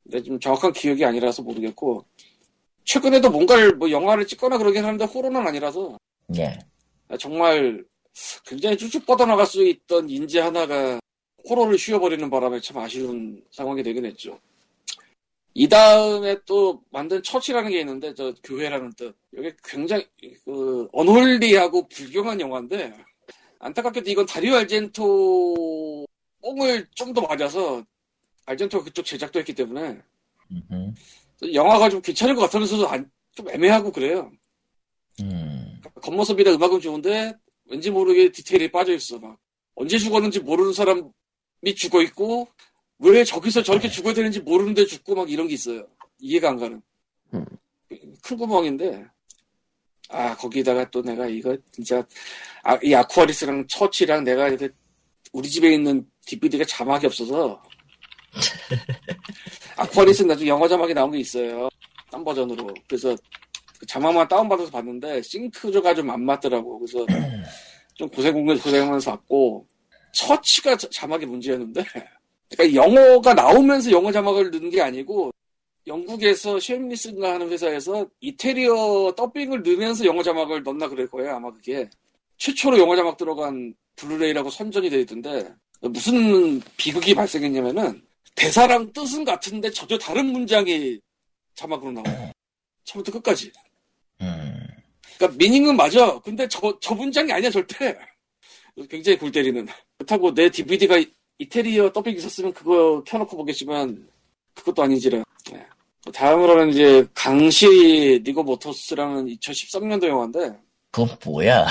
근데 0.04 0.22
좀 0.22 0.38
정확한 0.38 0.72
기억이 0.72 1.04
아니라서 1.04 1.42
모르겠고 1.42 2.06
최근에도 2.84 3.30
뭔가를 3.30 3.74
뭐 3.76 3.90
영화를 3.90 4.26
찍거나 4.26 4.56
그러긴 4.56 4.84
하는데 4.84 5.04
호러는 5.04 5.44
아니라서 5.46 5.98
예. 6.38 6.56
정말 7.18 7.84
굉장히 8.46 8.76
쭉쭉 8.76 9.04
뻗어나갈 9.04 9.44
수 9.44 9.66
있던 9.66 10.08
인재 10.08 10.40
하나가 10.40 11.00
호러를 11.48 11.76
휘어버리는 11.76 12.30
바람에 12.30 12.60
참 12.60 12.78
아쉬운 12.78 13.42
상황이 13.50 13.82
되긴 13.82 14.04
했죠. 14.04 14.38
이 15.52 15.68
다음에 15.68 16.36
또 16.46 16.80
만든 16.90 17.20
처치라는 17.22 17.70
게 17.70 17.80
있는데 17.80 18.14
저 18.14 18.32
교회라는 18.44 18.92
뜻 18.92 19.16
이게 19.36 19.52
굉장히 19.64 20.06
그 20.44 20.88
언홀리하고 20.92 21.88
불경한 21.88 22.40
영화인데 22.40 22.94
안타깝게도 23.58 24.10
이건 24.10 24.26
다리오 24.26 24.54
알젠토 24.54 26.06
뽕을 26.42 26.86
좀 26.94 27.12
더 27.14 27.20
맞아서 27.22 27.84
알젠토가 28.46 28.84
그쪽 28.84 29.04
제작도 29.04 29.38
했기 29.38 29.52
때문에 29.54 30.00
음흠. 30.50 30.94
영화가 31.54 31.88
좀 31.90 32.00
괜찮을 32.02 32.34
것 32.34 32.42
같으면서도 32.42 32.88
안- 32.88 33.10
좀 33.34 33.48
애매하고 33.48 33.92
그래요. 33.92 34.30
음. 35.20 35.80
겉모습이나 36.02 36.52
음악은 36.52 36.80
좋은데 36.80 37.34
왠지 37.66 37.90
모르게 37.90 38.30
디테일이 38.32 38.70
빠져 38.72 38.92
있어 38.94 39.18
막 39.18 39.38
언제 39.74 39.98
죽었는지 39.98 40.40
모르는 40.40 40.72
사람이 40.72 41.04
죽어 41.76 42.02
있고 42.02 42.48
왜 42.98 43.24
저기서 43.24 43.62
저렇게 43.62 43.88
죽어야 43.88 44.14
되는지 44.14 44.40
모르는데 44.40 44.86
죽고 44.86 45.14
막 45.14 45.30
이런 45.30 45.46
게 45.48 45.54
있어요 45.54 45.86
이해가 46.18 46.50
안 46.50 46.58
가는 46.58 46.82
음. 47.34 47.44
큰 48.22 48.36
구멍인데 48.36 49.06
아 50.08 50.36
거기다가 50.36 50.90
또 50.90 51.00
내가 51.02 51.26
이거 51.28 51.56
진짜 51.70 52.04
아, 52.62 52.78
이 52.82 52.92
아쿠아리스랑 52.94 53.66
처치랑 53.68 54.24
내가 54.24 54.48
이렇게 54.48 54.68
우리 55.32 55.48
집에 55.48 55.72
있는 55.72 56.04
DVD가 56.30 56.64
자막이 56.64 57.06
없어서. 57.06 57.60
아쿠아리우스 59.76 60.22
나중에 60.22 60.48
영어 60.48 60.68
자막이 60.68 60.94
나온 60.94 61.10
게 61.10 61.18
있어요. 61.18 61.68
딴 62.10 62.22
버전으로. 62.24 62.72
그래서 62.86 63.16
그 63.78 63.86
자막만 63.86 64.28
다운받아서 64.28 64.70
봤는데 64.70 65.22
싱크도 65.22 65.94
좀 65.94 66.10
안 66.10 66.22
맞더라고. 66.24 66.78
그래서 66.78 67.04
좀 67.94 68.08
고생 68.08 68.44
고생하면서 68.44 69.10
봤고 69.10 69.66
처치가 70.12 70.76
자- 70.76 70.88
자막이 70.90 71.26
문제였는데. 71.26 71.84
그러니까 72.50 72.82
영어가 72.82 73.34
나오면서 73.34 73.90
영어 73.90 74.10
자막을 74.12 74.50
넣는 74.50 74.70
게 74.70 74.80
아니고 74.82 75.30
영국에서 75.86 76.58
Shameless인가 76.60 77.34
하는 77.34 77.48
회사에서 77.48 78.06
이태리어 78.20 79.14
더빙을 79.16 79.62
넣으면서 79.62 80.04
영어 80.04 80.22
자막을 80.22 80.62
넣나 80.62 80.88
그럴 80.88 81.08
거예요 81.08 81.36
아마 81.36 81.50
그게. 81.52 81.88
최초로 82.38 82.78
영어 82.78 82.96
자막 82.96 83.16
들어간 83.16 83.74
블루레이라고 83.96 84.48
선전이 84.50 84.88
돼 84.90 85.00
있던데 85.00 85.52
무슨 85.80 86.60
비극이 86.76 87.14
발생했냐면은 87.14 88.02
대사랑 88.34 88.92
뜻은 88.92 89.24
같은데 89.24 89.70
전혀 89.70 89.98
다른 89.98 90.26
문장이 90.26 90.98
자막으로 91.54 91.92
나와요 91.92 92.32
처음부터 92.84 93.18
끝까지 93.18 93.52
음. 94.20 94.66
그러니까 95.20 95.36
meaning은 95.36 95.76
맞아. 95.76 96.18
근데 96.20 96.48
저, 96.48 96.76
저 96.80 96.94
문장이 96.94 97.30
아니야 97.30 97.50
절대. 97.50 97.94
굉장히 98.88 99.18
골 99.18 99.30
때리는. 99.30 99.66
그렇다고 99.98 100.32
내 100.32 100.48
DVD가 100.48 100.96
이태리어 101.38 101.92
더빙 101.92 102.16
있었으면 102.16 102.54
그거 102.54 103.04
켜놓고 103.04 103.36
보겠지만 103.36 104.08
그것도 104.54 104.82
아니지라. 104.82 105.22
네. 105.52 105.66
다음으로는 106.14 106.70
이제 106.70 107.06
강시 107.12 108.22
Rigor 108.24 108.42
Mortis라는 108.42 109.26
2013년도 109.26 110.08
영화인데 110.08 110.58
그건 110.90 111.16
뭐야? 111.22 111.66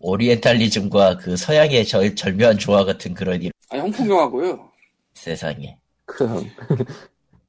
오리엔탈리즘과 0.00 1.18
그 1.18 1.36
서양의 1.36 1.86
절, 1.86 2.14
절묘한 2.14 2.58
조화 2.58 2.84
같은 2.84 3.14
그런 3.14 3.42
일 3.42 3.52
아니 3.68 3.82
홍콩 3.82 4.08
영화고요. 4.08 4.70
세상에. 5.14 5.76
그 6.04 6.24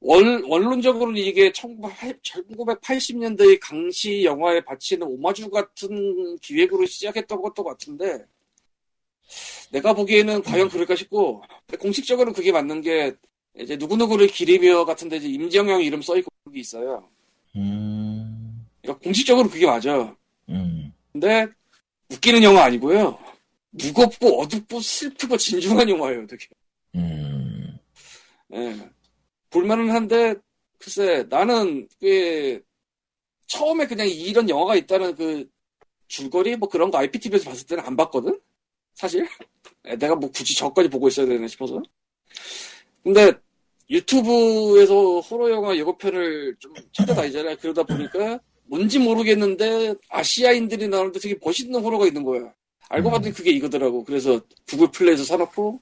원론적으로는 0.48 1.20
이게 1.20 1.52
1980년대의 1.52 3.58
강시 3.60 4.24
영화에 4.24 4.60
바치는 4.62 5.06
오마주 5.06 5.50
같은 5.50 6.36
기획으로 6.38 6.86
시작했던 6.86 7.40
것도 7.40 7.62
같은데, 7.62 8.24
내가 9.70 9.94
보기에는 9.94 10.42
과연 10.42 10.68
그럴까 10.68 10.96
싶고, 10.96 11.42
공식적으로는 11.78 12.32
그게 12.32 12.50
맞는 12.50 12.80
게, 12.80 13.14
이제 13.56 13.76
누구누구를 13.76 14.28
기리며 14.28 14.84
같은데 14.84 15.16
이제 15.16 15.28
임정영 15.28 15.82
이름 15.82 16.00
써있고 16.00 16.30
그런 16.44 16.54
게 16.54 16.60
있어요. 16.60 17.08
음, 17.56 18.66
그러니까 18.82 19.02
공식적으로 19.02 19.48
그게 19.48 19.66
맞아. 19.66 20.14
음, 20.48 20.92
근데, 21.12 21.48
웃기는 22.10 22.42
영화 22.42 22.64
아니고요. 22.64 23.18
무겁고 23.70 24.42
어둡고 24.42 24.80
슬프고 24.80 25.36
진중한 25.36 25.88
영화예요, 25.88 26.26
되게. 26.26 26.46
음, 26.94 27.78
예. 28.54 28.90
볼만은 29.50 29.90
한데, 29.90 30.34
글쎄, 30.78 31.26
나는, 31.28 31.86
그, 32.00 32.62
처음에 33.46 33.86
그냥 33.86 34.08
이런 34.08 34.48
영화가 34.48 34.76
있다는 34.76 35.14
그, 35.14 35.48
줄거리? 36.08 36.56
뭐 36.56 36.68
그런 36.68 36.90
거 36.90 36.98
IPTV에서 36.98 37.50
봤을 37.50 37.66
때는 37.66 37.84
안 37.84 37.96
봤거든? 37.96 38.40
사실? 38.94 39.28
예, 39.86 39.96
내가 39.96 40.14
뭐 40.14 40.30
굳이 40.30 40.56
저까지 40.56 40.88
보고 40.88 41.08
있어야 41.08 41.26
되나 41.26 41.46
싶어서. 41.46 41.82
근데, 43.02 43.32
유튜브에서 43.90 45.20
호러 45.20 45.50
영화 45.50 45.76
예고편을 45.76 46.56
좀 46.58 46.72
찾아다니잖아요. 46.92 47.56
그러다 47.56 47.82
보니까, 47.82 48.40
뭔지 48.68 48.98
모르겠는데, 48.98 49.94
아시아인들이 50.10 50.88
나오는데 50.88 51.18
되게 51.20 51.36
멋있는 51.42 51.80
호러가 51.80 52.06
있는 52.06 52.22
거야. 52.24 52.52
알고 52.90 53.10
봤더니 53.10 53.34
그게 53.34 53.50
이거더라고. 53.50 54.04
그래서 54.04 54.40
구글 54.68 54.90
플레이에서 54.90 55.24
사놓고, 55.24 55.80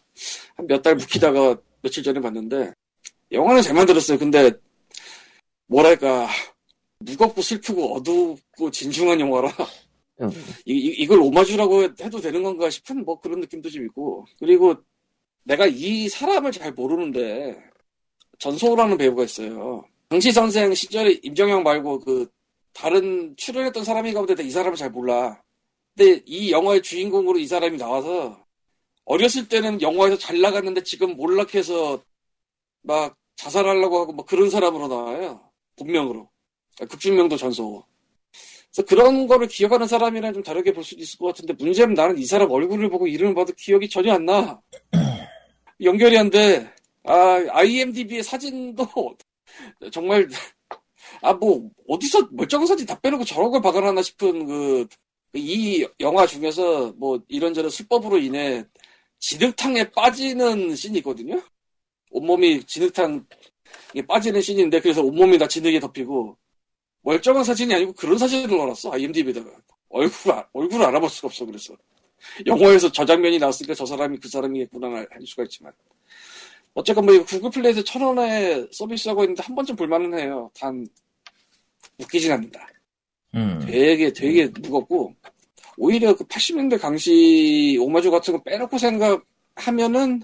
한 0.56 0.66
몇 0.66 0.82
달 0.82 0.96
묵히다가 0.96 1.56
며칠 1.82 2.02
전에 2.02 2.20
봤는데, 2.20 2.72
영화는 3.32 3.62
잘 3.62 3.74
만들었어요. 3.74 4.18
근데 4.18 4.52
뭐랄까 5.66 6.28
무겁고 7.00 7.42
슬프고 7.42 7.96
어둡고 7.96 8.70
진중한 8.70 9.18
영화라 9.20 9.52
음, 10.22 10.30
이, 10.64 10.72
이- 10.72 10.94
이걸 11.02 11.20
오마주라고 11.20 11.82
해도 12.00 12.20
되는 12.20 12.42
건가 12.42 12.70
싶은 12.70 13.04
뭐 13.04 13.20
그런 13.20 13.40
느낌도 13.40 13.68
좀 13.68 13.84
있고 13.84 14.24
그리고 14.38 14.74
내가 15.44 15.66
이 15.66 16.08
사람을 16.08 16.52
잘 16.52 16.72
모르는데 16.72 17.56
전소호라는 18.38 18.96
배우가 18.96 19.24
있어요. 19.24 19.84
당시 20.08 20.30
선생 20.32 20.72
시절에 20.72 21.18
임정영 21.22 21.62
말고 21.62 22.00
그 22.00 22.26
다른 22.76 23.34
출연했던 23.38 23.84
사람이 23.84 24.12
가운데 24.12 24.34
이 24.42 24.50
사람을 24.50 24.76
잘 24.76 24.90
몰라. 24.90 25.42
근데 25.96 26.22
이 26.26 26.52
영화의 26.52 26.82
주인공으로 26.82 27.38
이 27.38 27.46
사람이 27.46 27.78
나와서 27.78 28.38
어렸을 29.06 29.48
때는 29.48 29.80
영화에서 29.80 30.18
잘 30.18 30.40
나갔는데 30.42 30.82
지금 30.82 31.16
몰락해서 31.16 32.04
막 32.82 33.16
자살하려고 33.36 34.00
하고 34.00 34.12
막 34.12 34.26
그런 34.26 34.50
사람으로 34.50 34.88
나와요. 34.88 35.40
본명으로. 35.76 36.28
아, 36.80 36.84
극중명도 36.84 37.38
전소호. 37.38 37.82
그래서 38.70 38.86
그런 38.86 39.26
거를 39.26 39.48
기억하는 39.48 39.86
사람이랑 39.86 40.34
좀 40.34 40.42
다르게 40.42 40.70
볼 40.72 40.84
수도 40.84 41.00
있을 41.00 41.18
것 41.18 41.28
같은데 41.28 41.54
문제는 41.54 41.94
나는 41.94 42.18
이 42.18 42.26
사람 42.26 42.50
얼굴을 42.50 42.90
보고 42.90 43.06
이름을 43.06 43.34
봐도 43.34 43.54
기억이 43.56 43.88
전혀 43.88 44.12
안 44.12 44.26
나. 44.26 44.60
연결이 45.80 46.18
안 46.18 46.28
돼. 46.28 46.70
아, 47.04 47.42
IMDb의 47.52 48.22
사진도 48.22 48.86
정말 49.90 50.28
아 51.22 51.32
뭐 51.34 51.70
어디서 51.88 52.28
멀쩡한 52.32 52.66
사진 52.66 52.86
다 52.86 52.98
빼놓고 53.00 53.24
저런 53.24 53.50
걸 53.50 53.60
박아놨나 53.62 54.02
싶은 54.02 54.46
그 54.46 54.86
이 55.36 55.86
영화 56.00 56.26
중에서 56.26 56.92
뭐 56.96 57.20
이런저런 57.28 57.70
수법으로 57.70 58.18
인해 58.18 58.64
진흙탕에 59.20 59.90
빠지는 59.90 60.74
씬이 60.74 60.98
있거든요. 60.98 61.42
온몸이 62.10 62.64
진흙탕에 62.64 63.20
빠지는 64.08 64.40
씬인데 64.40 64.80
그래서 64.80 65.02
온몸이 65.02 65.38
다 65.38 65.46
진흙에 65.46 65.78
덮이고 65.80 66.36
멀쩡한 67.02 67.44
사진이 67.44 67.74
아니고 67.74 67.92
그런 67.92 68.18
사진을 68.18 68.48
넣어놨어 68.48 68.92
IMDb에다가. 68.92 69.50
얼굴 69.90 70.32
아- 70.32 70.48
얼굴을 70.52 70.86
알아볼 70.86 71.08
수가 71.08 71.26
없어 71.28 71.44
그래서. 71.46 71.74
영화에서 72.46 72.90
저 72.90 73.04
장면이 73.04 73.38
나왔으니까 73.38 73.74
저 73.74 73.86
사람이 73.86 74.18
그 74.18 74.28
사람이겠구나 74.28 74.88
할 74.88 75.08
수가 75.26 75.44
있지만. 75.44 75.72
어쨌건 76.74 77.04
뭐 77.06 77.14
이거 77.14 77.24
구글 77.24 77.50
플레이에서 77.50 77.82
천 77.84 78.02
원에 78.02 78.66
서비스하고 78.72 79.22
있는데 79.24 79.42
한 79.42 79.54
번쯤 79.54 79.76
볼만은 79.76 80.18
해요. 80.18 80.50
단 80.58 80.86
웃기진 81.98 82.32
않는다 82.32 82.66
음. 83.34 83.60
되게 83.66 84.12
되게 84.12 84.46
무겁고 84.60 85.14
오히려 85.76 86.14
그 86.16 86.24
80년대 86.24 86.80
강시 86.80 87.76
오마주 87.80 88.10
같은 88.10 88.34
거 88.34 88.42
빼놓고 88.42 88.78
생각하면은 88.78 90.22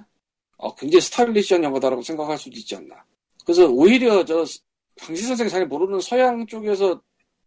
어, 0.57 0.75
굉장히 0.75 1.01
스타일리시한 1.03 1.63
영화다라고 1.65 2.03
생각할 2.03 2.39
수도 2.39 2.57
있지 2.57 2.77
않나. 2.77 3.05
그래서 3.45 3.67
오히려 3.67 4.25
저 4.25 4.45
강시 5.01 5.25
선생이 5.25 5.51
잘 5.51 5.67
모르는 5.67 6.01
서양 6.01 6.47
쪽에서 6.47 7.03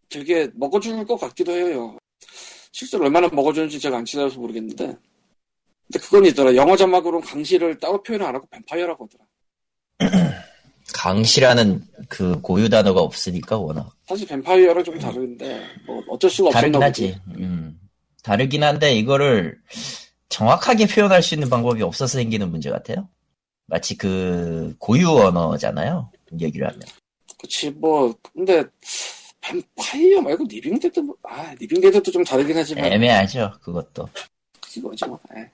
되게 0.10 0.50
먹어줄 0.54 1.06
것 1.06 1.18
같기도 1.18 1.52
해요. 1.54 1.98
실제로 2.72 3.06
얼마나 3.06 3.28
먹어주는지 3.30 3.80
제가 3.80 3.98
안 3.98 4.06
친해서 4.06 4.38
모르겠는데. 4.38 4.86
근데 4.86 6.00
그건 6.00 6.26
있더라. 6.26 6.56
영어 6.56 6.76
자막으로는 6.76 7.26
강시를 7.26 7.80
따로 7.80 8.04
표현을 8.04 8.26
안 8.26 8.36
하고 8.36 8.48
뱀파이어라고 8.48 9.08
하더라. 9.08 9.26
강시라는 10.96 11.84
그 12.08 12.40
고유 12.40 12.70
단어가 12.70 13.02
없으니까 13.02 13.58
워낙 13.58 13.92
사실 14.08 14.26
뱀파이어랑 14.28 14.84
좀 14.84 14.98
다른데 14.98 15.62
뭐 15.86 16.02
어쩔 16.08 16.30
수가 16.30 16.50
없었나 16.50 16.80
하지. 16.80 17.20
보지. 17.28 17.42
음. 17.42 17.80
다르긴 18.24 18.64
한데 18.64 18.96
이거를 18.96 19.60
정확하게 20.30 20.88
표현할 20.88 21.22
수 21.22 21.34
있는 21.34 21.50
방법이 21.50 21.84
없어서 21.84 22.18
생기는 22.18 22.50
문제 22.50 22.70
같아요. 22.70 23.10
마치 23.68 23.98
그 23.98 24.74
고유 24.80 25.10
언어잖아요. 25.10 26.10
얘기를 26.40 26.66
하면. 26.68 26.82
그치 27.38 27.70
뭐 27.72 28.16
근데 28.34 28.64
뱀파이어 29.42 30.22
말고 30.22 30.46
living 30.46 30.79
dead 30.79 31.02
뭐, 31.02 31.16
아 31.24 31.54
living 31.60 31.85
dead도 31.85 32.10
좀 32.10 32.24
다르긴 32.24 32.58
하지만 32.58 32.86
애매하죠. 32.86 33.52
그것도. 33.62 34.08
그거지 34.74 35.06
뭐. 35.06 35.20
예. 35.36 35.52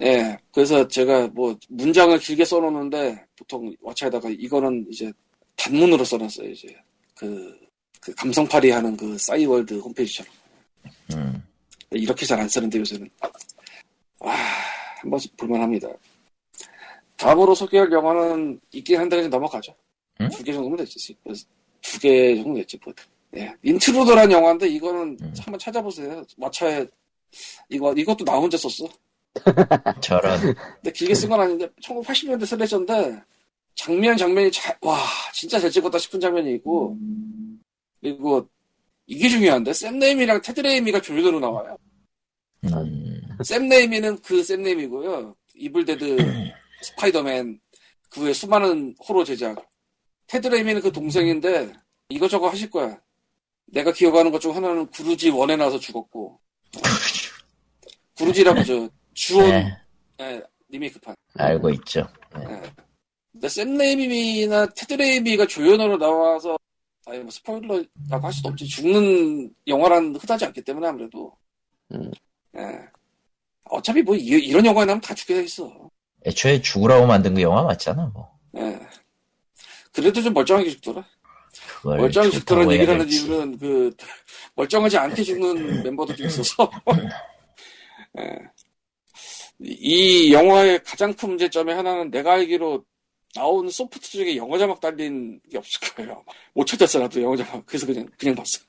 예, 0.00 0.36
그래서 0.52 0.88
제가 0.88 1.28
뭐 1.28 1.56
문장을 1.68 2.18
길게 2.18 2.44
써놓는데 2.44 3.24
보통 3.42 3.74
왓챠에다가 3.82 4.34
이거는 4.38 4.86
이제 4.88 5.12
단문으로 5.56 6.04
써놨어요 6.04 6.50
이제 6.50 6.76
그, 7.16 7.58
그 8.00 8.14
감성팔이 8.14 8.70
하는 8.70 8.96
그 8.96 9.18
싸이월드 9.18 9.74
홈페이지처럼 9.80 10.32
음. 11.14 11.42
이렇게 11.90 12.24
잘 12.24 12.38
안 12.40 12.48
쓰는데 12.48 12.78
요새는 12.78 13.10
와 14.20 14.34
한번씩 15.00 15.36
볼만합니다. 15.36 15.88
다음으로 17.16 17.54
소개할 17.54 17.90
영화는 17.92 18.60
있긴 18.72 18.98
한데 18.98 19.16
그냥 19.16 19.30
넘어가죠. 19.30 19.74
응? 20.20 20.28
두개 20.30 20.52
정도면 20.52 20.78
됐지. 20.78 21.14
두 21.82 21.98
개 22.00 22.36
정도 22.36 22.54
됐지. 22.60 22.78
뭐. 22.84 22.94
예, 23.36 23.52
Intruder란 23.62 24.30
영화인데 24.30 24.68
이거는 24.68 25.18
음. 25.20 25.34
한번 25.40 25.58
찾아보세요. 25.58 26.24
왓챠에 26.38 26.88
이거 27.68 27.92
이것도 27.94 28.24
나 28.24 28.36
혼자 28.36 28.56
썼어. 28.56 28.88
저런. 30.00 30.38
근데 30.40 30.92
길게 30.92 31.14
쓴 31.14 31.28
건 31.28 31.40
아닌데 31.40 31.68
1980년대 31.82 32.46
slasher인데 32.46 33.20
장면 33.74 34.16
장면이 34.16 34.50
잘, 34.52 34.76
와 34.82 34.98
진짜 35.32 35.58
잘 35.58 35.70
찍었다 35.70 35.98
싶은 35.98 36.20
장면이 36.20 36.54
있고 36.56 36.96
그리고 38.00 38.48
이게 39.06 39.28
중요한데 39.28 39.72
샘 39.72 39.98
레이미랑 39.98 40.42
테드 40.42 40.60
레이미가 40.60 41.00
조연으로 41.00 41.40
나와요. 41.40 41.76
음. 42.64 43.20
샘 43.44 43.68
레이미는 43.68 44.20
그 44.22 44.42
샘 44.42 44.62
레이미고요. 44.62 45.34
Evil 45.54 45.84
Dead, 45.84 46.16
스파이더맨 46.82 47.60
그 48.10 48.22
외 48.24 48.32
수많은 48.32 48.94
호러 49.08 49.24
제작. 49.24 49.68
테드 50.26 50.46
레이미는 50.48 50.80
그 50.82 50.92
동생인데 50.92 51.72
이거저거 52.08 52.48
하실 52.48 52.70
거야. 52.70 52.98
내가 53.66 53.92
기억하는 53.92 54.30
것 54.30 54.38
중 54.38 54.54
하나는 54.54 54.86
Grudge 54.88 55.30
one에 55.30 55.56
나와서 55.56 55.78
죽었고 55.78 56.38
Grudge라고 58.16 58.62
저 58.64 58.88
주온 59.14 59.48
네, 59.50 59.76
예, 60.20 60.42
리메이크판. 60.68 61.14
알고 61.34 61.70
있죠. 61.70 62.06
근데 63.42 63.48
샘 63.48 63.76
레이미나 63.76 64.66
테드 64.66 64.94
레이미가 64.94 65.48
조연으로 65.48 65.98
나와서 65.98 66.56
아니 67.06 67.18
뭐 67.18 67.30
스포일러라고 67.32 68.20
할 68.20 68.32
수도 68.32 68.50
없지 68.50 68.64
죽는 68.68 69.50
영화란 69.66 70.14
흔하지 70.14 70.44
않기 70.44 70.62
때문에 70.62 70.86
아무래도 70.86 71.36
음. 71.92 72.08
예. 72.56 72.62
어차피 73.64 74.00
뭐 74.00 74.14
이, 74.14 74.52
런 74.52 74.64
영화에 74.64 74.84
나오면 74.84 75.00
다 75.00 75.12
죽게 75.12 75.34
돼 75.34 75.42
있어 75.42 75.90
애초에 76.24 76.62
죽으라고 76.62 77.04
만든 77.04 77.34
그 77.34 77.42
영화 77.42 77.64
맞잖아, 77.64 78.12
뭐. 78.14 78.38
예. 78.58 78.78
그래도 79.90 80.22
좀 80.22 80.32
멀쩡하게 80.34 80.70
죽더라 80.70 81.04
멀쩡하게 81.82 82.30
죽더라는 82.30 82.72
얘기를 82.74 82.94
하는. 82.94 83.10
이유는 83.10 83.58
그 83.58 83.92
멀쩡하지 84.54 84.98
않게 84.98 85.20
죽는 85.20 85.82
멤버도 85.82 86.14
좀 86.14 86.28
있어서 86.28 86.70
예. 88.20 88.38
이 89.58 90.32
영화의 90.32 90.84
가장 90.84 91.12
큰 91.12 91.30
문제점의 91.30 91.74
하나는 91.74 92.08
내가 92.12 92.34
알기로 92.34 92.84
나온 93.34 93.68
소프트 93.70 94.10
중에 94.10 94.36
영어 94.36 94.58
자막 94.58 94.80
달린 94.80 95.40
게 95.50 95.58
없을 95.58 95.80
거예요. 95.94 96.24
못 96.52 96.66
찾았어 96.66 96.98
나도 96.98 97.22
영어 97.22 97.36
자막. 97.36 97.64
그래서 97.64 97.86
그냥 97.86 98.06
그냥 98.18 98.34
봤어. 98.34 98.60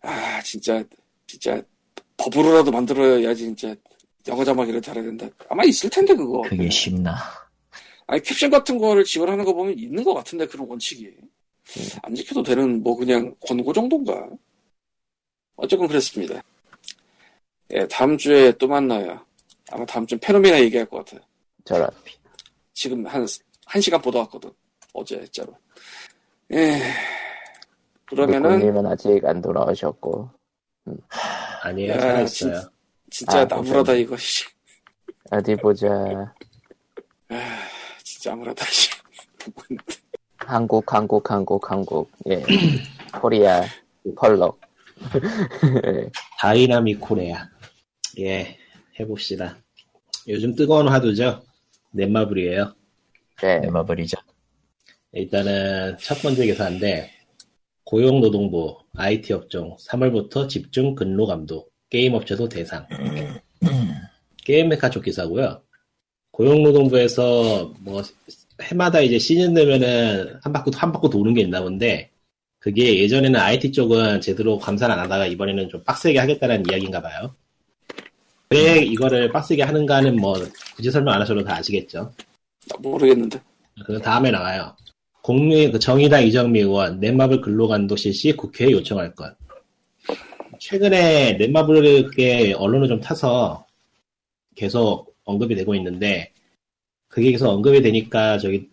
아 0.00 0.40
진짜 0.42 0.82
진짜 1.26 1.60
법으로라도 2.16 2.70
만들어야지 2.70 3.44
진짜 3.44 3.74
영어 4.28 4.44
자막이라도 4.44 4.80
달아야 4.80 5.04
된다. 5.04 5.28
아마 5.48 5.64
있을 5.64 5.90
텐데 5.90 6.14
그거. 6.14 6.42
그게 6.42 6.68
쉽나. 6.70 7.16
아니 8.06 8.22
캡션 8.22 8.50
같은 8.50 8.78
거를 8.78 9.04
지원하는 9.04 9.44
거 9.44 9.52
보면 9.52 9.78
있는 9.78 10.02
것 10.04 10.14
같은데 10.14 10.46
그런 10.46 10.68
원칙이 10.68 11.14
안 12.02 12.14
지켜도 12.14 12.42
되는 12.42 12.82
뭐 12.82 12.96
그냥 12.96 13.34
권고 13.40 13.72
정도인가. 13.72 14.28
어쨌건 15.56 15.88
그랬습니다. 15.88 16.42
예, 17.72 17.86
다음 17.88 18.16
주에 18.16 18.52
또 18.52 18.68
만나요. 18.68 19.24
아마 19.70 19.84
다음 19.84 20.06
주에 20.06 20.18
페노미나 20.18 20.60
얘기할 20.60 20.86
것 20.86 20.98
같아요. 20.98 21.20
저런. 21.64 21.90
지금 22.72 23.04
한, 23.06 23.26
한 23.66 23.82
시간 23.82 24.00
보다 24.00 24.20
왔거든. 24.20 24.50
어제, 24.94 25.20
진짜로. 25.24 25.56
예. 26.52 26.80
그러면은, 28.06 28.60
님은 28.60 28.86
아직 28.86 29.24
안 29.24 29.42
돌아오셨고. 29.42 30.30
아니에요, 31.62 31.92
야, 31.92 32.00
살아있어요. 32.00 32.70
진짜 33.10 33.40
아, 33.40 33.44
나무라다, 33.44 33.72
그렇구나. 33.72 33.98
이거, 33.98 34.16
씨. 34.16 34.44
어디 35.30 35.56
보자. 35.56 35.88
아, 37.28 37.58
진짜 38.02 38.32
아무라다, 38.32 38.64
씨. 38.66 38.90
한국, 40.38 40.92
한국, 40.94 41.28
한국, 41.28 41.70
한국. 41.70 42.10
예. 42.28 42.42
코리아, 43.20 43.64
펄럭. 44.16 44.60
예. 45.86 46.10
다이나믹 46.38 47.00
코레아. 47.00 47.48
예, 48.20 48.56
해봅시다. 48.98 49.58
요즘 50.28 50.54
뜨거운 50.54 50.88
화두죠. 50.88 51.42
넷마블이에요. 51.90 52.74
네. 53.42 53.60
네마블이죠. 53.60 54.16
일단은 55.12 55.96
첫 55.98 56.20
번째 56.22 56.46
기사인데 56.46 57.10
고용노동부 57.84 58.78
IT 58.96 59.32
업종 59.32 59.76
3월부터 59.76 60.48
집중 60.48 60.94
근로 60.94 61.26
감독 61.26 61.72
게임 61.88 62.14
업체도 62.14 62.48
대상 62.48 62.86
게임 64.44 64.68
메카 64.68 64.90
쪽 64.90 65.04
기사고요. 65.04 65.62
고용노동부에서 66.32 67.74
뭐 67.80 68.02
해마다 68.62 69.00
이제 69.00 69.18
시즌 69.18 69.54
되면은 69.54 70.38
한 70.42 70.52
바퀴 70.52 70.70
한 70.74 70.92
바퀴 70.92 71.08
도는 71.08 71.34
게 71.34 71.42
있나 71.42 71.62
본데 71.62 72.10
그게 72.58 72.98
예전에는 73.00 73.38
IT 73.38 73.72
쪽은 73.72 74.20
제대로 74.20 74.58
감사를 74.58 74.92
안 74.92 74.98
하다가 74.98 75.26
이번에는 75.26 75.68
좀 75.68 75.82
빡세게 75.84 76.18
하겠다는 76.18 76.64
이야기인가 76.68 77.00
봐요. 77.00 77.34
왜 78.50 78.78
이거를 78.82 79.30
빡세게 79.30 79.62
하는가는 79.62 80.16
뭐 80.16 80.34
굳이 80.74 80.90
설명 80.90 81.14
안 81.14 81.20
하셔도 81.22 81.44
다 81.44 81.56
아시겠죠. 81.56 82.12
나 82.68 82.76
모르겠는데. 82.78 83.40
그 83.84 84.00
다음에 84.00 84.30
나와요. 84.30 84.74
국민 85.22 85.72
그 85.72 85.78
정의당 85.78 86.24
이정미 86.24 86.60
의원 86.60 87.00
넷마블 87.00 87.40
근로감독 87.40 87.98
실시 87.98 88.32
국회에 88.32 88.70
요청할 88.70 89.14
것. 89.14 89.34
최근에 90.58 91.34
넷마블을 91.34 92.04
그게 92.04 92.52
언론을 92.52 92.88
좀 92.88 93.00
타서 93.00 93.66
계속 94.54 95.14
언급이 95.24 95.54
되고 95.54 95.74
있는데 95.74 96.32
그게 97.08 97.32
계속 97.32 97.48
언급이 97.48 97.82
되니까 97.82 98.38
저기 98.38 98.68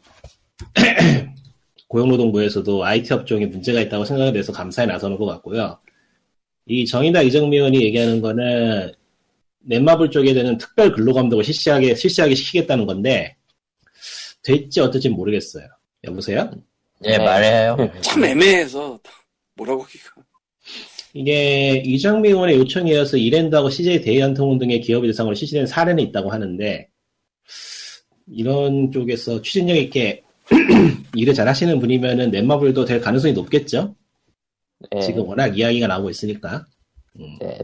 고용노동부에서도 1.87 2.83
IT 2.83 3.13
업종에 3.13 3.45
문제가 3.45 3.81
있다고 3.81 4.05
생각을 4.05 4.35
해서 4.35 4.51
감사에 4.51 4.85
나서는 4.85 5.17
것 5.17 5.25
같고요. 5.25 5.77
이 6.65 6.85
정의당 6.85 7.25
이정미 7.25 7.57
의원이 7.57 7.81
얘기하는 7.83 8.21
거는 8.21 8.91
넷마블 9.65 10.09
쪽에 10.09 10.33
되는 10.33 10.57
특별 10.57 10.91
근로감독을 10.91 11.43
실시하게 11.43 11.95
실시하게 11.95 12.35
시키겠다는 12.35 12.85
건데 12.85 13.35
될지 14.43 14.79
어떨지 14.81 15.09
모르겠어요. 15.09 15.65
여보세요? 16.03 16.51
예, 17.05 17.17
네. 17.17 17.23
말해요. 17.23 17.77
참 18.01 18.23
애매해서, 18.23 18.99
뭐라고 19.55 19.83
하기가. 19.83 20.13
이게 21.13 21.81
이정미 21.85 22.29
의원의 22.29 22.57
요청에 22.57 22.91
이어서 22.91 23.17
이랜드하고 23.17 23.69
CJ 23.69 24.01
대한통운 24.01 24.57
등의 24.57 24.81
기업의 24.81 25.09
대상으로 25.09 25.35
실시된 25.35 25.67
사례는 25.67 26.03
있다고 26.05 26.31
하는데 26.31 26.89
이런 28.27 28.91
쪽에서 28.91 29.41
추진력 29.41 29.77
있게 29.77 30.23
일을 31.15 31.33
잘 31.33 31.47
하시는 31.47 31.79
분이면은 31.79 32.31
넷마블도 32.31 32.85
될 32.85 32.99
가능성이 32.99 33.33
높겠죠? 33.33 33.95
예. 34.95 35.01
지금 35.01 35.27
워낙 35.27 35.57
이야기가 35.57 35.87
나오고 35.87 36.09
있으니까. 36.09 36.65
음. 37.19 37.37
예. 37.43 37.59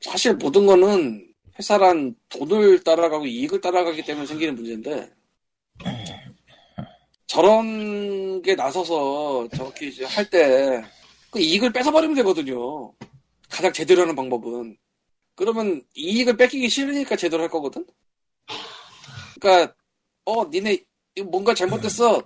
사실 0.00 0.34
모든 0.34 0.66
거는 0.66 1.26
회사란 1.58 2.14
돈을 2.30 2.82
따라가고 2.82 3.26
이익을 3.26 3.60
따라가기 3.60 4.04
때문에 4.04 4.26
생기는 4.26 4.54
문제인데 4.54 5.10
저런 7.26 8.42
게 8.42 8.54
나서서 8.54 9.48
저렇게 9.54 9.88
이제 9.88 10.04
할 10.04 10.28
때 10.30 10.82
그 11.30 11.40
이익을 11.40 11.70
뺏어버리면 11.72 12.16
되거든요. 12.16 12.94
가장 13.50 13.70
제대로 13.72 14.02
하는 14.02 14.14
방법은. 14.16 14.76
그러면 15.34 15.82
이익을 15.94 16.36
뺏기기 16.36 16.68
싫으니까 16.68 17.16
제대로 17.16 17.42
할 17.42 17.50
거거든? 17.50 17.84
그러니까 19.38 19.74
어 20.24 20.46
니네 20.46 20.78
뭔가 21.26 21.52
잘못됐어 21.52 22.22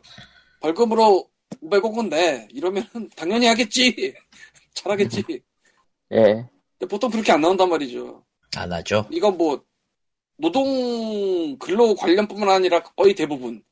벌금으로 0.60 1.28
500억은 1.62 2.08
내 2.08 2.46
이러면 2.52 2.86
당연히 3.16 3.46
하겠지 3.46 4.14
잘하겠지 4.74 5.24
예. 6.12 6.24
근데 6.78 6.88
보통 6.88 7.10
그렇게 7.10 7.32
안 7.32 7.40
나온단 7.40 7.68
말이죠. 7.68 8.24
안 8.56 8.72
하죠. 8.72 9.08
이건 9.10 9.36
뭐 9.36 9.60
노동 10.36 11.56
근로 11.58 11.94
관련뿐만 11.96 12.48
아니라 12.48 12.80
거의 12.82 13.14
대부분 13.14 13.62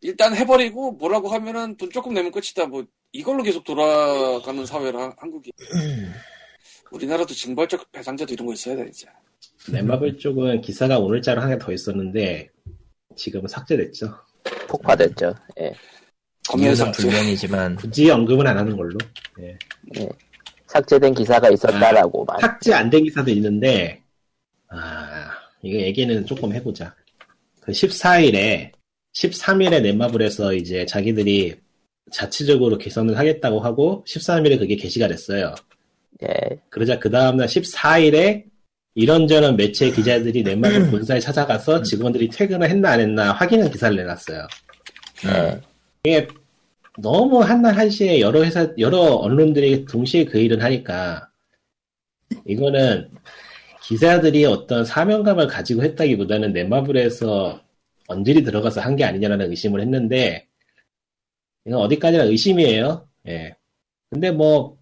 일단 0.00 0.34
해버리고 0.34 0.92
뭐라고 0.92 1.28
하면은 1.28 1.76
돈 1.76 1.90
조금 1.90 2.14
내면 2.14 2.30
끝이다. 2.30 2.66
뭐 2.66 2.84
이걸로 3.12 3.42
계속 3.42 3.64
돌아가는 3.64 4.64
사회라 4.66 5.14
한국이. 5.16 5.50
우리나라도 6.90 7.34
징벌적 7.34 7.90
배상제도 7.92 8.32
이런 8.32 8.46
거 8.46 8.52
있어야 8.52 8.76
돼 8.76 8.86
이제. 8.88 9.06
넷마블 9.70 10.18
쪽은 10.18 10.60
기사가 10.60 10.98
오늘자로 10.98 11.40
하나 11.40 11.58
더 11.58 11.72
있었는데 11.72 12.48
지금은 13.16 13.48
삭제됐죠. 13.48 14.14
폭파됐죠. 14.68 15.34
예. 15.60 15.72
검열 16.48 16.68
이유는 16.68 16.76
삭제. 16.76 17.02
불명이지만 17.02 17.76
굳이 17.76 18.10
언급은 18.10 18.46
안 18.46 18.56
하는 18.56 18.76
걸로. 18.76 18.96
예. 19.40 19.58
삭제된 20.66 21.14
기사가 21.14 21.50
있었다라고만. 21.50 22.40
삭제 22.40 22.74
안 22.74 22.90
된 22.90 23.04
기사도 23.04 23.30
있는데, 23.32 24.02
아, 24.68 25.30
이거 25.62 25.78
얘기는 25.78 26.24
조금 26.26 26.52
해보자. 26.52 26.94
그 27.60 27.72
14일에, 27.72 28.70
13일에 29.14 29.82
넷마블에서 29.82 30.54
이제 30.54 30.86
자기들이 30.86 31.56
자체적으로 32.10 32.78
개선을 32.78 33.18
하겠다고 33.18 33.60
하고, 33.60 34.04
13일에 34.06 34.58
그게 34.58 34.76
게시가 34.76 35.08
됐어요. 35.08 35.54
예. 36.22 36.60
그러자 36.70 36.98
그 36.98 37.10
다음날 37.10 37.46
14일에 37.46 38.44
이런저런 38.94 39.56
매체 39.56 39.90
기자들이 39.90 40.42
넷마블 40.42 40.90
본사에 40.90 41.20
찾아가서 41.20 41.82
직원들이 41.82 42.30
퇴근을 42.30 42.68
했나 42.68 42.90
안 42.92 43.00
했나 43.00 43.32
확인한 43.32 43.70
기사를 43.70 43.96
내놨어요. 43.96 44.46
예. 45.26 45.60
이게 46.04 46.28
너무 46.98 47.40
한날 47.40 47.76
한시에 47.76 48.20
여러 48.20 48.42
회사, 48.42 48.68
여러 48.78 48.98
언론들이 48.98 49.84
동시에 49.84 50.24
그 50.24 50.38
일을 50.38 50.62
하니까, 50.62 51.28
이거는 52.46 53.10
기자들이 53.82 54.44
어떤 54.44 54.84
사명감을 54.84 55.46
가지고 55.46 55.82
했다기보다는 55.82 56.52
넷마블에서 56.52 57.60
언질이 58.08 58.42
들어가서 58.42 58.80
한 58.80 58.96
게 58.96 59.04
아니냐라는 59.04 59.50
의심을 59.50 59.80
했는데, 59.80 60.46
이건 61.66 61.80
어디까지나 61.82 62.24
의심이에요. 62.24 63.08
예. 63.28 63.54
근데 64.10 64.30
뭐, 64.32 64.76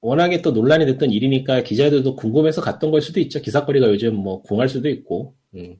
워낙에 0.00 0.42
또 0.42 0.50
논란이 0.50 0.84
됐던 0.86 1.10
일이니까 1.12 1.62
기자들도 1.62 2.16
궁금해서 2.16 2.60
갔던 2.60 2.90
걸 2.90 3.00
수도 3.00 3.20
있죠. 3.20 3.40
기사거리가 3.40 3.86
요즘 3.88 4.16
뭐 4.16 4.42
궁할 4.42 4.68
수도 4.68 4.88
있고. 4.88 5.36
음. 5.54 5.76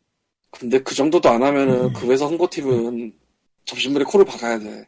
근데 0.51 0.79
그 0.81 0.95
정도도 0.95 1.29
안 1.29 1.43
하면은 1.43 1.93
그 1.93 2.09
회사 2.13 2.27
홍보팀은 2.27 3.13
접신물에 3.65 4.05
코를 4.05 4.25
박아야 4.27 4.59
돼. 4.61 4.85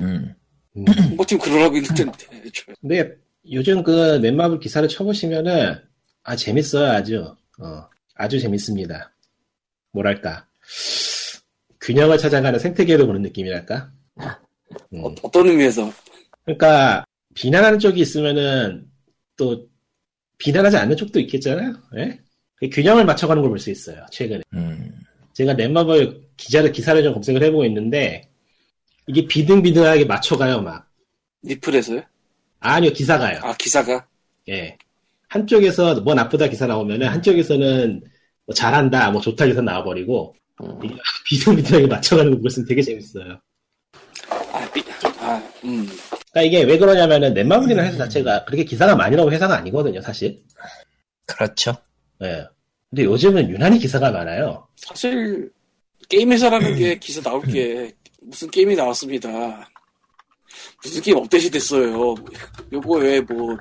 음. 0.00 0.34
음. 0.76 0.84
홍보팀 1.10 1.38
그러라고 1.38 1.76
있는 1.76 1.94
텐데. 1.94 2.26
애초에. 2.46 2.74
근데 2.80 3.16
요즘 3.50 3.82
그 3.82 4.18
넷마블 4.22 4.60
기사를 4.60 4.88
쳐보시면은 4.88 5.74
아 6.22 6.36
재밌어요 6.36 6.92
아주 6.92 7.34
어, 7.58 7.84
아주 8.14 8.38
재밌습니다. 8.40 9.12
뭐랄까 9.92 10.46
균형을 11.80 12.18
찾아가는 12.18 12.58
생태계로 12.58 13.06
보는 13.06 13.22
느낌이랄까. 13.22 13.90
음. 14.92 15.04
어, 15.04 15.14
어떤 15.22 15.46
의미에서 15.48 15.90
그러니까 16.44 17.04
비난하는 17.34 17.78
쪽이 17.78 18.00
있으면은 18.00 18.86
또 19.36 19.66
비난하지 20.38 20.76
않는 20.76 20.96
쪽도 20.96 21.20
있겠잖아요. 21.20 21.74
예? 21.96 22.20
그 22.56 22.68
균형을 22.68 23.04
맞춰가는 23.04 23.42
걸 23.42 23.50
볼 23.50 23.58
수 23.58 23.70
있어요. 23.70 24.04
최근에 24.10 24.42
음. 24.54 24.92
제가 25.32 25.54
넷마블 25.54 26.20
기자를 26.36 26.72
기사를 26.72 27.02
좀 27.02 27.14
검색을 27.14 27.42
해보고 27.44 27.64
있는데 27.66 28.28
이게 29.06 29.26
비등비등하게 29.26 30.04
맞춰가요 30.04 30.60
막 30.62 30.86
니플에서요? 31.44 32.02
아니요 32.60 32.92
기사가요. 32.92 33.40
아 33.42 33.54
기사가 33.56 34.06
예. 34.48 34.76
한쪽에서 35.28 36.00
뭐 36.02 36.14
나쁘다 36.14 36.48
기사 36.48 36.66
나오면은 36.66 37.06
한쪽에서는 37.08 38.02
뭐 38.46 38.54
잘한다, 38.54 39.10
뭐 39.12 39.20
좋다 39.20 39.46
기사 39.46 39.60
나와버리고 39.62 40.34
음. 40.34 40.39
비슷비슷하게 41.26 41.86
맞춰가는 41.86 42.32
거 42.32 42.40
보시면 42.40 42.66
되게 42.68 42.82
재밌어요. 42.82 43.40
아, 44.52 44.70
삐, 44.72 44.82
아, 45.18 45.42
음. 45.64 45.88
그러니까 46.32 46.42
이게 46.42 46.62
왜 46.64 46.78
그러냐면은 46.78 47.34
넷마블이라는 47.34 47.90
회사 47.90 48.04
자체가 48.04 48.44
그렇게 48.44 48.64
기사가 48.64 48.94
많이 48.94 49.16
나오는 49.16 49.32
회사가 49.32 49.56
아니거든요, 49.56 50.00
사실. 50.00 50.42
그렇죠. 51.26 51.76
예. 52.22 52.46
근데 52.88 53.04
요즘은 53.04 53.48
유난히 53.50 53.78
기사가 53.78 54.10
많아요. 54.10 54.66
사실 54.76 55.50
게임 56.08 56.32
회사라는 56.32 56.76
게 56.76 56.98
기사 56.98 57.20
나올 57.20 57.42
게 57.42 57.94
무슨 58.20 58.50
게임이 58.50 58.74
나왔습니다. 58.74 59.68
무슨 60.82 61.00
게임 61.02 61.16
업데이트 61.16 61.50
됐어요. 61.50 62.14
요거에 62.72 63.20
뭐 63.22 63.56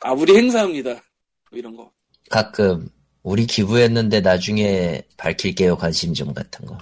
아무리 0.00 0.36
행사합니다. 0.36 0.90
뭐 0.90 1.58
이런 1.58 1.76
거. 1.76 1.90
가끔 2.30 2.88
우리 3.26 3.44
기부했는데 3.44 4.20
나중에 4.20 5.02
밝힐게요 5.16 5.76
관심 5.76 6.14
좀 6.14 6.32
같은 6.32 6.64
거. 6.64 6.78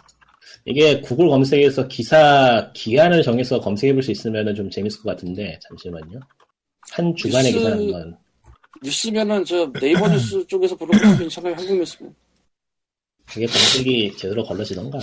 이게 0.66 1.00
구글 1.00 1.30
검색에서 1.30 1.88
기사 1.88 2.70
기한을 2.74 3.22
정해서 3.22 3.58
검색해 3.60 3.94
볼 3.94 4.02
수 4.02 4.10
있으면 4.10 4.54
좀 4.54 4.68
재밌을 4.70 5.00
것 5.02 5.10
같은데 5.16 5.58
잠시만요. 5.66 6.20
한 6.92 7.16
주간의 7.16 7.50
뉴스- 7.50 7.58
기사 7.64 7.70
한번 7.74 8.16
뉴스면은 8.82 9.44
저 9.46 9.72
네이버 9.72 10.06
뉴스 10.06 10.44
쪽에서 10.46 10.76
보는 10.76 10.98
거 11.00 11.16
괜찮아요. 11.18 11.54
한국 11.54 11.78
뉴스면. 11.78 12.14
이게 13.38 13.46
검색이 13.46 14.16
제대로 14.18 14.44
걸러지던가. 14.44 14.98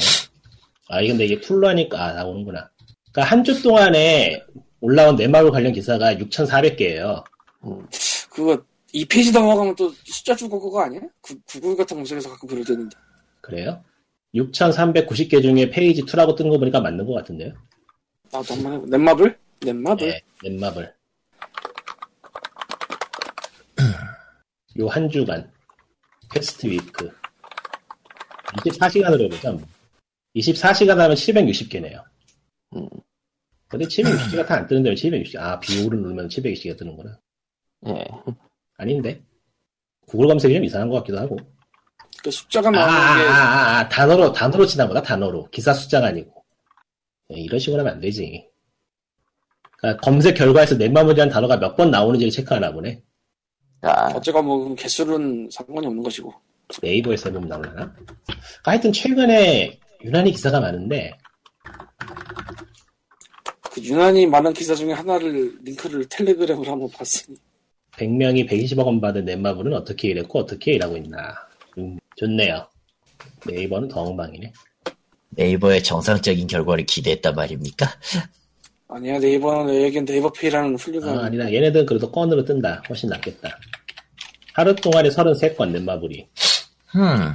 아, 0.90 1.02
근데 1.02 1.26
이게 1.26 1.40
풀로 1.42 1.68
하니까 1.70 2.06
아, 2.06 2.14
나오는구나. 2.14 2.70
그러니까 3.12 3.32
한 3.36 3.44
주 3.44 3.64
동안에 3.64 4.44
올라온 4.80 5.16
넷마블 5.16 5.50
관련 5.50 5.74
기사가 5.74 6.14
6,400개예요. 6.16 7.24
그거 8.30 8.62
2페이지 8.94 9.32
넘어가면 9.34 9.76
또 9.76 9.90
숫자 10.06 10.36
주고 10.36 10.60
그거 10.60 10.82
아니야? 10.82 11.02
구, 11.22 11.40
구글 11.46 11.76
같은 11.76 11.98
검색에서 11.98 12.30
가끔 12.30 12.50
그럴 12.50 12.64
때는데. 12.66 12.96
그래요? 13.42 13.84
6,390개 14.36 15.42
중에 15.42 15.70
페이지 15.70 16.02
2라고 16.04 16.36
뜬거 16.36 16.58
보니까 16.58 16.80
맞는 16.82 17.06
것 17.06 17.14
같은데요. 17.14 17.54
나도 18.32 18.54
한번 18.54 18.74
해보. 18.74 18.86
넷마블? 18.88 19.38
넷마블? 19.62 20.08
네, 20.10 20.22
넷마블. 20.44 20.94
요 24.80 24.88
한 24.88 25.10
주간 25.10 25.52
past 26.34 26.68
week 26.68 27.12
24시간으로 28.58 29.24
해보자. 29.26 29.52
뭐. 29.52 29.62
24시간 30.36 30.96
하면 30.96 31.16
760개네요. 31.16 32.04
음. 32.76 32.88
근데 33.68 33.86
760개가 33.86 34.46
다 34.48 34.56
안 34.56 34.68
뜨는데 34.68 34.90
왜 34.90 34.96
760개? 34.96 35.38
아, 35.38 35.60
비오를 35.60 36.00
누르면 36.02 36.28
760개가 36.30 36.78
뜨는구나. 36.78 37.20
예. 37.88 38.06
아닌데? 38.82 39.22
구글 40.08 40.28
검색이 40.28 40.54
좀 40.54 40.64
이상한 40.66 40.90
것 40.90 40.96
같기도 40.98 41.20
하고. 41.20 41.38
그 42.24 42.30
숫자가 42.32 42.70
아, 42.70 42.72
나오는 42.72 42.94
아, 42.94 43.16
게 43.18 43.30
아, 43.30 43.34
아, 43.34 43.80
아, 43.80 43.90
단어로, 43.90 44.32
단어로 44.34 44.66
치나 44.66 44.88
보다, 44.88 45.02
단어로. 45.02 45.50
기사 45.52 45.74
숫자가 45.74 46.08
아니고. 46.08 46.44
네, 47.30 47.40
이런 47.42 47.60
식으로 47.60 47.82
하면 47.82 47.94
안 47.94 48.00
되지. 48.00 48.48
그러니까 49.78 50.02
검색 50.02 50.36
결과에서 50.36 50.76
넷마블이라는 50.76 51.32
단어가 51.32 51.58
몇 51.58 51.76
번 51.76 51.90
나오는지를 51.92 52.32
체크하나 52.32 52.72
보네. 52.72 53.02
아, 53.82 54.12
어쨌건 54.14 54.46
뭐 54.46 54.76
개수는 54.76 55.50
상관이 55.52 55.88
없는 55.88 56.04
것이고. 56.04 56.32
네이버에서 56.82 57.30
해보면 57.30 57.50
나오려나? 57.50 57.74
그러니까 57.94 58.12
하여튼 58.64 58.92
최근에 58.94 59.80
유난히 60.04 60.32
기사가 60.32 60.60
많은데, 60.60 61.18
그 63.72 63.82
유난히 63.82 64.26
많은 64.28 64.54
기사 64.54 64.76
중에 64.76 64.92
하나를 64.94 65.58
링크를 65.64 66.06
텔레그램으로 66.10 66.72
한번 66.72 66.90
봤으니 66.92 67.38
100명이 67.98 68.50
120억 68.50 68.86
원 68.86 69.02
받은 69.02 69.26
넷마블은 69.26 69.74
어떻게 69.74 70.10
일했고 70.10 70.40
어떻게 70.40 70.74
일하고 70.74 70.98
있나. 70.98 71.36
음, 71.78 71.98
좋네요. 72.16 72.66
네이버는 73.46 73.88
더 73.90 74.02
엉망이네. 74.02 74.52
네이버의 75.32 75.84
정상적인 75.84 76.48
결과를 76.48 76.86
기대했단 76.86 77.36
말입니까? 77.36 77.88
아니야 78.90 79.18
네이버는 79.20 79.86
여긴 79.86 80.04
네이버페이라는 80.06 80.76
훌륭한 80.76 81.20
아, 81.20 81.24
아니다. 81.26 81.52
얘네들은 81.52 81.86
그래도 81.86 82.12
건으로 82.12 82.44
뜬다. 82.44 82.84
훨씬 82.90 83.10
낫겠다. 83.10 83.50
하루 84.54 84.76
동안에 84.76 85.10
33건 85.10 85.72
넷마블이. 85.72 86.28
음. 86.96 87.34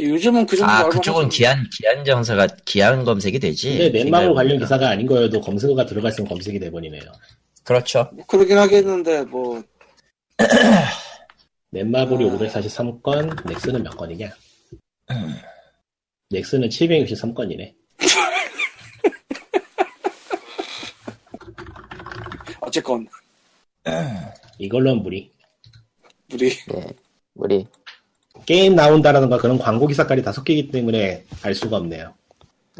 요즘은 0.00 0.46
그 0.46 0.56
정도 0.56 0.72
아, 0.72 0.88
그쪽은. 0.88 1.28
기한, 1.28 1.64
기한 1.70 2.04
정사가, 2.04 2.48
기한 2.64 3.04
검색이 3.04 3.38
되지. 3.38 3.78
근데 3.78 4.02
넷마블 4.02 4.34
관련. 4.34 4.58
기사가 4.58 4.88
아닌 4.88 5.06
거여도 5.06 5.40
검색어가 5.40 5.86
들어가 5.86 6.08
있으면 6.08 6.28
검색이 6.28 6.58
돼버리네요. 6.58 7.02
그렇죠. 7.64 8.10
뭐 8.12 8.24
그러긴 8.26 8.58
하겠는데 8.58 9.24
뭐 9.24 9.62
넷마블이 11.70 12.28
아. 12.28 12.36
543건, 12.36 13.48
넥슨은 13.48 13.82
몇 13.82 13.96
건이냐? 13.96 14.30
넥슨은 16.30 16.68
763건이네. 16.68 17.74
어쨌건 22.60 23.08
이걸로 24.58 24.94
는 24.94 25.02
무리. 25.02 25.32
우리 26.32 26.50
예. 26.74 26.86
우리, 27.34 27.66
게임 28.46 28.74
나온다라던가 28.74 29.38
그런 29.38 29.58
광고 29.58 29.86
기사까지 29.86 30.22
다섯 30.22 30.42
개이기 30.44 30.70
때문에 30.70 31.24
알 31.42 31.54
수가 31.54 31.78
없네요. 31.78 32.14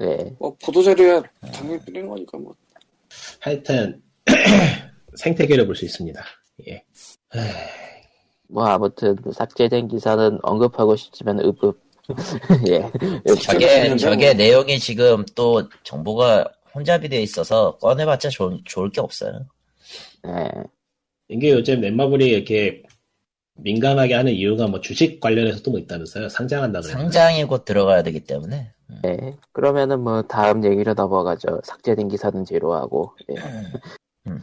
예. 0.01 0.35
뭐 0.39 0.57
보도 0.63 0.83
자료야 0.83 1.23
당연히 1.53 1.79
뿌리는 1.81 2.09
거니까 2.09 2.39
뭐 2.39 2.55
하여튼 3.41 4.03
생태계를 5.17 5.67
볼 5.67 5.75
수 5.77 5.85
있습니다. 5.85 6.23
예. 6.69 6.83
뭐 8.49 8.65
아무튼 8.67 9.17
삭제된 9.33 9.89
기사는 9.89 10.39
언급하고 10.43 10.97
싶지만 10.97 11.41
읍읍. 11.41 11.81
예. 12.69 12.91
저게, 13.41 13.67
재밌는데, 13.69 13.97
저게 13.97 14.27
뭐. 14.27 14.35
내용이 14.35 14.79
지금 14.79 15.25
또 15.35 15.69
정보가 15.85 16.47
혼잡이 16.75 17.09
돼 17.09 17.23
있어서 17.23 17.77
꺼내봤자 17.79 18.29
좋, 18.31 18.61
좋을 18.65 18.91
게 18.91 19.01
없어요. 19.01 19.47
예. 20.27 20.49
이게 21.29 21.51
요즘 21.53 21.81
넷마블이 21.81 22.27
이렇게 22.27 22.83
민감하게 23.55 24.15
하는 24.15 24.33
이유가 24.33 24.67
뭐 24.67 24.81
주식 24.81 25.21
관련해서 25.21 25.63
또뭐 25.63 25.79
있다면서요? 25.79 26.29
상장한다 26.29 26.81
그래요. 26.81 26.93
상장이 26.99 27.45
곧 27.45 27.65
들어가야 27.65 28.03
되기 28.03 28.21
때문에. 28.21 28.73
예. 29.07 29.37
그러면은 29.53 30.01
뭐 30.01 30.23
다음 30.23 30.65
얘기로 30.65 30.95
넘어가죠. 30.95 31.61
삭제된 31.65 32.09
기사는 32.09 32.45
제로하고. 32.45 33.15
예. 33.31 33.35
음. 34.27 34.43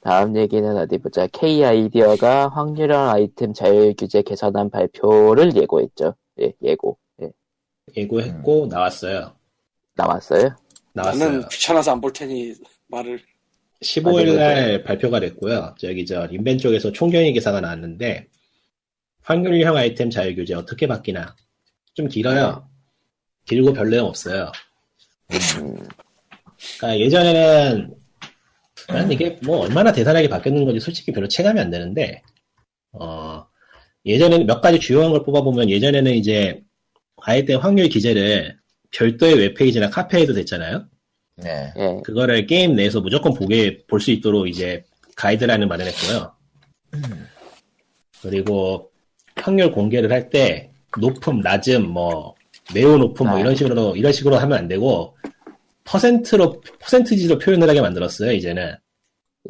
다음 0.00 0.36
얘기는 0.36 0.76
어디 0.76 0.98
보자. 0.98 1.26
K 1.26 1.64
아이디어가 1.64 2.48
확률형 2.48 3.08
아이템 3.10 3.52
자율 3.52 3.94
규제 3.98 4.22
개선안 4.22 4.70
발표를 4.70 5.54
예고했죠. 5.56 6.14
예, 6.40 6.52
예고. 6.62 6.98
예. 7.22 7.30
예고했고 7.96 8.64
음. 8.64 8.68
나왔어요. 8.68 9.34
나왔어요? 9.94 10.54
나왔어요. 10.92 11.28
나는 11.28 11.48
귀찮아서 11.48 11.92
안 11.92 12.00
볼 12.00 12.12
테니 12.12 12.54
말을 12.88 13.20
15일 13.82 14.36
날 14.36 14.82
발표가 14.84 15.20
됐고요. 15.20 15.74
저기 15.78 16.06
저 16.06 16.26
인벤 16.26 16.58
쪽에서 16.58 16.90
총경위 16.92 17.32
기사가 17.32 17.60
나왔는데 17.60 18.26
확률형 19.22 19.76
아이템 19.76 20.10
자율 20.10 20.34
규제 20.34 20.54
어떻게 20.54 20.86
바뀌나? 20.86 21.34
좀 21.94 22.08
길어요. 22.08 22.68
길고 23.46 23.72
별 23.72 23.90
내용 23.90 24.06
없어요. 24.06 24.50
음, 25.30 25.76
그러니까 26.78 26.98
예전에는 27.00 27.94
난 28.88 29.10
이게 29.12 29.38
뭐 29.42 29.58
얼마나 29.60 29.92
대단하게 29.92 30.28
바뀌었는 30.28 30.64
건지 30.64 30.80
솔직히 30.80 31.12
별로 31.12 31.28
체감이 31.28 31.60
안 31.60 31.70
되는데 31.70 32.22
어 32.92 33.44
예전에는 34.06 34.46
몇 34.46 34.60
가지 34.60 34.80
주요한 34.80 35.10
걸 35.10 35.22
뽑아보면 35.24 35.68
예전에는 35.70 36.12
이제 36.14 36.62
아이템 37.22 37.60
확률 37.60 37.88
기재를 37.88 38.56
별도의 38.92 39.36
웹페이지나 39.38 39.90
카페에도 39.90 40.32
됐잖아요. 40.34 40.86
네. 41.36 41.72
예. 41.76 42.00
그거를 42.02 42.46
게임 42.46 42.74
내에서 42.74 43.00
무조건 43.00 43.34
보게 43.34 43.84
볼 43.86 44.00
수 44.00 44.10
있도록 44.10 44.48
이제 44.48 44.84
가이드라인을 45.16 45.66
마련했고요. 45.66 46.32
그리고 48.22 48.90
확률 49.36 49.70
공개를 49.70 50.10
할 50.10 50.30
때 50.30 50.70
높음, 50.98 51.40
낮음, 51.40 51.86
뭐 51.88 52.34
매우 52.74 52.96
높음 52.96 53.26
뭐 53.26 53.36
아. 53.36 53.40
이런 53.40 53.54
식으로 53.54 53.96
이런 53.96 54.12
식으로 54.12 54.36
하면 54.36 54.58
안 54.58 54.68
되고 54.68 55.16
퍼센트로 55.88 56.60
퍼센티지로 56.80 57.38
표현을 57.38 57.68
하게 57.68 57.80
만들었어요. 57.80 58.32
이제는. 58.32 58.74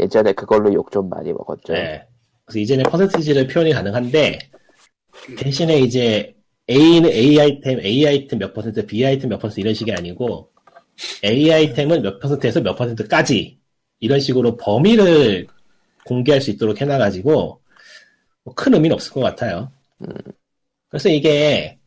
예전에 0.00 0.32
그걸로 0.32 0.72
욕 0.72 0.92
좀 0.92 1.08
많이 1.08 1.32
먹었죠. 1.32 1.72
네. 1.72 2.06
그래서 2.44 2.60
이제는 2.60 2.84
퍼센티지를 2.84 3.46
표현이 3.48 3.72
가능한데 3.72 4.38
대신에 5.36 5.80
이제 5.80 6.34
A는 6.70 7.10
A 7.10 7.40
아이템, 7.40 7.80
A 7.80 8.06
아이템 8.06 8.38
몇 8.38 8.54
퍼센트, 8.54 8.86
B 8.86 9.04
아이템 9.04 9.30
몇 9.30 9.38
퍼센트 9.38 9.60
이런 9.60 9.74
식이 9.74 9.92
아니고 9.92 10.50
A 11.24 11.50
아이템은 11.52 12.02
몇 12.02 12.20
퍼센트에서 12.20 12.60
몇 12.60 12.76
퍼센트까지 12.76 13.58
이런 14.00 14.20
식으로 14.20 14.56
범위를 14.56 15.46
공개할 16.04 16.40
수 16.40 16.50
있도록 16.50 16.80
해놔가지고 16.80 17.60
뭐 18.44 18.54
큰 18.54 18.74
의미는 18.74 18.94
없을 18.94 19.12
것 19.12 19.20
같아요. 19.20 19.70
그래서 20.88 21.08
이게 21.08 21.77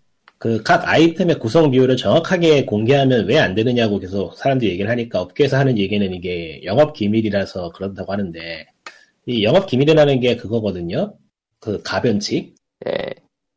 그 0.41 0.63
각 0.63 0.87
아이템의 0.87 1.37
구성 1.39 1.69
비율을 1.69 1.97
정확하게 1.97 2.65
공개하면 2.65 3.27
왜 3.27 3.37
안 3.37 3.53
되느냐고 3.53 3.99
계속 3.99 4.33
사람들이 4.35 4.71
얘기를 4.71 4.89
하니까 4.89 5.21
업계에서 5.21 5.57
하는 5.57 5.77
얘기는 5.77 6.11
이게 6.13 6.61
영업 6.63 6.93
기밀이라서 6.93 7.71
그런다고 7.73 8.11
하는데 8.11 8.65
이 9.27 9.43
영업 9.43 9.67
기밀이라는 9.67 10.19
게 10.19 10.35
그거거든요. 10.37 11.13
그 11.59 11.79
가변칙. 11.83 12.55
예. 12.87 12.91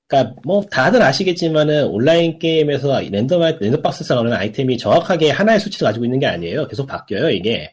그러니까 0.06 0.34
뭐 0.44 0.62
다들 0.70 1.00
아시겠지만은 1.00 1.86
온라인 1.86 2.38
게임에서 2.38 3.00
랜덤 3.10 3.40
아이- 3.42 3.56
랜덤 3.58 3.80
박스에서 3.80 4.14
나오는 4.16 4.32
아이템이 4.34 4.76
정확하게 4.76 5.30
하나의 5.30 5.60
수치를 5.60 5.86
가지고 5.86 6.04
있는 6.04 6.18
게 6.18 6.26
아니에요. 6.26 6.68
계속 6.68 6.86
바뀌어요 6.86 7.30
이게. 7.30 7.72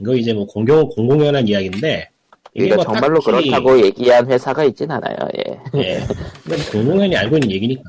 이거 0.00 0.14
이제 0.16 0.32
뭐 0.32 0.46
공공 0.46 0.88
공공연한 0.88 1.46
이야기인데 1.46 2.08
이게 2.54 2.68
그러니까 2.68 2.76
뭐 2.76 2.84
정말로 3.00 3.20
딱히- 3.20 3.48
그렇다고 3.50 3.80
얘기한 3.84 4.30
회사가 4.30 4.64
있진 4.64 4.90
않아요. 4.90 5.16
예. 5.38 5.60
예. 5.80 6.00
공공연히 6.70 7.16
알고 7.16 7.36
있는 7.36 7.50
얘기니까. 7.50 7.82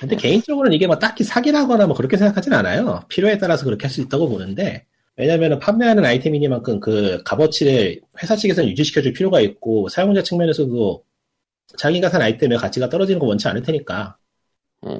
근데 0.00 0.16
개인적으로는 0.16 0.74
이게 0.74 0.86
뭐 0.86 0.98
딱히 0.98 1.24
사기라거나 1.24 1.86
뭐 1.86 1.96
그렇게 1.96 2.16
생각하진 2.16 2.52
않아요. 2.54 3.00
필요에 3.08 3.38
따라서 3.38 3.64
그렇게 3.64 3.86
할 3.86 3.90
수 3.90 4.00
있다고 4.00 4.28
보는데, 4.28 4.84
왜냐면은 5.16 5.58
판매하는 5.58 6.04
아이템이니만큼 6.04 6.78
그 6.80 7.20
값어치를 7.24 8.00
회사 8.22 8.36
측에서는 8.36 8.68
유지시켜줄 8.70 9.12
필요가 9.12 9.40
있고, 9.40 9.88
사용자 9.88 10.22
측면에서도 10.22 11.02
자기가 11.76 12.08
산 12.10 12.22
아이템의 12.22 12.58
가치가 12.58 12.88
떨어지는 12.88 13.18
거 13.18 13.26
원치 13.26 13.48
않을 13.48 13.62
테니까, 13.62 14.16
예. 14.86 14.90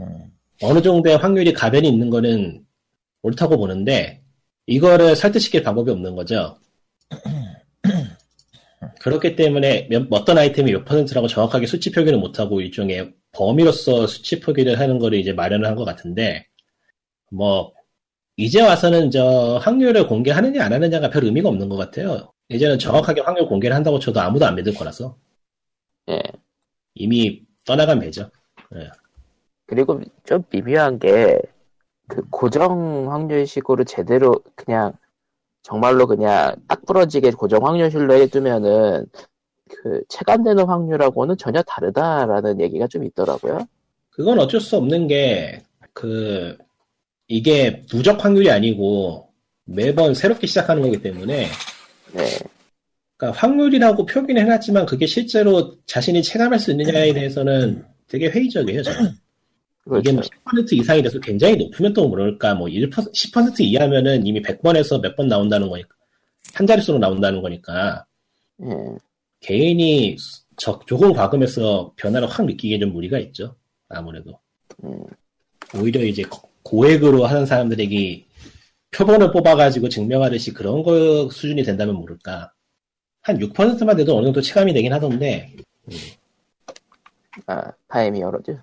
음. 0.00 0.04
어느 0.62 0.82
정도의 0.82 1.16
확률이 1.18 1.52
가변이 1.52 1.88
있는 1.88 2.10
거는 2.10 2.64
옳다고 3.22 3.56
보는데, 3.56 4.20
이거를 4.66 5.16
설득시킬 5.16 5.62
방법이 5.62 5.90
없는 5.90 6.14
거죠. 6.14 6.58
그렇기 9.00 9.36
때문에 9.36 9.88
몇- 9.90 10.06
어떤 10.10 10.38
아이템이 10.38 10.72
몇 10.72 10.84
퍼센트라고 10.84 11.26
정확하게 11.28 11.66
수치 11.66 11.90
표기를 11.90 12.18
못하고 12.18 12.60
일종의 12.60 13.12
범위로서 13.32 14.06
수치 14.06 14.40
표기를 14.40 14.78
하는 14.78 14.98
거를 14.98 15.18
이제 15.18 15.32
마련을 15.32 15.66
한 15.66 15.74
것 15.76 15.84
같은데, 15.84 16.46
뭐, 17.30 17.72
이제 18.36 18.62
와서는 18.62 19.10
저 19.10 19.58
확률을 19.60 20.06
공개하느냐 20.06 20.64
안 20.64 20.72
하느냐가 20.72 21.10
별 21.10 21.24
의미가 21.24 21.48
없는 21.48 21.68
것 21.68 21.76
같아요. 21.76 22.32
이제는 22.48 22.78
정확하게 22.78 23.20
확률 23.22 23.46
공개를 23.46 23.74
한다고 23.76 23.98
쳐도 23.98 24.20
아무도 24.20 24.46
안 24.46 24.54
믿을 24.54 24.72
거라서 24.74 25.16
예. 26.08 26.22
이미 26.94 27.42
떠나간 27.64 27.98
배죠. 28.00 28.30
그리고 29.66 30.00
좀 30.24 30.42
미묘한 30.50 30.98
게, 30.98 31.38
그 32.06 32.22
고정 32.30 33.12
확률식으로 33.12 33.84
제대로 33.84 34.40
그냥, 34.54 34.92
정말로 35.68 36.06
그냥 36.06 36.56
딱 36.66 36.84
부러지게 36.86 37.32
고정 37.32 37.66
확률실로 37.66 38.14
해두면은, 38.14 39.04
그 39.68 40.02
체감되는 40.08 40.64
확률하고는 40.64 41.36
전혀 41.36 41.60
다르다라는 41.62 42.60
얘기가 42.60 42.86
좀 42.86 43.04
있더라고요. 43.04 43.68
그건 44.08 44.38
어쩔 44.38 44.60
수 44.60 44.76
없는 44.76 45.08
게, 45.08 45.62
그, 45.92 46.56
이게 47.26 47.82
누적 47.86 48.24
확률이 48.24 48.50
아니고 48.50 49.28
매번 49.64 50.14
새롭게 50.14 50.46
시작하는 50.46 50.82
거기 50.82 51.02
때문에, 51.02 51.48
네. 52.14 52.24
그러니까 53.18 53.38
확률이라고 53.38 54.06
표기는 54.06 54.40
해놨지만 54.40 54.86
그게 54.86 55.04
실제로 55.04 55.76
자신이 55.84 56.22
체감할 56.22 56.58
수 56.58 56.70
있느냐에 56.70 57.12
대해서는 57.12 57.84
되게 58.08 58.30
회의적이에요, 58.30 58.82
저는. 58.82 59.10
이게 59.98 60.10
그렇죠. 60.12 60.30
뭐10% 60.44 60.72
이상이 60.72 61.02
돼서 61.02 61.18
굉장히 61.20 61.56
높으면 61.56 61.92
또 61.94 62.08
모를까, 62.08 62.54
뭐 62.54 62.68
1%, 62.68 62.90
10% 62.92 63.60
이하면은 63.60 64.26
이미 64.26 64.42
100번에서 64.42 65.00
몇 65.00 65.16
번 65.16 65.28
나온다는 65.28 65.68
거니까, 65.68 65.88
한 66.54 66.66
자릿수로 66.66 66.98
나온다는 66.98 67.40
거니까, 67.42 68.04
예. 68.62 68.66
개인이 69.40 70.16
적, 70.56 70.86
조금 70.86 71.12
과금해서 71.12 71.92
변화를 71.96 72.28
확 72.28 72.44
느끼기에 72.44 72.78
좀 72.80 72.92
무리가 72.92 73.18
있죠. 73.20 73.54
아무래도. 73.88 74.38
음. 74.84 75.00
오히려 75.76 76.02
이제 76.02 76.22
고- 76.24 76.48
고액으로 76.64 77.24
하는 77.24 77.46
사람들에게 77.46 78.26
표본을 78.90 79.32
뽑아가지고 79.32 79.88
증명하듯이 79.88 80.52
그런 80.52 80.82
거 80.82 81.28
수준이 81.30 81.62
된다면 81.62 81.94
모를까. 81.96 82.52
한 83.22 83.38
6%만 83.38 83.96
돼도 83.96 84.16
어느 84.16 84.24
정도 84.26 84.40
체감이 84.40 84.72
되긴 84.72 84.92
하던데, 84.92 85.54
아, 87.46 87.70
파엠 87.88 88.08
히어로즈. 88.08 88.58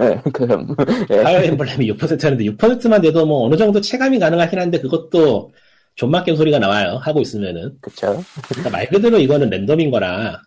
예, 0.00 0.20
그럼, 0.32 0.74
예. 1.10 1.22
파이어 1.22 1.42
엠블렘이 1.44 1.86
6%였는데 1.92 2.44
6%만 2.56 3.00
돼도 3.02 3.26
뭐 3.26 3.44
어느 3.46 3.56
정도 3.56 3.80
체감이 3.80 4.18
가능하긴 4.18 4.58
한데 4.58 4.80
그것도 4.80 5.52
존맛겜 5.96 6.36
소리가 6.36 6.58
나와요. 6.58 6.98
하고 7.02 7.20
있으면은. 7.20 7.76
그쵸. 7.80 8.22
그러니까 8.48 8.70
말 8.70 8.88
그대로 8.88 9.18
이거는 9.18 9.50
랜덤인 9.50 9.90
거라. 9.90 10.40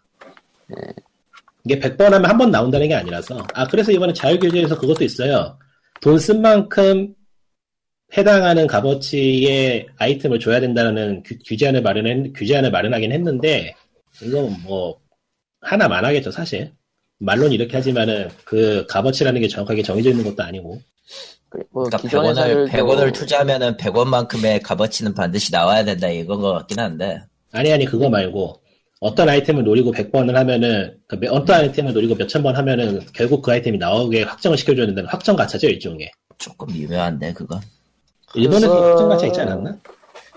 이게 1.66 1.80
100번 1.80 2.12
하면 2.12 2.26
한 2.26 2.38
번 2.38 2.52
나온다는 2.52 2.88
게 2.88 2.96
아니라서. 2.96 3.46
아, 3.54 3.68
그래서 3.68 3.92
이번에 3.92 4.14
자율규제에서 4.14 4.78
그것도 4.78 5.04
있어요. 5.04 5.58
돈 6.02 6.18
쓴 6.20 6.42
만큼 6.42 7.14
해당하는 8.18 8.68
값어치의 8.68 9.88
아이템을 9.98 10.40
줘야 10.40 10.60
된다는 10.60 11.24
규, 11.24 11.36
규제안을 11.46 11.82
마련했, 11.82 12.34
규제안을 12.36 12.72
마련하긴 12.72 13.12
했는데, 13.12 13.76
이건 14.22 14.56
뭐, 14.64 15.00
하나만 15.62 16.06
하겠죠, 16.06 16.32
사실. 16.32 16.72
말론 17.20 17.52
이렇게 17.52 17.78
하지만은 17.78 18.30
그 18.44 18.86
값어치라는 18.90 19.42
게 19.42 19.48
정확하게 19.48 19.84
정해져 19.84 20.10
있는 20.10 20.24
것도 20.26 20.44
아니고. 20.44 20.82
그리고 21.50 21.84
그러니까 21.84 21.98
기존 22.00 22.24
100원을, 22.24 22.28
회사들도 22.30 22.66
100원을 22.72 23.14
투자하면은 23.14 23.78
100원만큼의 23.78 24.62
값어치는 24.62 25.14
반드시 25.14 25.52
나와야 25.52 25.86
된다 25.86 26.10
이건 26.10 26.42
것 26.42 26.52
같긴 26.54 26.80
한데. 26.80 27.22
아니, 27.54 27.72
아니, 27.72 27.86
그거 27.86 28.10
말고, 28.10 28.62
어떤 29.00 29.30
아이템을 29.30 29.64
노리고 29.64 29.94
100번을 29.94 30.34
하면은, 30.34 30.98
그 31.08 31.18
몇- 31.18 31.32
어떤 31.32 31.62
아이템을 31.62 31.94
노리고 31.94 32.16
몇천 32.16 32.44
번 32.44 32.58
하면은, 32.58 33.00
결국 33.14 33.42
그 33.42 33.52
아이템이 33.52 33.78
나오게 33.78 34.24
확정을 34.24 34.58
시켜줘야 34.58 34.86
된다는 34.86 35.10
확정 35.10 35.38
가차죠, 35.38 35.68
일종의. 35.68 36.12
조금 36.38 36.68
미묘한데 36.74 37.32
그건. 37.34 37.62
일본에서 38.34 38.68
그래서- 38.68 38.90
확정 38.90 39.08
가차 39.10 39.26
있지 39.28 39.40
않았나? 39.40 39.78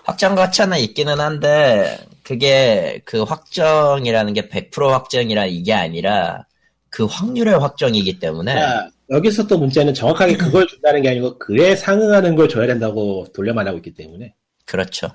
확정 0.05 0.35
가차는 0.37 0.79
있기는 0.79 1.18
한데 1.18 1.99
그게 2.22 3.01
그 3.05 3.22
확정이라는 3.24 4.33
게 4.33 4.49
100% 4.49 4.91
확정이라 4.91 5.47
이게 5.47 5.72
아니라 5.74 6.47
그 6.91 7.05
확률의 7.05 7.59
확정이기 7.59 8.18
때문에 8.18 8.55
자, 8.55 8.89
여기서 9.11 9.47
또 9.47 9.59
문제는 9.59 9.95
정확하게 9.95 10.36
그걸 10.36 10.66
준다는 10.66 11.03
게 11.03 11.11
아니고, 11.11 11.39
그에 11.39 11.76
상응하는 11.76 12.36
걸 12.36 12.49
줘야 12.49 12.66
된다고 12.66 13.26
돌려 13.34 13.53
말하고 13.55 13.78
있기 13.78 13.95
때문에, 13.95 14.34
그렇죠. 14.64 15.09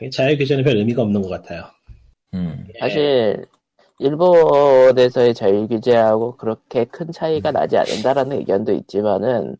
이게 0.00 0.10
자유규제는 0.10 0.64
별 0.64 0.76
의미가 0.76 1.02
없는 1.02 1.22
것 1.22 1.28
같아요. 1.28 1.64
음. 2.34 2.66
사실 2.78 3.46
일본에서의 3.98 5.34
자율 5.34 5.66
규제하고 5.66 6.36
그렇게 6.36 6.84
큰 6.84 7.08
음. 7.08 7.12
차이가 7.12 7.50
나지 7.50 7.76
않는다라는 7.76 8.38
의견도 8.38 8.72
있지만은 8.72 9.56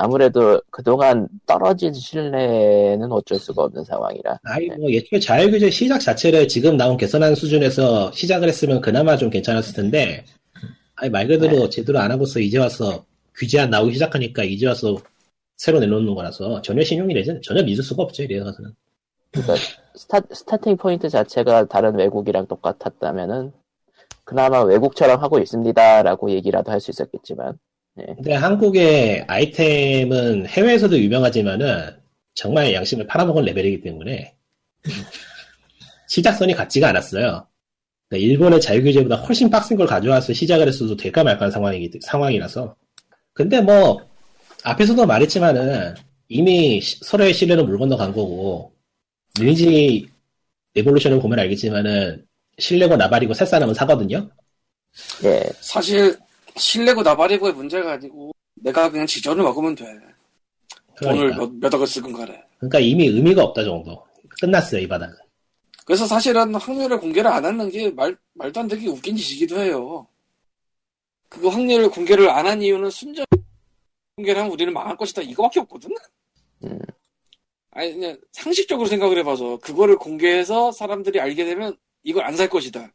아무래도 0.00 0.60
그동안 0.70 1.26
떨어진 1.44 1.92
신뢰는 1.92 3.10
어쩔 3.10 3.36
수가 3.36 3.64
없는 3.64 3.82
상황이라. 3.82 4.38
아이, 4.44 4.68
뭐, 4.68 4.88
예초에 4.90 5.18
자유규제 5.18 5.70
시작 5.70 5.98
자체를 5.98 6.46
지금 6.46 6.76
나온 6.76 6.96
개선한 6.96 7.34
수준에서 7.34 8.12
시작을 8.12 8.46
했으면 8.46 8.80
그나마 8.80 9.16
좀 9.16 9.28
괜찮았을 9.28 9.74
텐데, 9.74 10.24
아니, 10.94 11.10
말 11.10 11.26
그대로 11.26 11.68
제대로 11.68 11.98
안 11.98 12.12
하고서 12.12 12.38
이제 12.38 12.58
와서 12.58 13.04
규제 13.34 13.58
안 13.58 13.70
나오기 13.70 13.94
시작하니까 13.94 14.44
이제 14.44 14.68
와서 14.68 14.96
새로 15.56 15.80
내놓는 15.80 16.14
거라서 16.14 16.62
전혀 16.62 16.84
신용이 16.84 17.12
되지, 17.14 17.40
전혀 17.42 17.64
믿을 17.64 17.82
수가 17.82 18.04
없죠, 18.04 18.22
이래서는. 18.22 18.72
그러니까 19.32 19.54
스타, 19.96 20.20
스타팅 20.30 20.76
포인트 20.76 21.08
자체가 21.08 21.66
다른 21.66 21.96
외국이랑 21.96 22.46
똑같았다면은 22.46 23.52
그나마 24.22 24.62
외국처럼 24.62 25.20
하고 25.20 25.40
있습니다라고 25.40 26.30
얘기라도 26.30 26.70
할 26.70 26.80
수 26.80 26.92
있었겠지만 26.92 27.58
근데 28.06 28.32
한국의 28.34 29.24
아이템은 29.26 30.46
해외에서도 30.46 30.98
유명하지만은 30.98 31.96
정말 32.34 32.72
양심을 32.72 33.06
팔아먹은 33.06 33.44
레벨이기 33.44 33.80
때문에 33.82 34.34
시작선이 36.08 36.54
같지가 36.54 36.88
않았어요. 36.88 37.46
그러니까 38.08 38.28
일본의 38.30 38.60
자유규제보다 38.60 39.16
훨씬 39.16 39.50
빡센 39.50 39.76
걸 39.76 39.86
가져와서 39.86 40.32
시작을 40.32 40.68
했어도 40.68 40.96
될까 40.96 41.24
말까한 41.24 41.50
상황이, 41.50 41.90
상황이라서. 42.02 42.76
근데 43.34 43.60
뭐, 43.60 44.00
앞에서도 44.64 45.06
말했지만은 45.06 45.94
이미 46.28 46.80
시- 46.80 46.98
서로의 47.02 47.34
신뢰는 47.34 47.66
물 47.66 47.78
건너간 47.78 48.12
거고, 48.12 48.72
리니지 49.38 50.08
에볼루션을 50.76 51.20
보면 51.20 51.38
알겠지만은 51.40 52.24
신뢰고 52.58 52.96
나발이고 52.96 53.34
살 53.34 53.46
사람은 53.46 53.74
사거든요? 53.74 54.30
예 55.24 55.42
사실 55.60 56.16
신뢰고 56.58 57.02
나발이고의 57.02 57.52
문제가 57.54 57.92
아니고 57.92 58.32
내가 58.54 58.90
그냥 58.90 59.06
지전을 59.06 59.42
먹으면 59.42 59.74
돼. 59.74 59.84
돈을 61.02 61.32
그러니까. 61.32 61.36
몇, 61.38 61.52
몇 61.54 61.74
억을 61.74 61.86
쓰건 61.86 62.12
가래. 62.12 62.42
그러니까 62.58 62.80
이미 62.80 63.06
의미가 63.06 63.42
없다 63.44 63.62
정도. 63.64 64.04
끝났어요, 64.40 64.80
이 64.80 64.88
바닥은. 64.88 65.14
그래서 65.84 66.06
사실은 66.06 66.54
확률을 66.54 66.98
공개를 66.98 67.30
안 67.30 67.44
하는 67.44 67.70
게 67.70 67.90
말, 67.90 68.16
말도 68.34 68.60
안 68.60 68.68
되게 68.68 68.88
웃긴 68.88 69.16
짓이기도 69.16 69.58
해요. 69.60 70.06
그거 71.28 71.48
확률을 71.50 71.90
공개를 71.90 72.28
안 72.30 72.46
한 72.46 72.60
이유는 72.62 72.90
순전 72.90 73.24
공개를 74.16 74.40
하면 74.40 74.52
우리는 74.52 74.72
망할 74.72 74.96
것이다 74.96 75.22
이거밖에 75.22 75.60
없거든? 75.60 75.90
음. 76.64 76.78
아니 77.70 77.92
그냥 77.94 78.18
상식적으로 78.32 78.88
생각을 78.88 79.18
해봐서 79.18 79.58
그거를 79.58 79.96
공개해서 79.96 80.72
사람들이 80.72 81.20
알게 81.20 81.44
되면 81.44 81.76
이걸 82.02 82.24
안 82.24 82.34
살 82.36 82.48
것이다. 82.48 82.90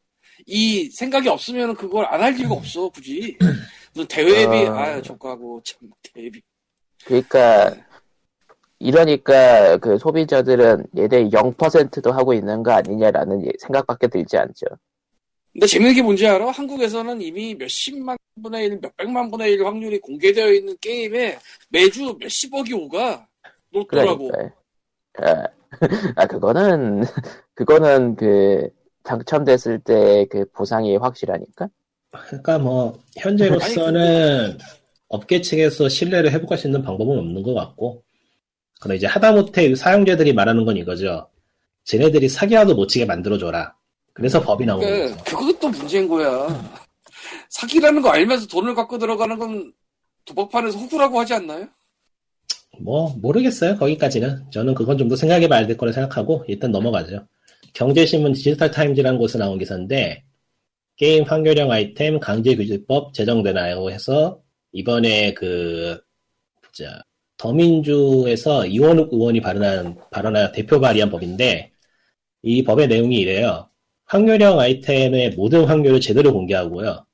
이 0.45 0.89
생각이 0.89 1.29
없으면 1.29 1.75
그걸 1.75 2.05
안 2.05 2.21
할 2.21 2.37
이유가 2.39 2.55
없어 2.55 2.89
굳이 2.89 3.37
무슨 3.93 4.07
대회비 4.07 4.67
아. 4.67 4.73
아 4.77 5.01
족가고 5.01 5.61
참 5.63 5.89
대회비 6.13 6.41
그러니까 7.05 7.75
이러니까 8.79 9.77
그 9.77 9.97
소비자들은 9.97 10.85
얘네 10.97 11.29
0%도 11.29 12.11
하고 12.11 12.33
있는 12.33 12.63
거 12.63 12.71
아니냐라는 12.71 13.45
예- 13.45 13.51
생각밖에 13.59 14.07
들지 14.07 14.37
않죠. 14.37 14.65
근데 15.53 15.67
재밌는 15.67 15.93
게 15.95 16.01
뭔지 16.01 16.27
알아? 16.27 16.49
한국에서는 16.51 17.21
이미 17.21 17.53
몇십만 17.55 18.17
분의 18.41 18.65
일, 18.65 18.79
몇백만 18.81 19.29
분의 19.31 19.53
일 19.53 19.65
확률이 19.65 19.99
공개되어 19.99 20.51
있는 20.51 20.75
게임에 20.81 21.37
매주 21.69 22.17
몇십억이 22.19 22.73
오가 22.73 23.27
놓더라고. 23.71 24.31
그러니까 24.31 24.53
아, 25.19 25.47
아, 26.17 26.25
그거는, 26.27 27.03
그거는 27.53 28.15
그, 28.15 28.67
당첨됐을 29.03 29.79
때 29.79 30.25
그 30.29 30.45
보상이 30.51 30.95
확실하니까? 30.97 31.69
그러니까 32.11 32.59
뭐 32.59 32.99
현재로서는 33.17 34.57
업계 35.07 35.41
측에서 35.41 35.89
신뢰를 35.89 36.31
회복할 36.31 36.57
수 36.57 36.67
있는 36.67 36.81
방법은 36.83 37.17
없는 37.17 37.43
것 37.43 37.53
같고 37.53 38.03
그럼 38.79 38.97
이제 38.97 39.07
하다못해 39.07 39.75
사용자들이 39.75 40.33
말하는 40.33 40.65
건 40.65 40.77
이거죠. 40.77 41.27
쟤네들이 41.85 42.29
사기라도 42.29 42.75
못 42.75 42.87
치게 42.87 43.05
만들어줘라. 43.05 43.75
그래서 44.13 44.41
법이 44.41 44.65
나오는 44.65 44.85
그러니까 44.87 45.23
거죠. 45.23 45.37
그것도 45.37 45.69
문제인 45.69 46.07
거야. 46.07 46.47
사기라는 47.49 48.01
거 48.01 48.09
알면서 48.09 48.47
돈을 48.47 48.75
갖고 48.75 48.97
들어가는 48.97 49.37
건 49.37 49.73
도박판에서 50.25 50.77
호구라고 50.79 51.19
하지 51.19 51.33
않나요? 51.33 51.67
뭐 52.79 53.15
모르겠어요. 53.21 53.77
거기까지는 53.77 54.45
저는 54.51 54.73
그건 54.73 54.97
좀 54.97 55.09
더 55.09 55.15
생각해 55.15 55.47
봐야 55.47 55.65
될 55.67 55.77
거라 55.77 55.91
생각하고 55.91 56.43
일단 56.47 56.71
넘어가죠. 56.71 57.27
경제신문 57.73 58.33
디지털 58.33 58.71
타임즈라는 58.71 59.19
곳에 59.19 59.37
나온 59.37 59.57
기사인데 59.57 60.23
게임 60.95 61.23
환경형 61.23 61.71
아이템 61.71 62.19
강제 62.19 62.55
규제법 62.55 63.13
제정되나요 63.13 63.89
해서 63.89 64.41
이번에 64.71 65.33
그 65.33 65.99
보자 66.61 67.01
더민주에서 67.37 68.65
이원욱 68.65 69.11
의원이 69.11 69.41
발언한 69.41 69.97
발언한 70.11 70.51
대표 70.51 70.79
발의한 70.79 71.09
법인데 71.09 71.71
이 72.43 72.63
법의 72.63 72.87
내용이 72.87 73.17
이래요. 73.17 73.69
확률형 74.05 74.59
아이템의 74.59 75.31
모든 75.31 75.65
확률을 75.65 75.99
제대로 75.99 76.31
공개하고요. 76.33 77.05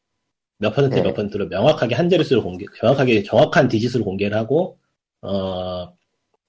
몇 0.57 0.76
퍼센트 0.76 0.95
네. 0.95 1.01
몇 1.03 1.14
퍼센트로 1.14 1.47
명확하게 1.47 1.95
한 1.95 2.10
자릿수를 2.10 2.41
공개, 2.43 2.66
정확하게 2.78 3.24
정확한 3.24 3.70
디짓으로 3.70 4.03
공개를 4.03 4.36
하고 4.36 4.78
어, 5.22 5.93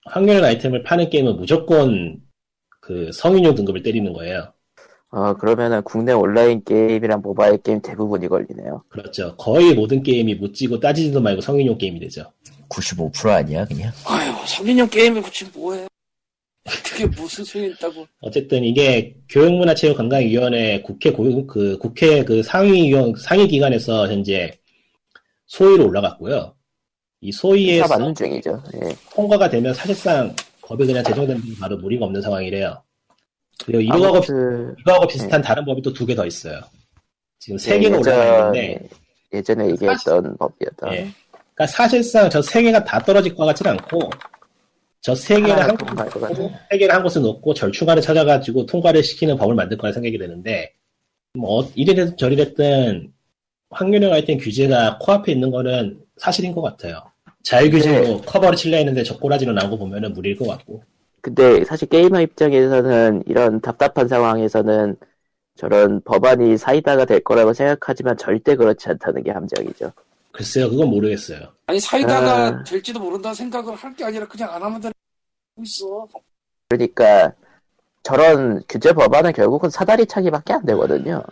확률형 0.07 0.45
아이템을 0.45 0.83
파는 0.83 1.11
게임은 1.11 1.37
무조건 1.37 2.21
그 2.91 3.13
성인용 3.13 3.55
등급을 3.55 3.85
때리는 3.85 4.13
거예요. 4.13 4.53
어, 5.13 5.35
그러면은 5.35 5.81
국내 5.83 6.13
온라인 6.13 6.65
게임이랑 6.65 7.23
모바일 7.23 7.57
게임 7.59 7.81
대부분이 7.81 8.27
걸리네요. 8.27 8.83
그렇죠. 8.89 9.37
거의 9.37 9.75
모든 9.75 10.03
게임이 10.03 10.35
묻지도 10.35 10.81
따지지도 10.81 11.21
말고 11.21 11.41
성인용 11.41 11.79
게임이 11.79 12.01
되죠. 12.01 12.25
95% 12.69 13.29
아니야 13.29 13.65
그냥? 13.65 13.93
아유, 14.07 14.33
성인용 14.45 14.89
게임에 14.89 15.21
붙이면 15.21 15.53
뭐해. 15.55 15.87
그게 16.85 17.07
무슨 17.07 17.45
소용 17.45 17.71
있다고. 17.71 18.09
어쨌든 18.23 18.65
이게 18.65 19.15
교육문화체육관광위원회 19.29 20.83
국회 20.83 21.13
고, 21.13 21.47
그 21.47 21.79
국회 21.79 22.25
그 22.25 22.43
상위위원 22.43 23.15
상위 23.17 23.47
기관에서 23.47 24.09
현재 24.09 24.59
소위로 25.47 25.87
올라갔고요. 25.87 26.57
이다 27.21 27.39
소위에서 27.39 27.87
맞는 27.87 28.17
중이죠. 28.17 28.63
예. 28.75 28.97
통과가 29.13 29.49
되면 29.49 29.73
사실상 29.75 30.35
법이 30.71 30.87
그냥 30.87 31.03
제정된 31.03 31.37
게 31.43 31.53
바로 31.61 31.77
무리가 31.79 32.07
없는 32.07 32.23
상황이래요. 32.23 32.81
그리고 33.67 33.83
이거하고 33.83 34.17
아무튼, 34.19 34.75
이거하고 34.79 35.07
비슷한 35.09 35.43
다른 35.43 35.65
법이 35.65 35.83
또 35.83 35.93
두 35.93 36.07
개 36.07 36.15
더 36.15 36.25
있어요. 36.25 36.61
지금 37.41 37.59
세 37.59 37.75
예, 37.75 37.81
개가 37.81 37.99
올라가 37.99 38.23
예전에, 38.53 38.67
있는데, 38.69 38.89
예전에 39.35 39.71
얘기했던 39.71 40.37
법이었다. 40.39 40.93
예. 40.95 41.11
그러니까 41.55 41.67
사실상 41.67 42.31
저 42.31 42.41
세 42.41 42.63
개가 42.63 42.85
다 42.85 43.01
떨어질 43.01 43.35
것 43.35 43.45
같지는 43.47 43.73
않고, 43.73 43.99
저 45.01 45.15
세 45.17 45.41
개를 45.41 45.59
한 45.61 45.77
곳에 45.77 46.49
세 46.71 46.79
개를 46.79 46.95
한 46.95 47.03
곳에 47.03 47.19
놓고 47.21 47.53
절충안을 47.55 48.01
찾아가지고 48.01 48.67
통과를 48.67 49.03
시키는 49.03 49.37
법을 49.39 49.57
만들 49.57 49.77
거라 49.77 49.93
생각이 49.93 50.17
되는데, 50.19 50.73
뭐 51.35 51.63
어- 51.65 51.71
이래든 51.75 52.17
저래든 52.17 53.13
확률형 53.71 54.13
아이템 54.13 54.39
규제가 54.39 54.99
코앞에 55.01 55.33
있는 55.33 55.51
거는 55.51 56.01
사실인 56.17 56.53
것 56.53 56.63
같아요. 56.63 57.10
자율규제로 57.43 58.03
네. 58.05 58.21
커버를 58.27 58.57
칠려 58.57 58.77
했는데 58.79 59.03
저 59.03 59.17
꼬라지로 59.19 59.53
나온 59.53 59.71
거 59.71 59.77
보면은 59.77 60.13
무리일 60.13 60.37
것 60.37 60.47
같고. 60.47 60.83
근데 61.23 61.65
사실 61.65 61.89
게이머 61.89 62.21
입장에서는 62.21 63.25
이런 63.27 63.61
답답한 63.61 64.09
상황에서는 64.09 64.97
저런 65.57 66.01
법안이 66.03 66.57
사이다가 66.57 67.05
될 67.05 67.21
거라고 67.21 67.53
생각하지만 67.53 68.17
절대 68.17 68.57
그렇지 68.57 68.89
않다는 68.89 69.23
게 69.23 69.31
함정이죠. 69.31 69.93
글쎄요, 70.33 70.71
그건 70.71 70.89
모르겠어요. 70.89 71.41
아니, 71.67 71.79
사이다가 71.81 72.47
아. 72.47 72.65
될지도 72.65 73.01
모른다는 73.01 73.35
생각을 73.35 73.75
할 73.75 73.95
게 73.95 74.05
아니라 74.05 74.27
그냥 74.27 74.55
안 74.55 74.63
하면 74.63 74.81
되는 74.81 74.93
거 75.57 75.63
있어. 75.63 76.09
그러니까 76.69 77.33
저런 78.03 78.63
규제 78.69 78.93
법안은 78.93 79.33
결국은 79.33 79.69
사다리 79.69 80.07
차기밖에 80.07 80.53
안 80.55 80.65
되거든요. 80.65 81.23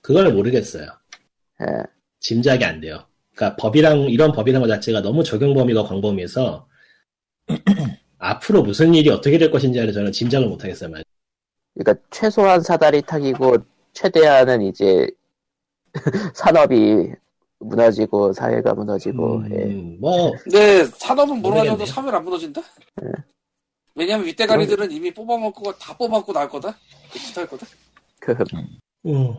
그걸 0.00 0.32
모르겠어요. 0.32 0.86
예. 1.62 1.66
짐작이 2.20 2.64
안 2.64 2.80
돼요. 2.80 3.04
그러니까 3.36 3.54
법이랑 3.56 4.00
이런 4.08 4.32
법이란 4.32 4.62
것 4.62 4.66
자체가 4.66 5.02
너무 5.02 5.22
적용 5.22 5.52
범위가 5.52 5.84
광범위해서 5.84 6.66
앞으로 8.18 8.62
무슨 8.62 8.94
일이 8.94 9.10
어떻게 9.10 9.36
될 9.36 9.50
것인지를 9.50 9.92
저는 9.92 10.10
짐작을 10.10 10.48
못 10.48 10.64
하겠어요. 10.64 10.90
만. 10.90 11.02
그러니까 11.74 12.02
최소한 12.10 12.62
사다리 12.62 13.02
타기고 13.02 13.58
최대한은 13.92 14.62
이제 14.62 15.06
산업이 16.34 17.12
무너지고 17.58 18.32
사회가 18.32 18.74
무너지고 18.74 19.42
예. 19.50 19.64
음, 19.64 19.98
뭐 20.00 20.32
근데 20.42 20.84
산업은 20.84 21.42
무너져도. 21.42 21.84
사회는 21.84 22.14
안 22.14 22.24
무너진다? 22.24 22.62
왜냐면 23.94 24.26
윗대가리들은 24.26 24.90
이미 24.90 25.12
뽑아먹고 25.12 25.62
거다 25.62 25.96
뽑아먹고 25.96 26.32
날 26.32 26.48
거다? 26.48 26.74
비슷할 27.12 27.46
거다? 27.46 27.66
그 28.20 28.34
음. 29.06 29.34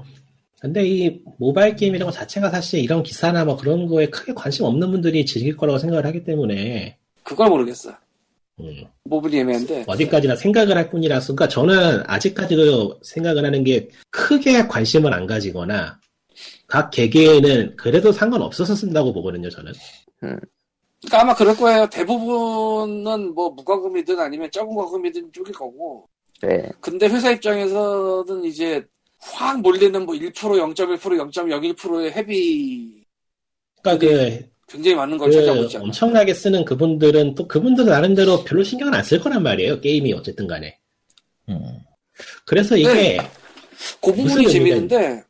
근데 0.59 0.85
이 0.85 1.21
모바일 1.37 1.75
게임이라는 1.75 2.05
것 2.05 2.11
자체가 2.11 2.49
사실 2.49 2.79
이런 2.79 3.03
기사나 3.03 3.45
뭐 3.45 3.57
그런 3.57 3.87
거에 3.87 4.09
크게 4.09 4.33
관심 4.33 4.65
없는 4.65 4.91
분들이 4.91 5.25
즐길 5.25 5.55
거라고 5.55 5.77
생각을 5.77 6.05
하기 6.07 6.23
때문에 6.23 6.97
그걸 7.23 7.49
모르겠어. 7.49 7.93
음, 8.59 8.85
모분이 9.03 9.37
애매한데. 9.37 9.83
어디까지나 9.85 10.35
생각을 10.35 10.75
할 10.75 10.89
뿐이라서 10.89 11.35
그러니까 11.35 11.47
저는 11.47 12.03
아직까지도 12.07 13.01
생각을 13.03 13.45
하는 13.45 13.63
게 13.63 13.89
크게 14.09 14.67
관심을 14.67 15.13
안 15.13 15.27
가지거나 15.27 15.99
각 16.65 16.89
개개인은 16.89 17.75
그래도 17.75 18.11
상관없어서 18.11 18.75
쓴다고 18.75 19.13
보거든요 19.13 19.49
저는 19.49 19.73
그러니까 20.19 21.21
아마 21.21 21.35
그럴 21.35 21.55
거예요. 21.55 21.87
대부분은 21.87 23.35
뭐 23.35 23.51
무과금이든 23.51 24.19
아니면 24.19 24.49
적은 24.51 24.75
과금이든 24.75 25.31
쪽일 25.31 25.53
거고. 25.53 26.09
네. 26.41 26.69
근데 26.81 27.07
회사 27.07 27.31
입장에서는 27.31 28.43
이제 28.43 28.83
확 29.33 29.61
몰리는 29.61 30.05
뭐 30.05 30.15
1%, 30.15 30.33
0.1%, 30.33 30.99
0.01%의 30.99 32.11
헤비 32.11 33.03
그러니까 33.81 34.07
그, 34.07 34.49
굉장히 34.67 34.95
많은 34.95 35.17
걸 35.17 35.29
그 35.29 35.35
찾아오고 35.35 35.63
있잖아. 35.63 35.83
엄청나게 35.85 36.33
쓰는 36.33 36.65
그분들은 36.65 37.35
또 37.35 37.47
그분들은 37.47 37.89
나름대로 37.89 38.43
별로 38.43 38.63
신경을 38.63 38.93
안쓸 38.93 39.19
거란 39.19 39.43
말이에요 39.43 39.79
게임이 39.81 40.13
어쨌든 40.13 40.47
간에 40.47 40.77
음. 41.49 41.79
그래서 42.45 42.75
이게 42.75 42.93
네. 42.93 43.17
그 44.01 44.09
무슨 44.09 44.27
부분이 44.27 44.49
재밌는데 44.51 45.23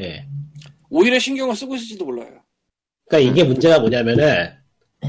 예 0.00 0.26
오히려 0.90 1.18
신경을 1.18 1.54
쓰고 1.54 1.74
있을지도 1.76 2.04
몰라요. 2.04 2.40
그러니까 3.08 3.30
이게 3.30 3.44
문제가 3.44 3.78
뭐냐면은 3.78 4.50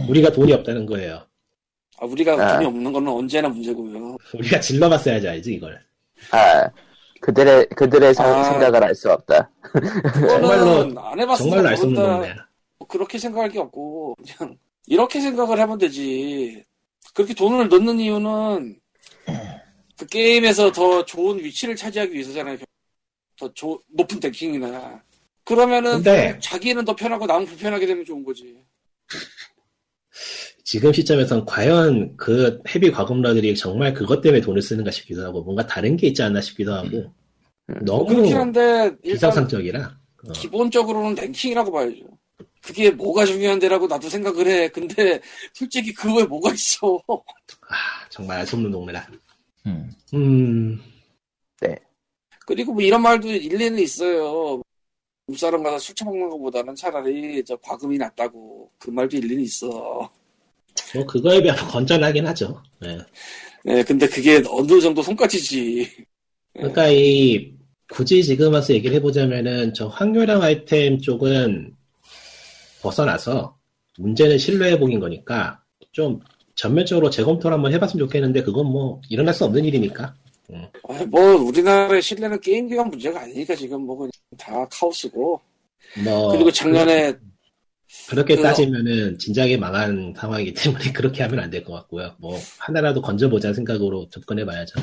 우리가 0.09 0.31
돈이 0.31 0.51
없다는 0.53 0.85
거예요 0.85 1.25
아, 1.97 2.05
우리가 2.05 2.33
아. 2.33 2.53
돈이 2.55 2.65
없는 2.67 2.91
거는 2.91 3.11
언제나 3.11 3.47
문제고요. 3.47 4.17
우리가 4.33 4.59
질러봤어야지 4.59 5.27
알지 5.27 5.53
이걸 5.53 5.79
아 6.31 6.69
그들의 7.27 7.69
그들의 7.69 8.13
사- 8.13 8.25
아. 8.25 8.43
생각을 8.43 8.83
알 8.83 8.93
수 8.95 9.09
없다. 9.11 9.49
그거는 9.61 10.97
안 10.97 11.19
해봤으니까 11.21 11.37
정말로 11.37 11.69
알 11.69 11.77
수 11.77 11.83
없는 11.85 12.35
뭐 12.79 12.87
그렇게 12.87 13.17
생각할 13.17 13.49
게 13.49 13.59
없고 13.59 14.15
그냥 14.37 14.57
이렇게 14.87 15.21
생각을 15.21 15.57
하면 15.59 15.77
되지. 15.77 16.63
그렇게 17.13 17.33
돈을 17.33 17.69
넣는 17.69 17.99
이유는 17.99 18.77
그 19.97 20.05
게임에서 20.07 20.71
더 20.73 21.05
좋은 21.05 21.39
위치를 21.39 21.75
차지하기 21.77 22.11
위해서잖아요. 22.13 22.57
더 23.39 23.53
조- 23.53 23.81
높은 23.87 24.19
랭킹이나. 24.21 25.01
그러면은 25.45 25.91
근데- 26.03 26.37
자기는 26.41 26.83
더 26.83 26.93
편하고 26.95 27.25
남은 27.25 27.45
불편하게 27.45 27.85
되면 27.85 28.03
좋은 28.03 28.23
거지. 28.23 28.57
지금 30.63 30.93
시점에선 30.93 31.45
과연 31.45 32.15
그 32.15 32.61
헤비 32.67 32.91
과금러들이 32.91 33.55
정말 33.55 33.93
그것 33.93 34.21
때문에 34.21 34.41
돈을 34.41 34.61
쓰는가 34.61 34.91
싶기도 34.91 35.25
하고 35.25 35.43
뭔가 35.43 35.65
다른 35.67 35.97
게 35.97 36.07
있지 36.07 36.23
않나 36.23 36.41
싶기도 36.41 36.73
하고 36.73 37.11
음. 37.69 37.85
너무 37.85 38.05
그렇긴 38.05 38.37
한데 38.37 38.95
비상상적이라 39.01 39.97
어. 40.27 40.31
기본적으로는 40.31 41.15
랭킹이라고 41.15 41.71
봐야죠. 41.71 42.05
그게 42.61 42.91
뭐가 42.91 43.25
중요한데라고 43.25 43.87
나도 43.87 44.09
생각을 44.09 44.47
해. 44.47 44.69
근데 44.69 45.19
솔직히 45.53 45.93
그 45.93 46.15
외에 46.15 46.25
뭐가 46.25 46.53
있어. 46.53 46.97
아, 47.07 48.07
정말 48.09 48.39
알 48.39 48.47
수 48.47 48.55
없는 48.55 48.71
동네라 48.71 49.05
음. 49.65 49.91
음 50.13 50.81
그리고 52.45 52.73
뭐 52.73 52.81
이런 52.81 53.01
말도 53.01 53.27
일리는 53.29 53.79
있어요. 53.79 54.61
물 55.27 55.37
사람 55.37 55.63
가서 55.63 55.79
술 55.79 55.95
처먹는 55.95 56.29
것보다는 56.29 56.75
차라리 56.75 57.43
저 57.45 57.55
과금이 57.57 57.97
낫다고. 57.97 58.69
그 58.77 58.89
말도 58.89 59.17
일리는 59.17 59.43
있어. 59.43 60.09
뭐 60.95 61.05
그거에 61.05 61.41
비하면 61.41 61.67
건전하긴 61.67 62.25
하죠 62.27 62.61
네. 62.79 62.97
네, 63.65 63.83
근데 63.83 64.07
그게 64.07 64.43
어느 64.49 64.81
정도 64.81 65.01
손까지지. 65.01 65.89
그러니까 66.53 66.87
이 66.89 67.53
굳이 67.89 68.23
지금 68.23 68.53
와서 68.53 68.73
얘기를 68.73 68.95
해보자면은 68.97 69.73
저 69.73 69.87
확률형 69.87 70.41
아이템 70.41 70.99
쪽은 70.99 71.73
벗어나서 72.81 73.57
문제는 73.97 74.37
신뢰 74.37 74.71
회복인 74.71 74.99
거니까 74.99 75.61
좀 75.91 76.19
전면적으로 76.55 77.09
재검토를 77.09 77.55
한번 77.55 77.71
해봤으면 77.73 78.05
좋겠는데 78.05 78.43
그건 78.43 78.65
뭐 78.67 79.01
일어날 79.09 79.33
수 79.33 79.45
없는 79.45 79.63
일이니까. 79.63 80.13
아, 80.87 81.05
뭐 81.05 81.21
우리나라의 81.37 82.01
신뢰는 82.01 82.41
게임 82.41 82.67
기관 82.67 82.89
문제가 82.89 83.21
아니니까 83.21 83.55
지금 83.55 83.81
뭐 83.81 83.97
그냥 83.97 84.11
다 84.37 84.67
카오스고 84.69 85.39
뭐 86.03 86.31
그리고 86.31 86.51
작년에 86.51 87.13
그 87.13 87.19
렇게 88.11 88.35
그- 88.35 88.41
따지면은 88.41 89.17
진작에 89.17 89.57
망한 89.57 90.13
상황이기 90.17 90.53
때문에 90.53 90.91
그렇게 90.93 91.23
하면 91.23 91.39
안 91.39 91.49
될 91.49 91.63
것 91.63 91.73
같고요. 91.73 92.15
뭐 92.19 92.37
하나라도 92.57 93.01
건져보자 93.01 93.53
생각으로 93.53 94.07
접근해봐야죠. 94.09 94.79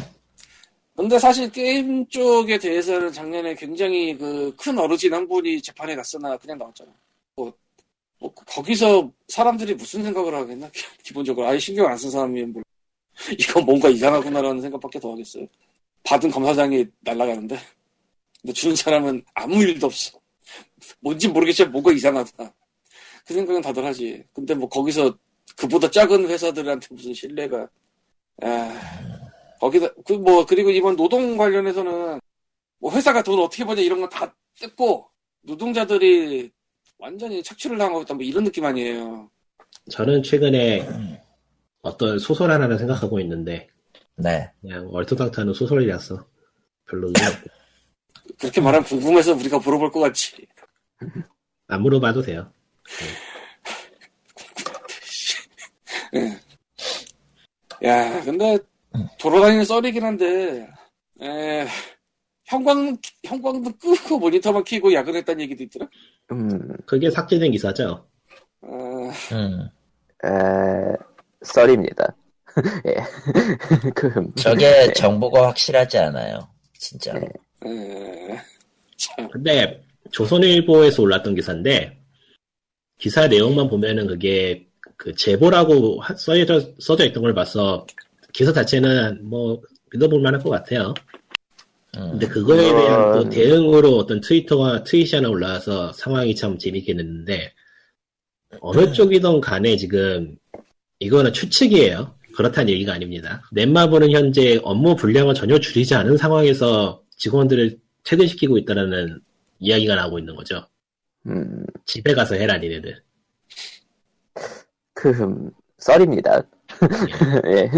근데 0.96 1.18
사실 1.18 1.50
게임 1.50 2.06
쪽에 2.08 2.58
대해서는 2.58 3.12
작년에 3.12 3.54
굉장히 3.54 4.16
그 4.16 4.54
큰 4.56 4.78
어르신 4.78 5.12
한 5.14 5.26
분이 5.28 5.62
재판에 5.62 5.96
갔으나 5.96 6.36
그냥 6.36 6.58
나왔잖아. 6.58 6.90
뭐, 7.36 7.52
뭐 8.18 8.32
거기서 8.34 9.10
사람들이 9.28 9.74
무슨 9.74 10.02
생각을 10.02 10.34
하겠나? 10.34 10.70
기본적으로 11.04 11.46
아예 11.48 11.58
신경 11.58 11.86
안 11.86 11.96
쓴 11.96 12.10
사람이면 12.10 12.52
뭐 12.52 12.62
이거 13.38 13.60
뭔가 13.60 13.88
이상하구나라는 13.88 14.60
생각밖에 14.62 15.00
더 15.00 15.12
하겠어요. 15.12 15.46
받은 16.04 16.30
검사장이 16.30 16.86
날아가는데 17.00 17.58
근데 18.42 18.52
주는 18.54 18.74
사람은 18.76 19.22
아무 19.34 19.62
일도 19.62 19.86
없어. 19.86 20.18
뭔지 21.00 21.28
모르겠지만 21.28 21.72
뭔가 21.72 21.92
이상하다. 21.92 22.52
그 23.26 23.34
생각은 23.34 23.60
다들 23.62 23.84
하지. 23.84 24.24
근데 24.32 24.54
뭐 24.54 24.68
거기서 24.68 25.16
그보다 25.56 25.90
작은 25.90 26.26
회사들한테 26.28 26.86
무슨 26.90 27.12
신뢰가 27.14 27.68
아 28.42 28.80
거기다 29.60 29.88
그 30.06 30.14
뭐 30.14 30.46
그리고 30.46 30.70
이번 30.70 30.96
노동 30.96 31.36
관련해서는 31.36 32.20
뭐 32.78 32.92
회사가 32.92 33.22
돈 33.22 33.38
어떻게 33.40 33.64
버냐 33.64 33.82
이런 33.82 34.00
건 34.00 34.08
다 34.10 34.34
뜯고 34.58 35.08
노동자들이 35.42 36.50
완전히 36.98 37.42
착취를 37.42 37.78
당하고 37.78 38.02
있다 38.02 38.14
뭐 38.14 38.22
이런 38.24 38.44
느낌 38.44 38.64
아니에요. 38.64 39.30
저는 39.90 40.22
최근에 40.22 40.82
음. 40.82 41.18
어떤 41.82 42.18
소설 42.18 42.50
하나를 42.50 42.78
생각하고 42.78 43.20
있는데 43.20 43.68
네. 44.16 44.50
그냥 44.60 44.88
얼토당토하는 44.92 45.54
소설이라서 45.54 46.26
별로 46.86 47.06
의미 47.08 47.20
없고 47.26 47.50
그렇게 48.38 48.60
말하면 48.60 48.84
궁금해서 48.86 49.34
우리가 49.34 49.58
물어볼 49.58 49.90
것 49.90 50.00
같지. 50.00 50.46
안 51.68 51.82
물어봐도 51.82 52.22
돼요. 52.22 52.52
야 57.82 58.20
근데 58.22 58.58
돌아다니는 59.18 59.64
썰이긴 59.64 60.04
한데 60.04 60.68
에, 61.22 61.66
형광 62.46 62.96
형광도 63.24 63.72
끄고 63.78 64.18
모니터만 64.18 64.64
켜고 64.64 64.92
야근했다는 64.92 65.42
얘기도 65.42 65.64
있더라. 65.64 65.86
음, 66.32 66.76
그게 66.86 67.10
삭제된 67.10 67.52
기사죠. 67.52 68.06
아, 68.62 69.12
음. 69.32 69.68
에, 70.24 70.96
썰입니다. 71.42 72.14
예. 72.86 73.90
그, 73.94 74.12
저게 74.34 74.92
정보가 74.92 75.48
확실하지 75.48 75.98
않아요. 75.98 76.48
진짜. 76.76 77.12
네. 77.12 77.26
에, 77.66 78.40
참 78.96 79.28
근데 79.30 79.82
조선일보에서 80.10 81.02
올랐던 81.02 81.34
기사인데 81.36 81.99
기사 83.00 83.26
내용만 83.26 83.68
보면은 83.68 84.06
그게 84.06 84.66
그 84.96 85.14
제보라고 85.14 86.00
하- 86.00 86.14
써져 86.14 86.60
써져 86.78 87.06
있던 87.06 87.22
걸 87.22 87.34
봐서 87.34 87.86
기사 88.32 88.52
자체는 88.52 89.28
뭐 89.28 89.60
믿어볼 89.92 90.20
만할 90.20 90.40
것 90.40 90.50
같아요. 90.50 90.94
음. 91.96 92.10
근데 92.12 92.28
그거에 92.28 92.62
대한 92.62 93.12
또 93.12 93.22
음. 93.22 93.30
대응으로 93.30 93.96
어떤 93.96 94.20
트위터가 94.20 94.84
트윗이 94.84 95.10
하나 95.14 95.28
올라와서 95.30 95.92
상황이 95.94 96.36
참 96.36 96.58
재밌게 96.58 96.94
됐는데 96.94 97.52
어느 98.60 98.92
쪽이든 98.92 99.40
간에 99.40 99.76
지금 99.76 100.36
이거는 100.98 101.32
추측이에요. 101.32 102.14
그렇다는 102.34 102.72
얘기가 102.72 102.92
아닙니다. 102.92 103.42
넷마블은 103.52 104.12
현재 104.12 104.60
업무 104.62 104.94
분량을 104.94 105.34
전혀 105.34 105.58
줄이지 105.58 105.94
않은 105.94 106.16
상황에서 106.16 107.02
직원들을 107.16 107.78
퇴근시키고 108.04 108.58
있다라는 108.58 109.20
이야기가 109.58 109.94
나오고 109.96 110.18
있는 110.18 110.36
거죠. 110.36 110.64
음, 111.26 111.64
집에 111.86 112.14
가서 112.14 112.34
해라 112.34 112.58
니네들. 112.58 113.02
그, 114.94 115.10
음, 115.10 115.50
썰입니다. 115.78 116.42
예. 117.46 117.70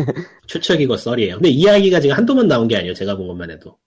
추측이고 0.47 0.97
썰이에요. 0.97 1.35
근데 1.37 1.49
이야기가 1.49 2.01
지금 2.01 2.17
한두 2.17 2.35
번 2.35 2.49
나온 2.49 2.69
게 2.69 2.77
아니에요. 2.77 2.95
제가 2.95 3.17
본 3.17 3.29
것만 3.29 3.51
해도. 3.51 3.79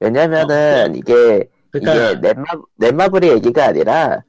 왜냐면은, 0.00 0.94
이게, 0.94 1.48
그러니까 1.70 2.10
이게 2.10 2.20
넷마, 2.20 2.44
넷마블의 2.76 3.32
얘기가 3.32 3.66
아니라, 3.66 4.22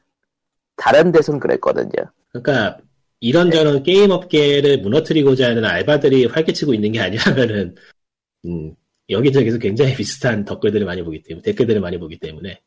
다른 0.75 1.11
데선 1.11 1.39
그랬거든요. 1.39 2.11
그러니까 2.29 2.79
이런저런 3.19 3.83
게임 3.83 4.11
업계를 4.11 4.79
무너뜨리고자 4.79 5.49
하는 5.49 5.65
알바들이 5.65 6.25
활개치고 6.27 6.73
있는 6.73 6.91
게 6.91 7.01
아니라면은 7.01 7.75
음, 8.45 8.75
여기저기서 9.09 9.57
굉장히 9.57 9.95
비슷한 9.95 10.45
댓글들을 10.45 10.85
많이 10.85 11.01
보기 11.03 11.23
때문에 11.23 11.41
댓글들을 11.43 11.81
많이 11.81 11.97
보기 11.97 12.19
때문에 12.19 12.61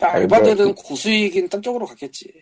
알바들은 0.00 0.74
고수익인 0.74 1.48
딴 1.48 1.62
쪽으로 1.62 1.86
갔겠지. 1.86 2.32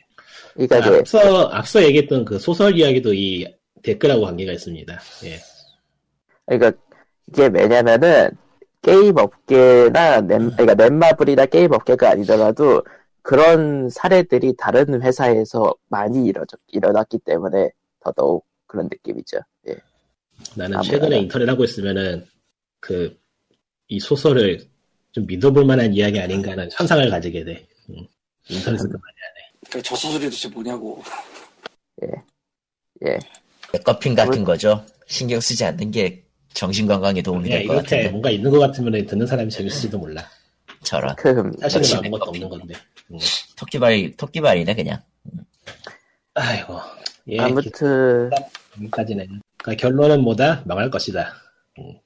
그러니까 0.54 0.78
이제, 0.78 0.98
앞서 0.98 1.48
앞서 1.48 1.82
얘기했던 1.82 2.24
그 2.24 2.38
소설 2.38 2.76
이야기도 2.78 3.12
이 3.14 3.46
댓글하고 3.82 4.22
관계가 4.22 4.52
있습니다. 4.52 5.00
예. 5.24 5.38
그러니까, 6.46 6.78
이게 7.28 7.46
왜냐면은, 7.46 8.30
게임 8.82 9.16
업계나, 9.16 10.20
넷, 10.20 10.38
그러니까 10.38 10.74
넷마블이나 10.74 11.46
게임 11.46 11.72
업계가 11.72 12.10
아니더라도, 12.10 12.82
그런 13.22 13.88
사례들이 13.88 14.54
다른 14.56 15.02
회사에서 15.02 15.74
많이 15.88 16.26
일어져, 16.26 16.56
일어났기 16.68 17.18
때문에, 17.18 17.70
더더욱 18.00 18.44
그런 18.66 18.88
느낌이죠. 18.90 19.38
예. 19.68 19.76
나는 20.54 20.78
아, 20.78 20.82
최근에. 20.82 21.18
인터넷 21.18 21.48
하고 21.48 21.64
있으면은 21.64 22.26
그 22.80 23.24
이 23.88 24.00
소설을 24.00 24.60
좀 25.14 25.24
믿어볼 25.26 25.64
만한 25.64 25.94
이야기 25.94 26.18
아닌가는 26.20 26.68
현상을 26.72 27.08
가지게 27.08 27.44
돼. 27.44 27.66
음, 27.90 27.96
인터넷에서 28.48 28.88
많이 28.88 29.14
그러니까 29.68 29.88
저 29.88 29.94
소설이 29.96 30.24
도대체 30.24 30.48
뭐냐고. 30.48 31.02
예. 32.02 33.18
백커핀 33.72 34.14
같은 34.14 34.42
거죠. 34.44 34.84
신경 35.06 35.40
쓰지 35.40 35.64
않는 35.64 35.90
게 35.92 36.24
정신 36.52 36.86
건강에 36.86 37.22
도움이 37.22 37.48
될 37.48 37.66
것 37.66 37.74
같은데. 37.76 38.08
뭔가 38.10 38.30
있는 38.30 38.50
것 38.50 38.58
같으면 38.58 39.06
듣는 39.06 39.26
사람이 39.26 39.50
재밌을지도 39.50 39.98
몰라. 39.98 40.28
저런. 40.82 41.14
그, 41.16 41.28
음, 41.30 41.52
사실은 41.60 41.98
아무것도. 41.98 42.30
없는 42.30 42.48
건데. 42.48 42.74
음. 43.12 43.18
토끼발이, 43.56 44.16
토끼발이네, 44.16 44.74
그냥. 44.74 45.00
아이고. 46.34 46.78
예, 47.28 47.38
아무튼, 47.38 48.30
여기까지는. 48.78 49.40
그러니까 49.58 49.80
결론은 49.88 50.20
뭐다? 50.22 50.62
망할 50.66 50.90
것이다. 50.90 51.32
예. 51.80 52.02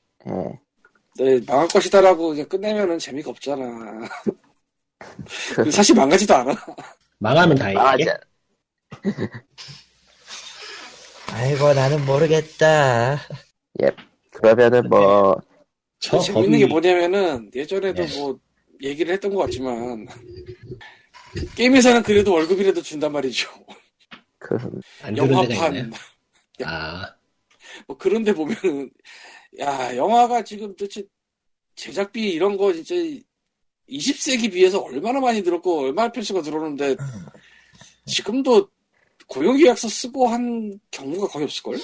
네, 1.18 1.40
망할 1.46 1.66
것이다라고 1.68 2.28
그냥 2.28 2.48
끝내면은 2.48 2.98
재미가 2.98 3.30
없잖아. 3.30 4.08
그리고 5.54 5.70
사실 5.70 5.94
망하지도 5.94 6.34
않아. 6.34 6.54
망하면 7.18 7.56
다행이게. 7.56 8.04
맞아. 8.04 8.20
아이고, 11.32 11.74
나는 11.74 12.04
모르겠다. 12.06 13.18
그러면은 14.30 14.88
뭐, 14.88 15.36
저 15.98 16.18
재밌는 16.20 16.50
법이 16.50 16.58
게 16.58 16.66
뭐냐면은 16.66 17.50
예전에도 17.54 18.06
네. 18.06 18.18
뭐 18.18 18.38
얘기를 18.80 19.12
했던 19.12 19.34
것 19.34 19.40
같지만 19.42 20.06
게임에서는 21.56 22.04
그래도 22.04 22.32
월급이라도 22.34 22.80
준단 22.82 23.10
말이죠. 23.10 23.50
그, 24.38 24.56
영화판. 25.16 25.92
아, 26.64 27.14
뭐 27.88 27.96
그런데 27.98 28.32
보면은 28.32 28.90
야 29.60 29.96
영화가 29.96 30.44
지금 30.44 30.74
도대체 30.76 31.04
제작비 31.74 32.30
이런 32.30 32.56
거 32.56 32.72
진짜 32.72 32.94
20세기 33.88 34.52
비해서 34.52 34.80
얼마나 34.80 35.20
많이 35.20 35.42
들었고 35.42 35.80
얼마나 35.80 36.12
편수가 36.12 36.42
들어오는데 36.42 36.96
지금도 38.06 38.68
고용계약서 39.28 39.88
쓰고 39.88 40.26
한 40.26 40.80
경우가 40.90 41.28
거의 41.28 41.44
없을걸? 41.44 41.78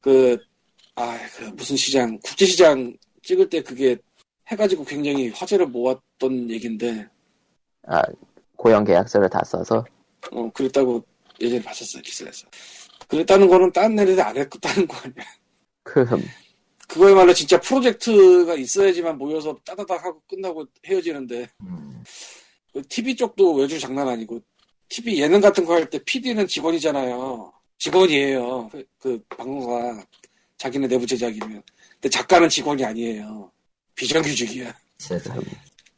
그, 0.00 0.38
아, 0.94 1.18
그 1.36 1.44
무슨 1.56 1.76
시장, 1.76 2.18
국제시장 2.20 2.96
찍을 3.22 3.48
때 3.48 3.62
그게 3.62 3.96
해가지고 4.48 4.84
굉장히 4.84 5.28
화제를 5.30 5.66
모았던 5.66 6.50
얘기인데, 6.50 7.08
아, 7.86 8.02
고용 8.56 8.84
계약서를 8.84 9.28
다 9.28 9.42
써서, 9.44 9.84
어, 10.30 10.50
그랬다고 10.52 11.04
예전에 11.40 11.62
봤었어요, 11.62 12.02
기사에서. 12.02 12.46
그랬다는 13.08 13.48
거는 13.48 13.72
딴 13.72 13.98
애들이 13.98 14.20
안 14.20 14.36
했다는 14.36 14.86
거 14.86 14.96
아니야. 14.96 15.24
그, 15.86 16.00
음, 16.00 16.22
그거야말로 16.88 17.32
진짜 17.32 17.60
프로젝트가 17.60 18.54
있어야지만 18.56 19.16
모여서 19.18 19.56
따다닥 19.64 20.04
하고 20.04 20.20
끝나고 20.28 20.66
헤어지는데, 20.84 21.48
음, 21.62 22.02
그 22.72 22.82
TV 22.88 23.14
쪽도 23.16 23.54
외주 23.54 23.78
장난 23.78 24.08
아니고, 24.08 24.40
TV 24.88 25.20
예능 25.20 25.40
같은 25.40 25.64
거 25.64 25.74
할 25.74 25.88
때 25.88 25.98
PD는 26.04 26.46
직원이잖아요. 26.46 27.52
직원이에요. 27.78 28.68
그, 28.70 28.84
그 28.98 29.22
방송사 29.28 30.04
자기네 30.58 30.88
내부 30.88 31.06
제작이면. 31.06 31.62
근데 31.94 32.08
작가는 32.08 32.48
직원이 32.48 32.84
아니에요. 32.84 33.50
비정규직이야. 33.94 34.74
세상. 34.98 35.40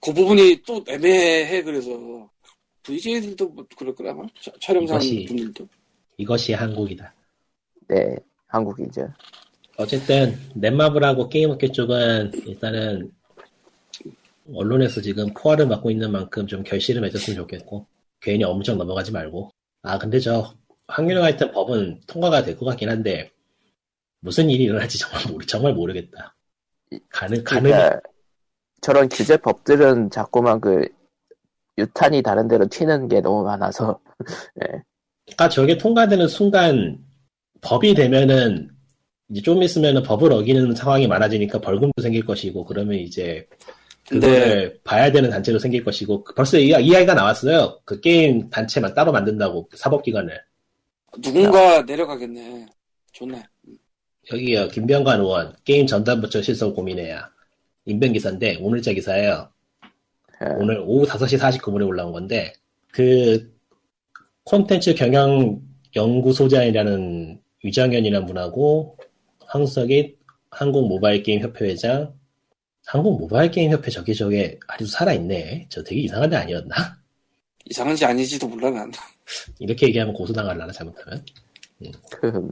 그 0.01 0.13
부분이 0.13 0.63
또 0.67 0.85
애매해 0.89 1.63
그래서 1.63 2.29
VJ들도 2.83 3.49
뭐 3.51 3.67
그럴 3.77 3.95
거라 3.95 4.13
아마 4.13 4.25
이것이- 4.99 5.29
분들도 5.29 5.69
이것이 6.17 6.53
한국이다. 6.55 7.13
네, 7.89 8.17
한국이죠. 8.47 9.13
어쨌든 9.79 10.37
넷마블하고 10.57 11.29
게임업계 11.29 11.71
쪽은 11.71 12.33
일단은 12.47 13.13
언론에서 14.53 15.01
지금 15.01 15.33
포화를 15.35 15.69
맞고 15.69 15.91
있는 15.91 16.11
만큼 16.11 16.47
좀 16.49 16.65
결실을 16.65 17.01
맺었으면 17.01 17.37
좋겠고 17.37 17.87
괜히 18.21 18.43
엄청 18.43 18.77
넘어가지 18.77 19.13
말고. 19.13 19.51
아 19.83 19.97
근데 19.99 20.19
저 20.19 20.53
확률형 20.89 21.23
하여튼 21.23 21.53
법은 21.53 22.01
통과가 22.09 22.43
될 22.43 22.57
것 22.57 22.67
같긴 22.67 22.89
한데 22.89 23.31
무슨 24.21 24.51
일이 24.51 24.65
일어날지 24.65 24.99
정말 24.99 25.23
모르 25.31 25.47
정말 25.47 25.75
모르겠다. 25.75 26.35
가능 27.09 27.45
가능 27.45 27.71
그러니까 27.71 28.01
저런 28.81 29.09
규제법들은 29.09 30.11
자꾸만 30.11 30.61
그 30.61 30.89
유탄이 31.77 32.23
다른 32.23 32.49
데로 32.49 32.67
튀는 32.67 33.07
게 33.07 33.21
너무 33.21 33.45
많아서. 33.45 34.01
그러니까 35.27 35.49
저게 35.51 35.79
통과되는 35.79 36.27
순간 36.27 36.99
법이 37.61 37.95
되면은 37.95 38.71
이제 39.31 39.43
좀 39.43 39.63
있으면은 39.63 40.03
법을 40.03 40.33
어기는 40.33 40.75
상황이 40.75 41.07
많아지니까 41.07 41.61
벌금도 41.61 42.03
생길 42.03 42.25
것이고 42.25 42.65
그러면 42.65 42.99
이제 42.99 43.47
근데 44.09 44.27
그걸 44.27 44.81
봐야 44.85 45.13
되는 45.13 45.29
단체도 45.29 45.59
생길 45.59 45.85
것이고 45.85 46.25
벌써 46.35 46.59
이 46.59 46.69
이야기가 46.69 47.13
나왔어요. 47.13 47.79
그 47.85 48.01
게임 48.01 48.49
단체만 48.49 48.95
따로 48.95 49.13
만든다고 49.13 49.69
사법기관을 49.75 50.41
누군가 51.21 51.83
내려가겠네. 51.83 52.67
좋네. 53.13 53.43
여기요 54.33 54.69
김병관 54.69 55.21
의원 55.21 55.55
게임 55.65 55.87
전담부처 55.87 56.43
실속 56.43 56.75
고민해야 56.75 57.31
인벤 57.85 58.13
기사인데 58.13 58.57
오늘자 58.61 58.93
기사예요. 58.93 59.51
예. 60.43 60.47
오늘 60.59 60.79
오후 60.87 61.07
5시 61.07 61.39
49분에 61.39 61.87
올라온 61.87 62.13
건데 62.13 62.53
그 62.93 63.53
콘텐츠 64.45 64.95
경영 64.95 65.61
연구소장이라는 65.95 67.41
유정현이라는 67.65 68.27
분하고 68.27 68.97
황석이 69.49 70.17
한국 70.51 70.89
모바일 70.89 71.23
게임 71.23 71.41
협회 71.41 71.67
회장 71.67 72.15
한국 72.87 73.19
모바일 73.19 73.51
게임 73.51 73.71
협회 73.71 73.91
저기 73.91 74.15
저게 74.15 74.59
아직도 74.67 74.91
살아있네. 74.91 75.67
저 75.69 75.83
되게 75.83 76.03
이상한 76.03 76.31
데 76.31 76.37
아니었나? 76.37 76.75
이상한지 77.67 78.05
아니지도 78.05 78.49
몰라 78.49 78.71
난. 78.71 78.91
이렇게 79.59 79.89
얘기하면 79.89 80.15
고소당할라나 80.15 80.73
잘못하면 80.73 81.25
그 82.11 82.51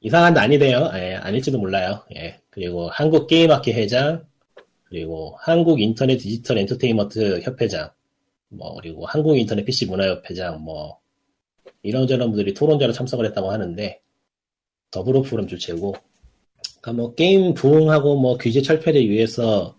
이상한 0.00 0.34
데 0.34 0.40
아니대요. 0.40 0.90
예, 0.94 1.14
아닐지도 1.14 1.58
몰라요. 1.58 2.02
예. 2.16 2.40
그리고 2.50 2.88
한국 2.90 3.26
게임학회 3.26 3.72
회장 3.72 4.26
그리고 4.84 5.36
한국 5.38 5.80
인터넷 5.80 6.16
디지털 6.16 6.58
엔터테인먼트 6.58 7.40
협회장 7.40 7.90
뭐 8.48 8.74
그리고 8.74 9.06
한국 9.06 9.38
인터넷 9.38 9.64
PC 9.64 9.86
문화협회장 9.86 10.62
뭐 10.62 10.98
이런저런 11.82 12.30
분들이 12.30 12.52
토론자로 12.52 12.92
참석을 12.92 13.24
했다고 13.26 13.50
하는데 13.50 14.00
더불어 14.90 15.22
포럼 15.22 15.46
주최고. 15.46 15.94
그러니까 16.80 16.92
뭐 16.92 17.14
게임 17.14 17.54
부흥하고 17.54 18.20
뭐 18.20 18.36
규제 18.38 18.62
철폐를 18.62 19.08
위해서 19.08 19.76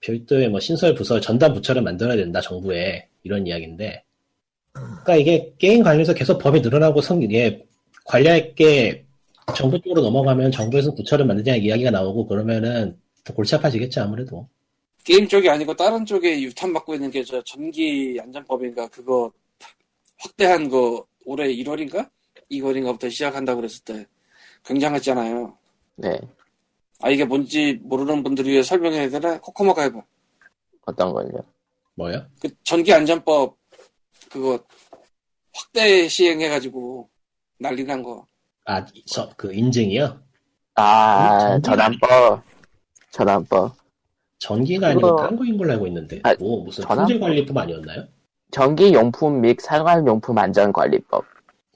별도의 0.00 0.48
뭐 0.48 0.60
신설 0.60 0.94
부서 0.94 1.20
전담 1.20 1.52
부처를 1.54 1.82
만들어야 1.82 2.16
된다 2.16 2.40
정부에. 2.40 3.08
이런 3.22 3.46
이야기인데. 3.46 4.04
그러니까 4.72 5.16
이게 5.16 5.52
게임 5.58 5.82
관련해서 5.82 6.14
계속 6.14 6.38
법이 6.38 6.60
늘어나고 6.60 7.00
성 7.00 7.22
이게 7.22 7.66
관리할 8.04 8.54
게 8.54 9.04
정부 9.56 9.80
쪽으로 9.80 10.02
넘어가면 10.02 10.52
정부에서 10.52 10.94
부처를 10.94 11.24
만드자는 11.26 11.60
이야기가 11.62 11.90
나오고 11.90 12.26
그러면은 12.26 12.96
더 13.24 13.34
골치 13.34 13.54
아파지겠죠 13.56 14.02
아무래도. 14.02 14.48
게임 15.02 15.26
쪽이 15.26 15.48
아니고 15.48 15.74
다른 15.74 16.04
쪽에 16.04 16.40
유탄 16.42 16.72
받고 16.72 16.94
있는 16.94 17.10
게 17.10 17.24
저 17.24 17.42
전기 17.42 18.18
안전법인가 18.20 18.88
그거 18.88 19.32
확대한 20.18 20.68
거 20.68 21.04
올해 21.24 21.48
1월인가? 21.48 22.08
2월인가부터 22.50 23.10
시작한다고 23.10 23.60
그랬을 23.60 23.82
때 23.84 24.06
굉장했잖아요. 24.66 25.56
네. 25.96 26.20
아 27.00 27.10
이게 27.10 27.24
뭔지 27.24 27.78
모르는 27.82 28.22
분들 28.22 28.46
위해 28.46 28.62
설명해야 28.62 29.08
되나? 29.10 29.40
코코마가 29.40 29.82
해봐. 29.82 30.00
어떤 30.86 31.12
걸요? 31.12 31.40
뭐요? 31.94 32.24
그 32.40 32.48
전기 32.64 32.92
안전법 32.92 33.56
그거 34.30 34.58
확대 35.54 36.08
시행해가지고 36.08 37.08
난리 37.58 37.84
난 37.84 38.02
거. 38.02 38.26
아 38.64 38.84
저 39.06 39.28
그 39.36 39.54
인증이요 39.54 40.20
아, 40.74 41.58
전환법. 41.60 42.42
전환법. 43.10 43.74
전기가 44.38 44.88
아니고 44.88 45.00
그거- 45.00 45.22
딴 45.22 45.36
거인 45.36 45.56
걸로 45.56 45.72
알고 45.72 45.86
있는데 45.86 46.20
아, 46.24 46.34
뭐 46.38 46.62
무슨 46.64 46.82
전환- 46.84 47.06
품질 47.06 47.20
관리법 47.20 47.56
아니었나요? 47.56 48.04
전기용품 48.50 49.40
및 49.40 49.60
생활용품 49.60 50.36
안전관리법. 50.36 51.24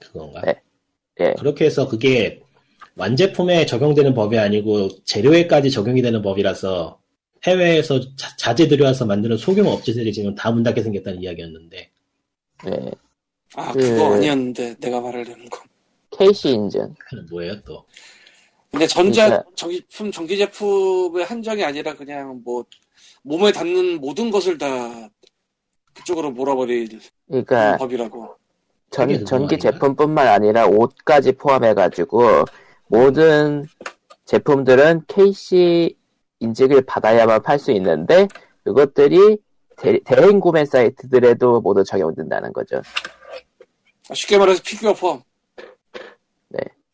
그건가? 0.01 0.41
네. 0.41 0.61
예. 1.21 1.33
그렇게 1.39 1.65
해서 1.65 1.87
그게 1.87 2.41
완제품에 2.95 3.65
적용되는 3.65 4.13
법이 4.13 4.37
아니고 4.37 4.89
재료에까지 5.05 5.71
적용이 5.71 6.01
되는 6.01 6.21
법이라서 6.21 6.99
해외에서 7.43 7.99
자, 8.37 8.53
재 8.53 8.67
들여와서 8.67 9.05
만드는 9.05 9.37
소규모 9.37 9.71
업체들이 9.71 10.13
지금 10.13 10.35
다 10.35 10.51
문 10.51 10.63
닫게 10.63 10.83
생겼다는 10.83 11.21
이야기였는데 11.23 11.89
예. 12.67 12.91
아 13.55 13.71
그- 13.71 13.79
그거 13.79 14.13
아니었는데 14.15 14.75
내가 14.79 15.01
말하려는 15.01 15.49
건. 15.49 15.61
KC 16.11 16.49
인증. 16.49 16.93
그건 16.99 17.25
뭐예요 17.31 17.61
또? 17.65 17.85
근데 18.69 18.85
전자 18.87 19.25
그러니까- 19.27 19.49
전기품 19.55 20.11
전기 20.11 20.37
제품의 20.37 21.25
한정이 21.25 21.63
아니라 21.63 21.95
그냥 21.95 22.41
뭐 22.43 22.63
몸에 23.23 23.51
닿는 23.51 23.99
모든 24.01 24.29
것을 24.29 24.57
다 24.57 25.09
그쪽으로 25.93 26.31
몰아버릴 26.31 26.99
그러니까 27.27 27.77
법이라고. 27.77 28.35
전, 28.91 29.25
전기? 29.25 29.57
제품뿐만 29.57 30.27
아니라 30.27 30.67
옷까지 30.67 31.31
포함해가지고 31.33 32.43
모든 32.91 33.65
제품들은 34.25 35.03
KC 35.07 35.95
인증을 36.41 36.81
받아야만 36.81 37.41
팔 37.41 37.57
수 37.57 37.71
있는데 37.71 38.27
그것들이 38.65 39.37
대, 39.77 39.97
대행 40.03 40.41
구매 40.41 40.65
사이트들에도 40.65 41.61
모두 41.61 41.85
적용된다는 41.85 42.51
거죠. 42.51 42.81
아, 44.09 44.13
쉽게 44.13 44.37
말해서 44.37 44.61
피규어 44.63 44.93
펌. 44.93 45.23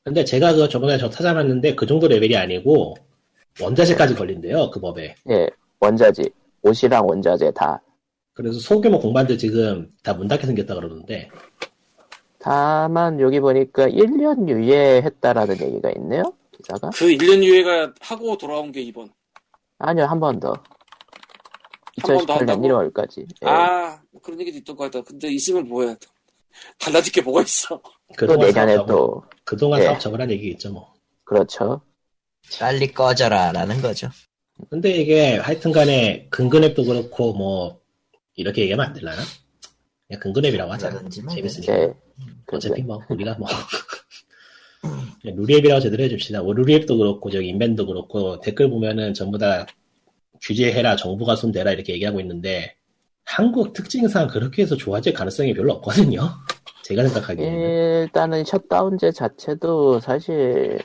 근데 0.03 0.23
제가 0.23 0.53
그 0.53 0.69
저번에 0.69 0.97
저 0.97 1.09
찾아봤는데 1.09 1.75
그 1.75 1.85
정도 1.85 2.07
레벨이 2.07 2.37
아니고 2.37 2.95
원자재까지 3.59 4.15
걸린대요 4.15 4.69
그 4.71 4.79
법에. 4.79 5.15
예, 5.29 5.49
원자재, 5.81 6.23
옷이랑 6.61 7.05
원자재 7.05 7.51
다. 7.51 7.81
그래서 8.33 8.57
소규모 8.59 8.99
공반들 8.99 9.37
지금 9.37 9.89
다 10.03 10.13
문 10.13 10.27
닫게 10.29 10.45
생겼다 10.45 10.75
그러는데 10.75 11.27
다만 12.51 13.19
여기 13.19 13.41
보니까 13.41 13.87
1년 13.89 14.47
유예했다라는 14.47 15.59
얘기가 15.59 15.91
있네요. 15.97 16.23
기사가. 16.55 16.91
그 16.91 17.05
1년 17.07 17.43
유예가 17.43 17.93
하고 17.99 18.37
돌아온 18.37 18.71
게 18.71 18.79
이번. 18.81 19.09
아니요, 19.79 20.05
한 20.05 20.17
번 20.21 20.39
더. 20.39 20.53
한번더 22.01 22.35
2018년 22.35 22.47
한다고? 22.49 22.61
1월까지. 22.61 23.27
예. 23.43 23.47
아 23.49 23.99
그런 24.23 24.39
얘기도 24.39 24.59
있던 24.59 24.77
것 24.77 24.89
같다. 24.89 25.03
근데 25.03 25.27
있으면 25.29 25.67
뭐야? 25.67 25.93
달라질 26.79 27.11
게 27.11 27.21
뭐가 27.21 27.41
있어? 27.41 27.81
또 28.15 28.15
그동안 28.15 28.47
내년에 28.47 28.75
사업 28.75 28.87
또, 28.87 29.23
그동안 29.43 29.81
예. 29.81 29.85
사업 29.85 29.99
적으란 29.99 30.31
얘기겠죠 30.31 30.71
뭐. 30.71 30.93
그렇죠. 31.25 31.81
빨리 32.61 32.93
꺼져라 32.93 33.51
라는 33.51 33.81
거죠. 33.81 34.07
근데 34.69 34.91
이게 34.91 35.35
하여튼 35.37 35.73
간에 35.73 36.27
근근앱도 36.29 36.85
그렇고 36.85 37.33
뭐 37.33 37.81
이렇게 38.35 38.61
얘기하면 38.61 38.85
안 38.85 38.93
되려나? 38.93 39.21
그냥 40.07 40.19
근근앱이라고 40.21 40.69
뭐 40.69 41.09
재밌으니까. 41.09 41.79
예. 41.79 41.93
어차피 42.51 42.81
뭐 42.81 43.01
우리가 43.09 43.35
뭐 43.37 43.47
루리앱이라고 45.23 45.81
제대로 45.81 46.03
해줍시다. 46.03 46.41
뭐 46.43 46.53
루리앱도 46.53 46.97
그렇고 46.97 47.29
저기 47.29 47.49
인벤도 47.49 47.85
그렇고 47.85 48.39
댓글 48.39 48.69
보면은 48.69 49.13
전부 49.13 49.37
다 49.37 49.65
규제해라 50.41 50.95
정부가 50.95 51.35
손대라 51.35 51.71
이렇게 51.73 51.93
얘기하고 51.93 52.21
있는데 52.21 52.75
한국 53.25 53.73
특징상 53.73 54.27
그렇게 54.27 54.61
해서 54.61 54.77
좋아질 54.77 55.13
가능성이 55.13 55.53
별로 55.53 55.73
없거든요. 55.73 56.21
제가 56.83 57.03
생각하기에는 57.03 58.03
일단은 58.03 58.45
셧다운제 58.45 59.11
자체도 59.11 59.99
사실 59.99 60.79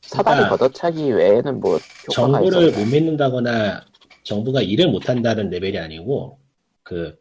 사다리 0.00 0.38
그러니까 0.38 0.56
걷어차기 0.56 1.12
외에는 1.12 1.60
뭐 1.60 1.74
효과가 1.76 2.38
정부를 2.40 2.68
있었나. 2.68 2.84
못 2.84 2.90
믿는다거나 2.90 3.84
정부가 4.24 4.62
일을 4.62 4.88
못한다는 4.88 5.50
레벨이 5.50 5.78
아니고 5.78 6.40
그 6.82 7.16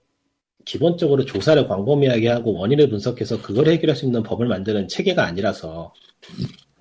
기본적으로 0.66 1.24
조사를 1.26 1.68
광범위하게 1.68 2.28
하고 2.30 2.54
원인을 2.54 2.90
분석해서 2.90 3.42
그걸 3.42 3.70
해결할 3.70 3.96
수 3.96 4.06
있는 4.06 4.24
법을 4.24 4.48
만드는 4.48 4.88
체계가 4.88 5.24
아니라서 5.24 5.94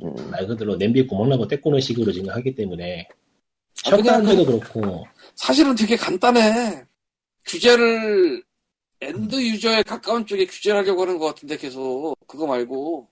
음, 0.03 0.15
말 0.31 0.47
그대로 0.47 0.77
냄비 0.77 1.07
구멍나고 1.07 1.47
떼꾸는 1.47 1.81
식으로 1.81 2.11
지금 2.11 2.31
하기 2.31 2.55
때문에 2.55 3.07
아, 3.87 3.91
그냥 3.91 4.25
셧다운제도 4.25 4.47
그렇고 4.47 5.07
사실은 5.35 5.75
되게 5.75 5.97
간단해. 5.97 6.85
규제를 7.47 8.43
end 9.03 9.37
user에 9.37 9.83
가까운 9.83 10.25
쪽에 10.25 10.47
규제를 10.47 10.81
하려고 10.81 11.03
하는 11.03 11.19
것 11.19 11.27
같은데 11.27 11.59
계속 11.59 12.17
그거 12.27 12.47
말고 12.47 13.07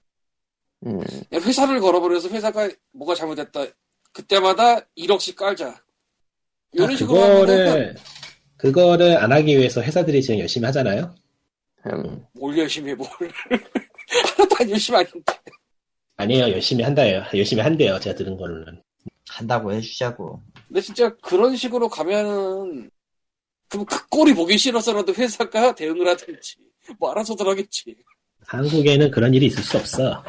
음, 0.86 1.00
회사를 1.32 1.80
걸어버려서 1.80 2.30
회사가 2.30 2.70
뭐가 2.92 3.14
잘못됐다. 3.14 3.66
그때마다 4.12 4.80
1억씩 4.96 5.36
깔자. 5.36 5.82
이런 6.72 6.90
아, 6.90 6.96
식으로 6.96 7.20
그거를 7.20 7.94
그거를 8.72 9.16
안 9.18 9.32
하기 9.32 9.58
위해서 9.58 9.82
회사들이 9.82 10.22
지금 10.22 10.38
열심히 10.38 10.66
하잖아요. 10.66 11.12
음. 11.86 12.24
뭘 12.32 12.56
열심히 12.56 12.92
해 12.92 12.94
뭘. 12.94 13.08
하나도 14.36 14.56
안 14.60 14.70
열심히 14.70 14.96
하는데. 14.98 15.20
아니에요. 16.16 16.44
열심히 16.52 16.84
한다요. 16.84 17.24
열심히 17.34 17.60
한대요. 17.60 17.98
제가 17.98 18.14
들은 18.14 18.36
거로는. 18.36 18.80
한다고 19.28 19.72
해주자고. 19.72 20.40
근데 20.68 20.80
진짜 20.80 21.12
그런 21.16 21.56
식으로 21.56 21.88
가면은 21.88 22.88
그럼 23.68 23.84
그 23.84 24.06
꼴이 24.08 24.32
보기 24.34 24.56
싫어서라도 24.56 25.12
회사가 25.12 25.74
대응을 25.74 26.06
하든지 26.06 26.56
뭐 27.00 27.10
알아서들 27.10 27.48
하겠지. 27.48 27.96
한국에는 28.46 29.10
그런 29.10 29.34
일이 29.34 29.46
있을 29.46 29.64
수 29.64 29.76
없어. 29.76 30.22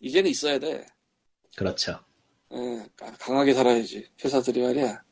이제는 0.00 0.30
있어야 0.30 0.58
돼. 0.58 0.86
그렇죠. 1.54 1.98
예, 2.54 2.86
가- 2.96 3.12
강하게 3.18 3.52
살아야지. 3.52 4.06
회사들이 4.24 4.62
말이야. 4.62 5.02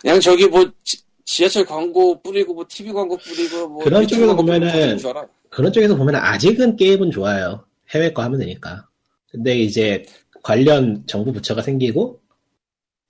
그냥 0.00 0.20
저기 0.20 0.46
뭐 0.46 0.64
지, 0.84 1.42
하철 1.44 1.64
광고 1.64 2.20
뿌리고 2.22 2.54
뭐 2.54 2.64
TV 2.68 2.92
광고 2.92 3.16
뿌리고 3.16 3.68
뭐 3.68 3.84
그런 3.84 4.06
뿌리고 4.06 4.36
보면은. 4.36 4.98
그런 5.50 5.72
쪽에서 5.72 5.96
보면 5.96 6.16
아직은 6.16 6.76
게임은 6.76 7.10
좋아요. 7.10 7.64
해외 7.94 8.12
거 8.12 8.22
하면 8.22 8.40
되니까. 8.40 8.86
근데 9.30 9.56
이제 9.58 10.04
관련 10.42 11.04
정부 11.06 11.32
부처가 11.32 11.62
생기고, 11.62 12.20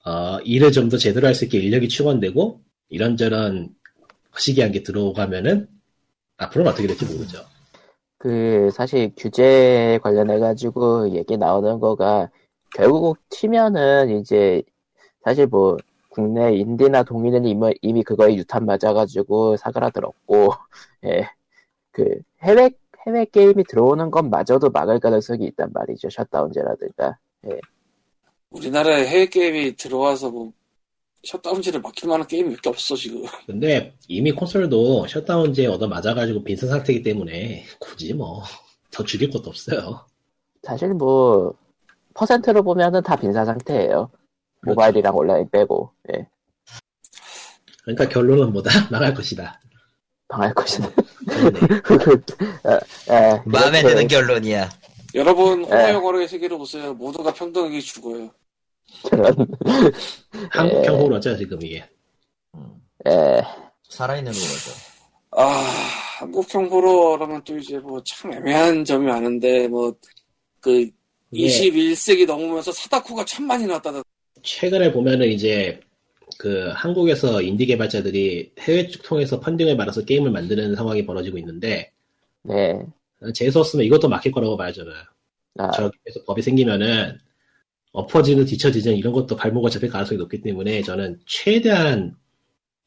어, 0.05 0.39
일을 0.45 0.71
좀 0.73 0.89
더 0.89 0.97
제대로 0.97 1.27
할 1.27 1.35
수 1.35 1.45
있게 1.45 1.59
인력이 1.59 1.89
충원되고, 1.89 2.61
이런저런 2.89 3.71
허시기한 4.35 4.71
게 4.73 4.83
들어오가면은, 4.83 5.69
앞으로는 6.37 6.71
어떻게 6.73 6.87
될지 6.87 7.05
모르죠. 7.07 7.45
그 8.19 8.71
사실 8.73 9.13
규제 9.17 9.99
관련해 10.03 10.39
가지고 10.39 11.11
얘기 11.15 11.37
나오는 11.37 11.79
거가 11.81 12.31
결국 12.75 13.19
튀면은 13.31 14.21
이제 14.21 14.63
사실 15.25 15.47
뭐 15.47 15.77
국내 16.17 16.57
인디나 16.57 17.03
동인은 17.05 17.45
이미, 17.45 17.75
이미 17.83 18.03
그거에 18.03 18.35
유탄 18.37 18.65
맞아가지고 18.67 19.57
사그라들었고 19.59 20.53
예 21.05 21.29
그 21.93 22.21
해외 22.43 22.71
해외 23.07 23.25
게임이 23.25 23.65
들어오는 23.65 24.11
것마저도 24.11 24.69
막을 24.71 25.01
가능성이 25.01 25.47
있단 25.47 25.71
말이죠. 25.73 26.11
셧다운제라든가. 26.11 27.17
우리나라에 28.51 29.07
해외 29.07 29.27
게임이 29.27 29.77
들어와서 29.77 30.31
뭐 30.31 30.53
셧다운지를 31.25 31.81
막힐 31.81 32.09
만한 32.09 32.27
게임이 32.27 32.51
몇 32.51 32.61
개 32.61 32.69
없어 32.69 32.95
지금. 32.97 33.23
근데 33.47 33.95
이미 34.09 34.31
콘솔도 34.33 35.07
셧다운제 35.07 35.67
얻어 35.69 35.89
맞아가지고 35.89 36.45
빈선 36.45 36.69
상태이기 36.69 37.03
때문에, 37.03 37.65
굳이 37.81 38.13
뭐, 38.13 38.43
더 38.91 39.03
줄일 39.03 39.31
것도 39.31 39.49
없어요. 39.49 40.05
사실 40.63 40.93
뭐 40.93 41.55
퍼센트로 42.15 42.63
보면은 42.63 43.03
다 43.03 43.17
빈사 43.17 43.45
상태예요 43.47 44.11
모바일이랑 44.63 45.17
온라인 45.17 45.49
빼고 45.51 45.93
예 46.15 46.27
그러니까 47.85 48.09
결론은 48.09 48.53
뭐다? 48.53 48.71
망할 48.91 49.15
것이다. 49.15 49.61
방할 50.29 50.53
것이다 50.55 50.91
그러네. 51.27 51.59
예, 53.11 53.43
마음에 53.45 53.79
이렇게 53.81 53.95
드는 53.95 54.09
결론이야. 54.09 54.69
여러분 55.15 55.61
예. 55.63 55.71
호화 55.71 55.91
영어로의 55.93 56.27
세계를 56.29 56.59
보세요. 56.59 56.93
모두가 56.95 57.33
평등하게 57.33 57.81
죽어요. 57.81 58.31
그런 59.09 59.35
한국 60.51 60.85
예. 60.85 60.89
형으로죠, 60.89 61.37
지금 61.37 61.63
이게. 61.63 61.85
예 63.07 63.43
살아있는 63.89 64.33
거죠. 64.33 64.71
아 65.31 65.45
한국 66.19 66.53
형보로 66.53 67.13
그러면 67.19 67.43
또 67.45 67.57
이제 67.57 67.79
뭐 67.79 68.01
참 68.05 68.33
애매한 68.33 68.85
점이 68.85 69.07
많은데 69.07 69.69
뭐그 69.69 70.91
이게 71.31 71.71
21세기 71.71 72.27
넘으면서 72.27 72.73
사다쿠가 72.73 73.25
참 73.27 73.47
많이 73.47 73.65
나왔다. 73.67 73.93
최근에 74.47 74.93
보면은 74.93 75.27
이제 75.29 75.81
그 76.39 76.71
한국에서 76.73 77.43
인디 77.43 77.67
개발자들이 77.67 78.53
해외 78.61 78.87
쪽 78.87 79.03
통해서 79.03 79.41
펀딩을 79.41 79.77
받아서 79.77 80.05
게임을 80.05 80.31
만드는 80.31 80.77
상황이 80.77 81.05
벌어지고 81.05 81.37
있는데 81.39 81.91
네. 82.43 82.81
재수 83.35 83.59
없으면 83.59 83.85
이것도 83.87 84.09
막힐 84.09 84.31
거라고 84.33 84.57
봐요 84.57 84.73
저는 84.73 84.93
아, 85.59 85.71
저기에서 85.73 86.25
법이 86.27 86.43
생기면은 86.43 87.19
엎어지는 87.93 88.45
뒤처지는 88.45 88.97
이런 88.97 89.13
것도 89.13 89.35
발목을 89.37 89.71
잡힐 89.71 89.91
가능성이 89.91 90.19
높기 90.19 90.41
때문에 90.43 90.83
저는 90.83 91.21
최대한 91.27 92.15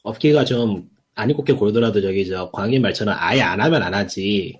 업계가 0.04 0.46
좀 0.46 0.90
아니 1.14 1.34
곱게 1.34 1.54
골더라도 1.54 2.02
저기 2.02 2.26
저 2.26 2.50
광인 2.52 2.82
말처럼 2.82 3.16
아예 3.18 3.42
안 3.42 3.60
하면 3.60 3.84
안 3.84 3.94
하지 3.94 4.58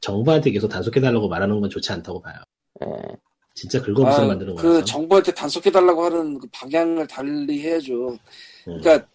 정부한테 0.00 0.50
계속 0.50 0.68
단속해달라고 0.68 1.28
말하는 1.28 1.60
건 1.60 1.70
좋지 1.70 1.90
않다고 1.92 2.20
봐요 2.20 2.36
예. 2.82 2.86
진짜 3.54 3.80
긁어부스를 3.80 4.24
아, 4.24 4.28
만드는 4.28 4.56
그 4.56 4.62
거라서 4.62 4.84
정부한테 4.84 5.32
단속해달라고 5.32 6.04
하는 6.04 6.38
그 6.38 6.48
방향을 6.52 7.06
달리 7.06 7.62
해야죠. 7.62 8.18
음. 8.68 8.80
그러니까 8.80 9.06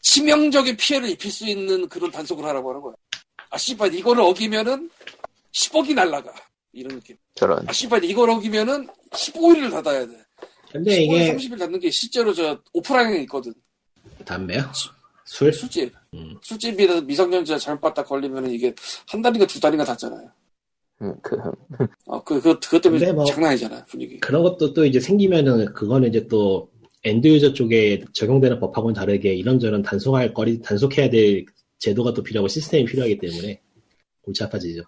치명적인 0.00 0.76
피해를 0.76 1.08
입힐 1.08 1.30
수 1.30 1.46
있는 1.48 1.88
그런 1.88 2.10
단속을 2.10 2.44
하라고 2.44 2.70
하는 2.70 2.82
거야. 2.82 2.94
아 3.50 3.56
씨발 3.56 3.94
이거를 3.94 4.22
어기면은 4.22 4.90
10억이 5.52 5.94
날라가 5.94 6.34
이런 6.72 6.96
느낌. 6.96 7.16
저런. 7.36 7.66
아 7.68 7.72
씨발 7.72 8.04
이걸 8.04 8.30
어기면은 8.30 8.88
15일을 9.10 9.70
닫아야 9.70 10.06
돼. 10.06 10.12
근데 10.72 10.98
15일, 10.98 11.02
이게 11.04 11.36
30일 11.36 11.58
닫는 11.60 11.78
게 11.78 11.90
실제로 11.90 12.34
저 12.34 12.60
오프라인에 12.72 13.20
있거든. 13.22 13.54
담배요? 14.24 14.70
술? 15.24 15.52
술집. 15.52 15.94
음. 16.14 16.36
술집이라도 16.42 17.02
미성년자 17.02 17.58
잘못 17.58 17.80
봤다 17.80 18.02
걸리면은 18.02 18.50
이게 18.50 18.74
한 19.08 19.22
달인가 19.22 19.46
두 19.46 19.60
달인가 19.60 19.84
닫잖아요. 19.84 20.30
음, 21.02 21.14
그, 21.22 21.36
어, 22.06 22.22
그, 22.22 22.40
그, 22.40 22.58
그것 22.60 22.80
때문에 22.80 23.12
뭐- 23.12 23.24
장난 23.24 23.50
아니잖아, 23.50 23.84
분위기. 23.84 24.20
그런 24.20 24.42
것도 24.42 24.72
또 24.74 24.84
이제 24.84 25.00
생기면은 25.00 25.72
그거는 25.74 26.08
이제 26.08 26.26
또 26.28 26.70
end 27.04 27.26
user 27.26 27.52
쪽에 27.52 28.02
적용되는 28.14 28.58
법하고는 28.60 28.94
다르게 28.94 29.34
이런저런 29.34 29.82
단속할 29.82 30.32
거리 30.32 30.60
단속해야 30.62 31.10
될 31.10 31.44
제도가 31.78 32.14
또 32.14 32.22
필요하고 32.22 32.48
시스템이 32.48 32.84
필요하기 32.86 33.18
때문에 33.18 33.60
골치 34.22 34.42
아파지죠. 34.44 34.82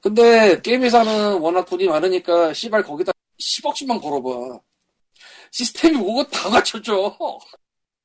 근데 0.00 0.60
게임 0.62 0.82
회사는 0.82 1.40
워낙 1.40 1.64
돈이 1.66 1.86
많으니까 1.86 2.54
씨발 2.54 2.82
거기다 2.84 3.12
10억씩만 3.38 4.00
걸어봐. 4.00 4.60
시스템이 5.50 5.96
뭐고 5.98 6.24
다 6.30 6.48
갖춰줘. 6.48 7.16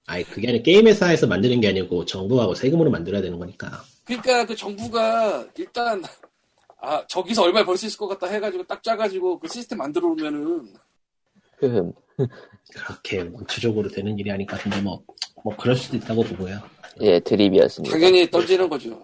아니 0.08 0.24
그게 0.26 0.50
아니라 0.50 0.64
게임 0.64 0.88
회사에서 0.88 1.28
만드는 1.28 1.62
게 1.62 1.70
아니고 1.70 2.04
정부하고 2.06 2.54
세금으로 2.56 2.90
만들어야 2.90 3.22
되는 3.22 3.38
거니까. 3.40 3.84
그러니까 4.04 4.46
그 4.46 4.56
정부가 4.56 5.46
일단 5.58 6.02
아 6.82 7.06
저기서 7.08 7.44
얼마 7.44 7.64
벌 7.64 7.78
수 7.78 7.86
있을 7.86 7.98
것 7.98 8.08
같다 8.08 8.28
해가지고 8.28 8.64
딱 8.66 8.82
짜가지고 8.84 9.40
그 9.40 9.48
시스템 9.48 9.78
만들어 9.80 10.08
오면은 10.10 10.74
그, 11.58 11.92
그렇게 12.74 13.22
원초적으로 13.32 13.88
되는 13.90 14.18
일이 14.18 14.32
아닐 14.32 14.46
것 14.48 14.58
같은데 14.58 14.82
뭐, 14.82 15.02
뭐 15.44 15.56
그럴 15.56 15.76
수도 15.76 15.98
있다고 15.98 16.24
보고요. 16.24 16.60
예, 17.02 17.20
드립이었습니다. 17.20 17.94
당연히 17.94 18.30
던지는 18.30 18.68
거죠. 18.68 19.02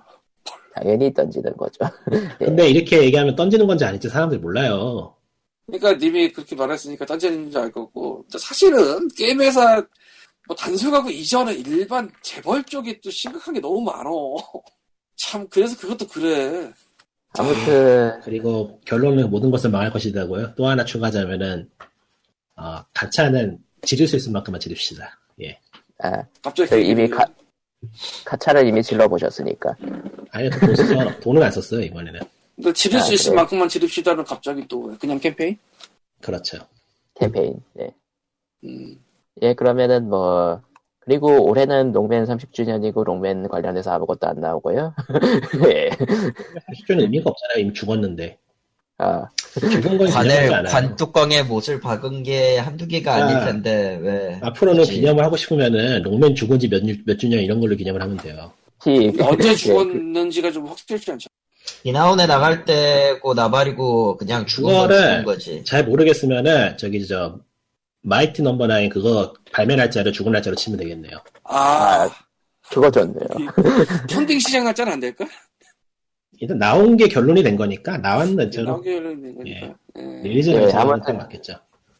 당연히 0.73 1.13
던지는 1.13 1.55
거죠. 1.55 1.86
근데 2.39 2.69
이렇게 2.69 3.03
얘기하면 3.03 3.35
던지는 3.35 3.65
건지 3.68 3.85
아닐지 3.85 4.10
사람들이 4.10 4.39
몰라요. 4.41 5.15
그러니까 5.68 5.93
님이 5.93 6.31
그렇게 6.31 6.56
말했으니까 6.56 7.06
던지는 7.06 7.52
줄 7.52 7.61
알 7.61 7.72
거고 7.72 8.26
사실은 8.38 9.07
게임 9.18 9.41
회사 9.41 9.84
뭐 10.47 10.56
단속하고 10.56 11.10
이전에 11.10 11.53
일반 11.56 12.10
재벌 12.22 12.64
쪽이 12.64 13.02
또 13.02 13.11
심각한 13.11 13.53
게 13.53 13.60
너무 13.60 13.81
많어. 13.81 14.11
참 15.15 15.47
그래서 15.49 15.76
그것도 15.77 16.07
그래. 16.07 16.72
아무튼, 17.38 18.20
그리고 18.24 18.80
결론은 18.86 19.30
모든 19.30 19.52
것을 19.52 19.70
망할 19.70 19.91
것이다고요. 19.91 20.56
또 20.56 20.68
하나 20.68 20.84
추가하자면은 20.86 21.70
어, 22.56 22.84
가차는 22.94 23.60
지를 23.84 24.08
수 24.08 24.16
있을 24.16 24.32
만큼만 24.32 24.60
지릅시다. 24.60 25.20
예. 25.41 25.60
아, 25.99 26.24
갑자기 26.41 26.70
저희 26.70 26.88
이미 26.88 27.08
가, 27.08 27.26
가차를 28.26 28.68
이미 28.68 28.82
질러 28.82 29.08
보셨으니까. 29.08 29.76
아니 30.32 30.49
그돈 30.49 30.76
써서 30.76 31.20
돈은 31.22 31.44
안 31.44 31.52
썼어요 31.52 31.82
이번에는. 31.82 32.20
근데 32.56 32.74
지를 32.74 32.99
아, 32.99 33.04
수 33.04 33.14
있을 33.14 33.26
그래요? 33.32 33.36
만큼만 33.36 33.70
지릅시다는 33.70 34.24
갑자기 34.24 34.68
또 34.68 34.82
왜? 34.86 34.98
그냥 34.98 35.20
캠페인? 35.20 35.58
그렇죠. 36.22 36.58
캠페인. 37.20 37.62
예. 37.80 37.91
음. 38.64 38.99
예, 39.44 39.54
그러면은 39.54 40.10
뭐, 40.10 40.62
그리고 41.07 41.49
올해는 41.49 41.93
롱맨 41.93 42.25
30주년이고 42.25 43.05
롱맨 43.05 43.47
관련해서 43.47 43.91
아무것도 43.91 44.27
안 44.27 44.41
나오고요. 44.41 44.93
예. 45.69 45.89
30주는 45.89 46.99
의미가 46.99 47.29
없잖아요. 47.29 47.59
이미 47.59 47.73
죽었는데. 47.73 48.38
아, 48.97 49.25
죽은 49.53 49.97
건 49.97 50.09
관을 50.09 50.29
기념하지 50.29 50.53
않아요. 50.53 50.73
관 50.73 50.95
뚜껑에 50.97 51.43
못을 51.43 51.79
박은 51.79 52.23
게 52.23 52.57
한두 52.57 52.85
개가 52.88 53.15
아. 53.15 53.23
아닐 53.23 53.45
텐데 53.45 53.97
왜? 54.01 54.38
앞으로는 54.41 54.81
굳이. 54.81 54.95
기념을 54.95 55.23
하고 55.23 55.38
싶으면은 55.38 56.01
록맨 56.02 56.35
죽은 56.35 56.59
지몇 56.59 56.84
몇 57.05 57.17
주년 57.17 57.39
이런 57.39 57.61
걸로 57.61 57.73
기념을 57.77 58.01
하면 58.01 58.17
돼요. 58.17 58.51
히, 58.84 59.13
언제 59.21 59.51
예, 59.51 59.55
죽었는지가 59.55 60.51
좀 60.51 60.65
확실치 60.65 61.09
않죠. 61.11 61.29
이나후네 61.85 62.26
나갈 62.25 62.65
때고 62.65 63.34
나발이고 63.34 64.17
그냥 64.17 64.45
죽은 64.45 64.73
건 64.73 64.88
그거를 64.88 65.09
죽은 65.09 65.23
거지. 65.23 65.63
잘 65.63 65.85
모르겠으면은 65.85 66.75
저기 66.77 67.07
저 67.07 67.39
Mighty 68.07 68.41
Number 68.41 68.68
Nine 68.68 68.89
그거 68.89 69.34
발매 69.51 69.75
날짜를 69.75 70.13
죽은 70.13 70.31
날짜로 70.31 70.55
치면 70.55 70.79
되겠네요. 70.79 71.17
아, 71.43 72.03
아, 72.05 72.09
그거 72.69 72.89
좋네요. 72.89 73.27
펀딩 74.09 74.39
시작 74.39 74.64
날짜는 74.63 74.93
안 74.93 74.99
될까? 75.01 75.25
일단 76.39 76.57
나온 76.57 76.95
게 76.95 77.07
결론이 77.07 77.43
된 77.43 77.57
거니까 77.57 77.97
나왔는 77.97 78.49
저는 78.49 78.65
나오게 78.65 78.93
되는 78.93 79.35
거니까. 79.35 79.75
예. 79.97 80.21
release 80.23 80.52
예, 80.51 80.71
아무튼. 80.71 81.17
맞겠죠. 81.17 81.53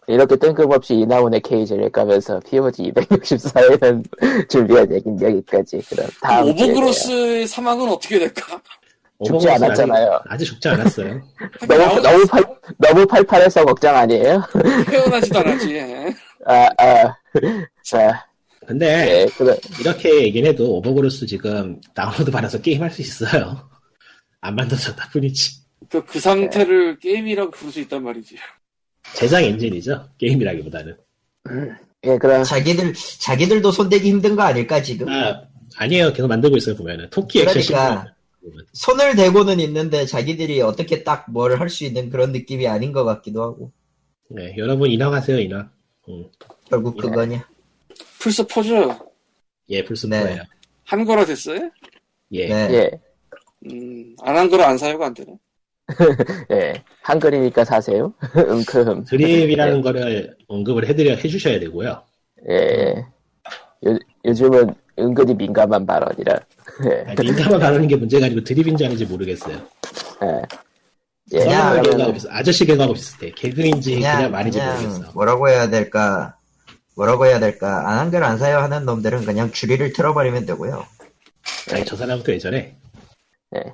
이렇게 0.08 0.38
뜬금없이 0.38 0.94
이나후네 0.96 1.42
케이지를 1.42 1.90
까면서 1.90 2.40
POG 2.40 2.94
264회는 2.94 4.50
준비한 4.50 4.90
얘기는 4.94 5.22
여기까지. 5.22 5.82
그럼 5.90 6.08
다음 6.22 6.56
봬요. 6.56 6.68
Overgrowth의 6.68 7.48
사망은 7.48 7.90
어떻게 7.90 8.18
될까? 8.20 8.62
죽지 9.26 9.50
않았잖아요. 9.50 10.14
아직, 10.14 10.32
아직 10.32 10.46
죽지 10.46 10.68
않았어요. 10.70 11.22
너무 11.68 12.02
너무 12.02 12.26
팔 12.28 12.44
너무 12.78 13.06
팔팔해서 13.08 13.66
걱정 13.66 13.96
아니에요? 13.96 14.44
태어나지도 14.90 15.40
않았지. 15.40 15.76
예. 15.76 16.14
아, 16.46 16.68
아, 16.78 17.16
자, 17.84 18.26
근데 18.66 19.22
예, 19.22 19.26
그래, 19.38 19.58
이렇게 19.80 20.24
얘기는 20.24 20.48
해도 20.50 20.76
Overgrowth 20.78 21.26
지금 21.26 21.82
다운로드 21.96 22.30
받아서 22.30 22.62
게임할 22.62 22.92
수 22.92 23.02
있어요. 23.02 23.68
안 24.40 24.56
만들어졌다 24.56 25.10
뿐이지. 25.10 25.62
그, 25.90 26.06
그 26.06 26.20
상태를 26.20 27.00
게임이라고 27.00 27.52
부를 27.52 27.74
수 27.74 27.80
있단 27.80 28.04
말이지. 28.04 28.36
제작 29.14 29.42
엔진이죠. 29.42 30.10
게임이라기보다는. 30.20 30.96
예, 32.04 32.18
그럼 32.18 32.44
자기들 32.44 32.94
자기들도 32.94 33.72
손대기 33.72 34.10
힘든 34.10 34.36
거 34.36 34.44
아닐까 34.44 34.82
지금? 34.82 35.10
아, 35.10 35.42
아니에요. 35.78 36.14
계속 36.14 36.28
만들고 36.28 36.58
있어요, 36.58 36.76
보면은. 36.76 37.10
토끼 37.10 37.42
액션 37.42 37.62
그러니까. 37.64 38.17
손을 38.74 39.16
대고는 39.16 39.60
있는데 39.60 40.06
자기들이 40.06 40.62
어떻게 40.62 41.04
딱 41.04 41.26
뭘 41.34 41.60
할 41.60 41.70
수 41.70 41.84
있는 41.86 42.10
그런 42.10 42.32
느낌이 42.32 42.68
아닌 42.68 42.92
것 42.94 43.04
같기도 43.04 43.44
하고 43.44 43.72
네, 44.30 44.54
여러분 44.58 44.90
인왕하세요, 44.92 45.40
인왕. 45.40 45.70
음, 46.10 46.26
결국 46.70 46.98
예. 46.98 47.02
그거냐? 47.02 47.48
플스 48.20 48.46
4죠? 48.46 49.08
예, 49.70 49.84
플스 49.84 50.08
네. 50.08 50.24
4예요. 50.38 50.44
한 50.86 51.06
거라 51.06 51.26
됐어요? 51.26 51.70
예. 52.32 52.48
네. 52.48 52.74
예, 52.74 52.92
음, 53.66 54.16
안 54.22 54.36
한 54.38 54.50
거라 54.50 54.68
안 54.70 54.78
사요가 54.78 55.08
안 55.08 55.14
되네. 55.14 55.38
예, 56.52 56.84
한글이니까 57.02 57.64
사세요. 57.66 58.14
음크흠. 58.36 59.06
드립이라는 59.06 59.82
거를 59.82 60.36
언급을 60.48 60.88
해드려 60.88 61.16
해주셔야 61.16 61.60
되고요. 61.60 62.04
예, 62.50 63.06
요, 63.86 63.98
요즘은 64.26 64.74
은근히 65.00 65.34
민감한 65.36 65.86
발언이라. 65.86 66.40
예, 66.86 67.04
아니, 67.08 67.32
민감한 67.32 67.60
발언인 67.60 67.88
게 67.88 67.96
문제가 67.96 68.26
아니고 68.28 68.44
드립인지 68.44 68.86
아닌지 68.86 69.06
모르겠어요. 69.06 69.58
예. 70.24 70.42
예, 71.34 71.40
그냥 71.40 72.14
비슷, 72.14 72.28
아저씨 72.30 72.66
개그하고 72.66 72.94
비슷해. 72.94 73.32
개그인지 73.32 73.96
그냥, 73.96 74.18
그냥 74.18 74.32
말인지 74.32 74.60
그냥 74.60 74.76
모르겠어. 74.82 75.12
뭐라고 75.14 75.50
해야 75.50 75.70
될까? 75.70 76.36
뭐라고 76.96 77.26
해야 77.26 77.40
될까? 77.40 77.90
안 77.90 78.00
한글 78.00 78.24
안 78.24 78.38
사요 78.38 78.60
하는 78.60 78.86
놈들은 78.86 79.26
그냥 79.26 79.52
줄이를 79.52 79.94
틀어버리면 79.94 80.46
되고요. 80.46 80.86
아니, 81.72 81.86
저 81.86 81.96
사람부터 81.96 82.32
예전에 82.34 82.76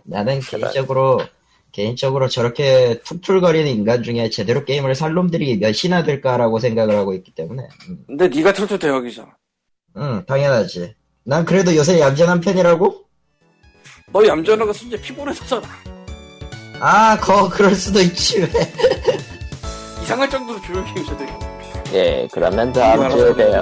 나는 0.04 0.40
개인적으로 0.40 1.20
개인적으로 1.72 2.28
저렇게 2.28 3.02
툴툴거리는 3.04 3.68
인간 3.68 4.04
중에 4.04 4.30
제대로 4.30 4.64
게임을 4.64 4.94
살 4.94 5.14
놈들이 5.14 5.58
몇이나 5.58 6.04
될까라고 6.04 6.60
생각을 6.60 6.96
하고 6.96 7.14
있기 7.14 7.34
때문에 7.34 7.68
음, 7.90 8.04
근데 8.08 8.28
네가 8.28 8.54
틀트 8.54 8.78
대역이잖아. 8.80 9.36
응 9.98 10.24
당연하지. 10.26 10.96
난 11.26 11.46
그래도 11.46 11.76
요새 11.76 12.00
얌전한 12.00 12.42
편이라고? 12.42 13.02
너 14.12 14.28
얌전한 14.28 14.68
거 14.68 14.74
진짜 14.74 14.98
피곤해서잖아. 14.98 15.68
아, 16.80 17.18
거 17.20 17.50
그럴 17.50 17.74
수도 17.76 18.02
있지 18.02 18.42
왜? 18.42 18.50
이상할 20.04 20.30
정도로 20.30 20.62
조용한데. 20.62 21.28
예, 21.94 22.28
그러면 22.32 22.74
다음 22.74 23.10
주에 23.10 23.34
봬요. 23.34 23.62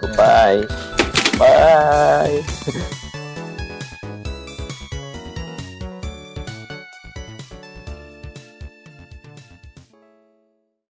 Goodbye. 0.00 0.60
Bye. 1.38 2.42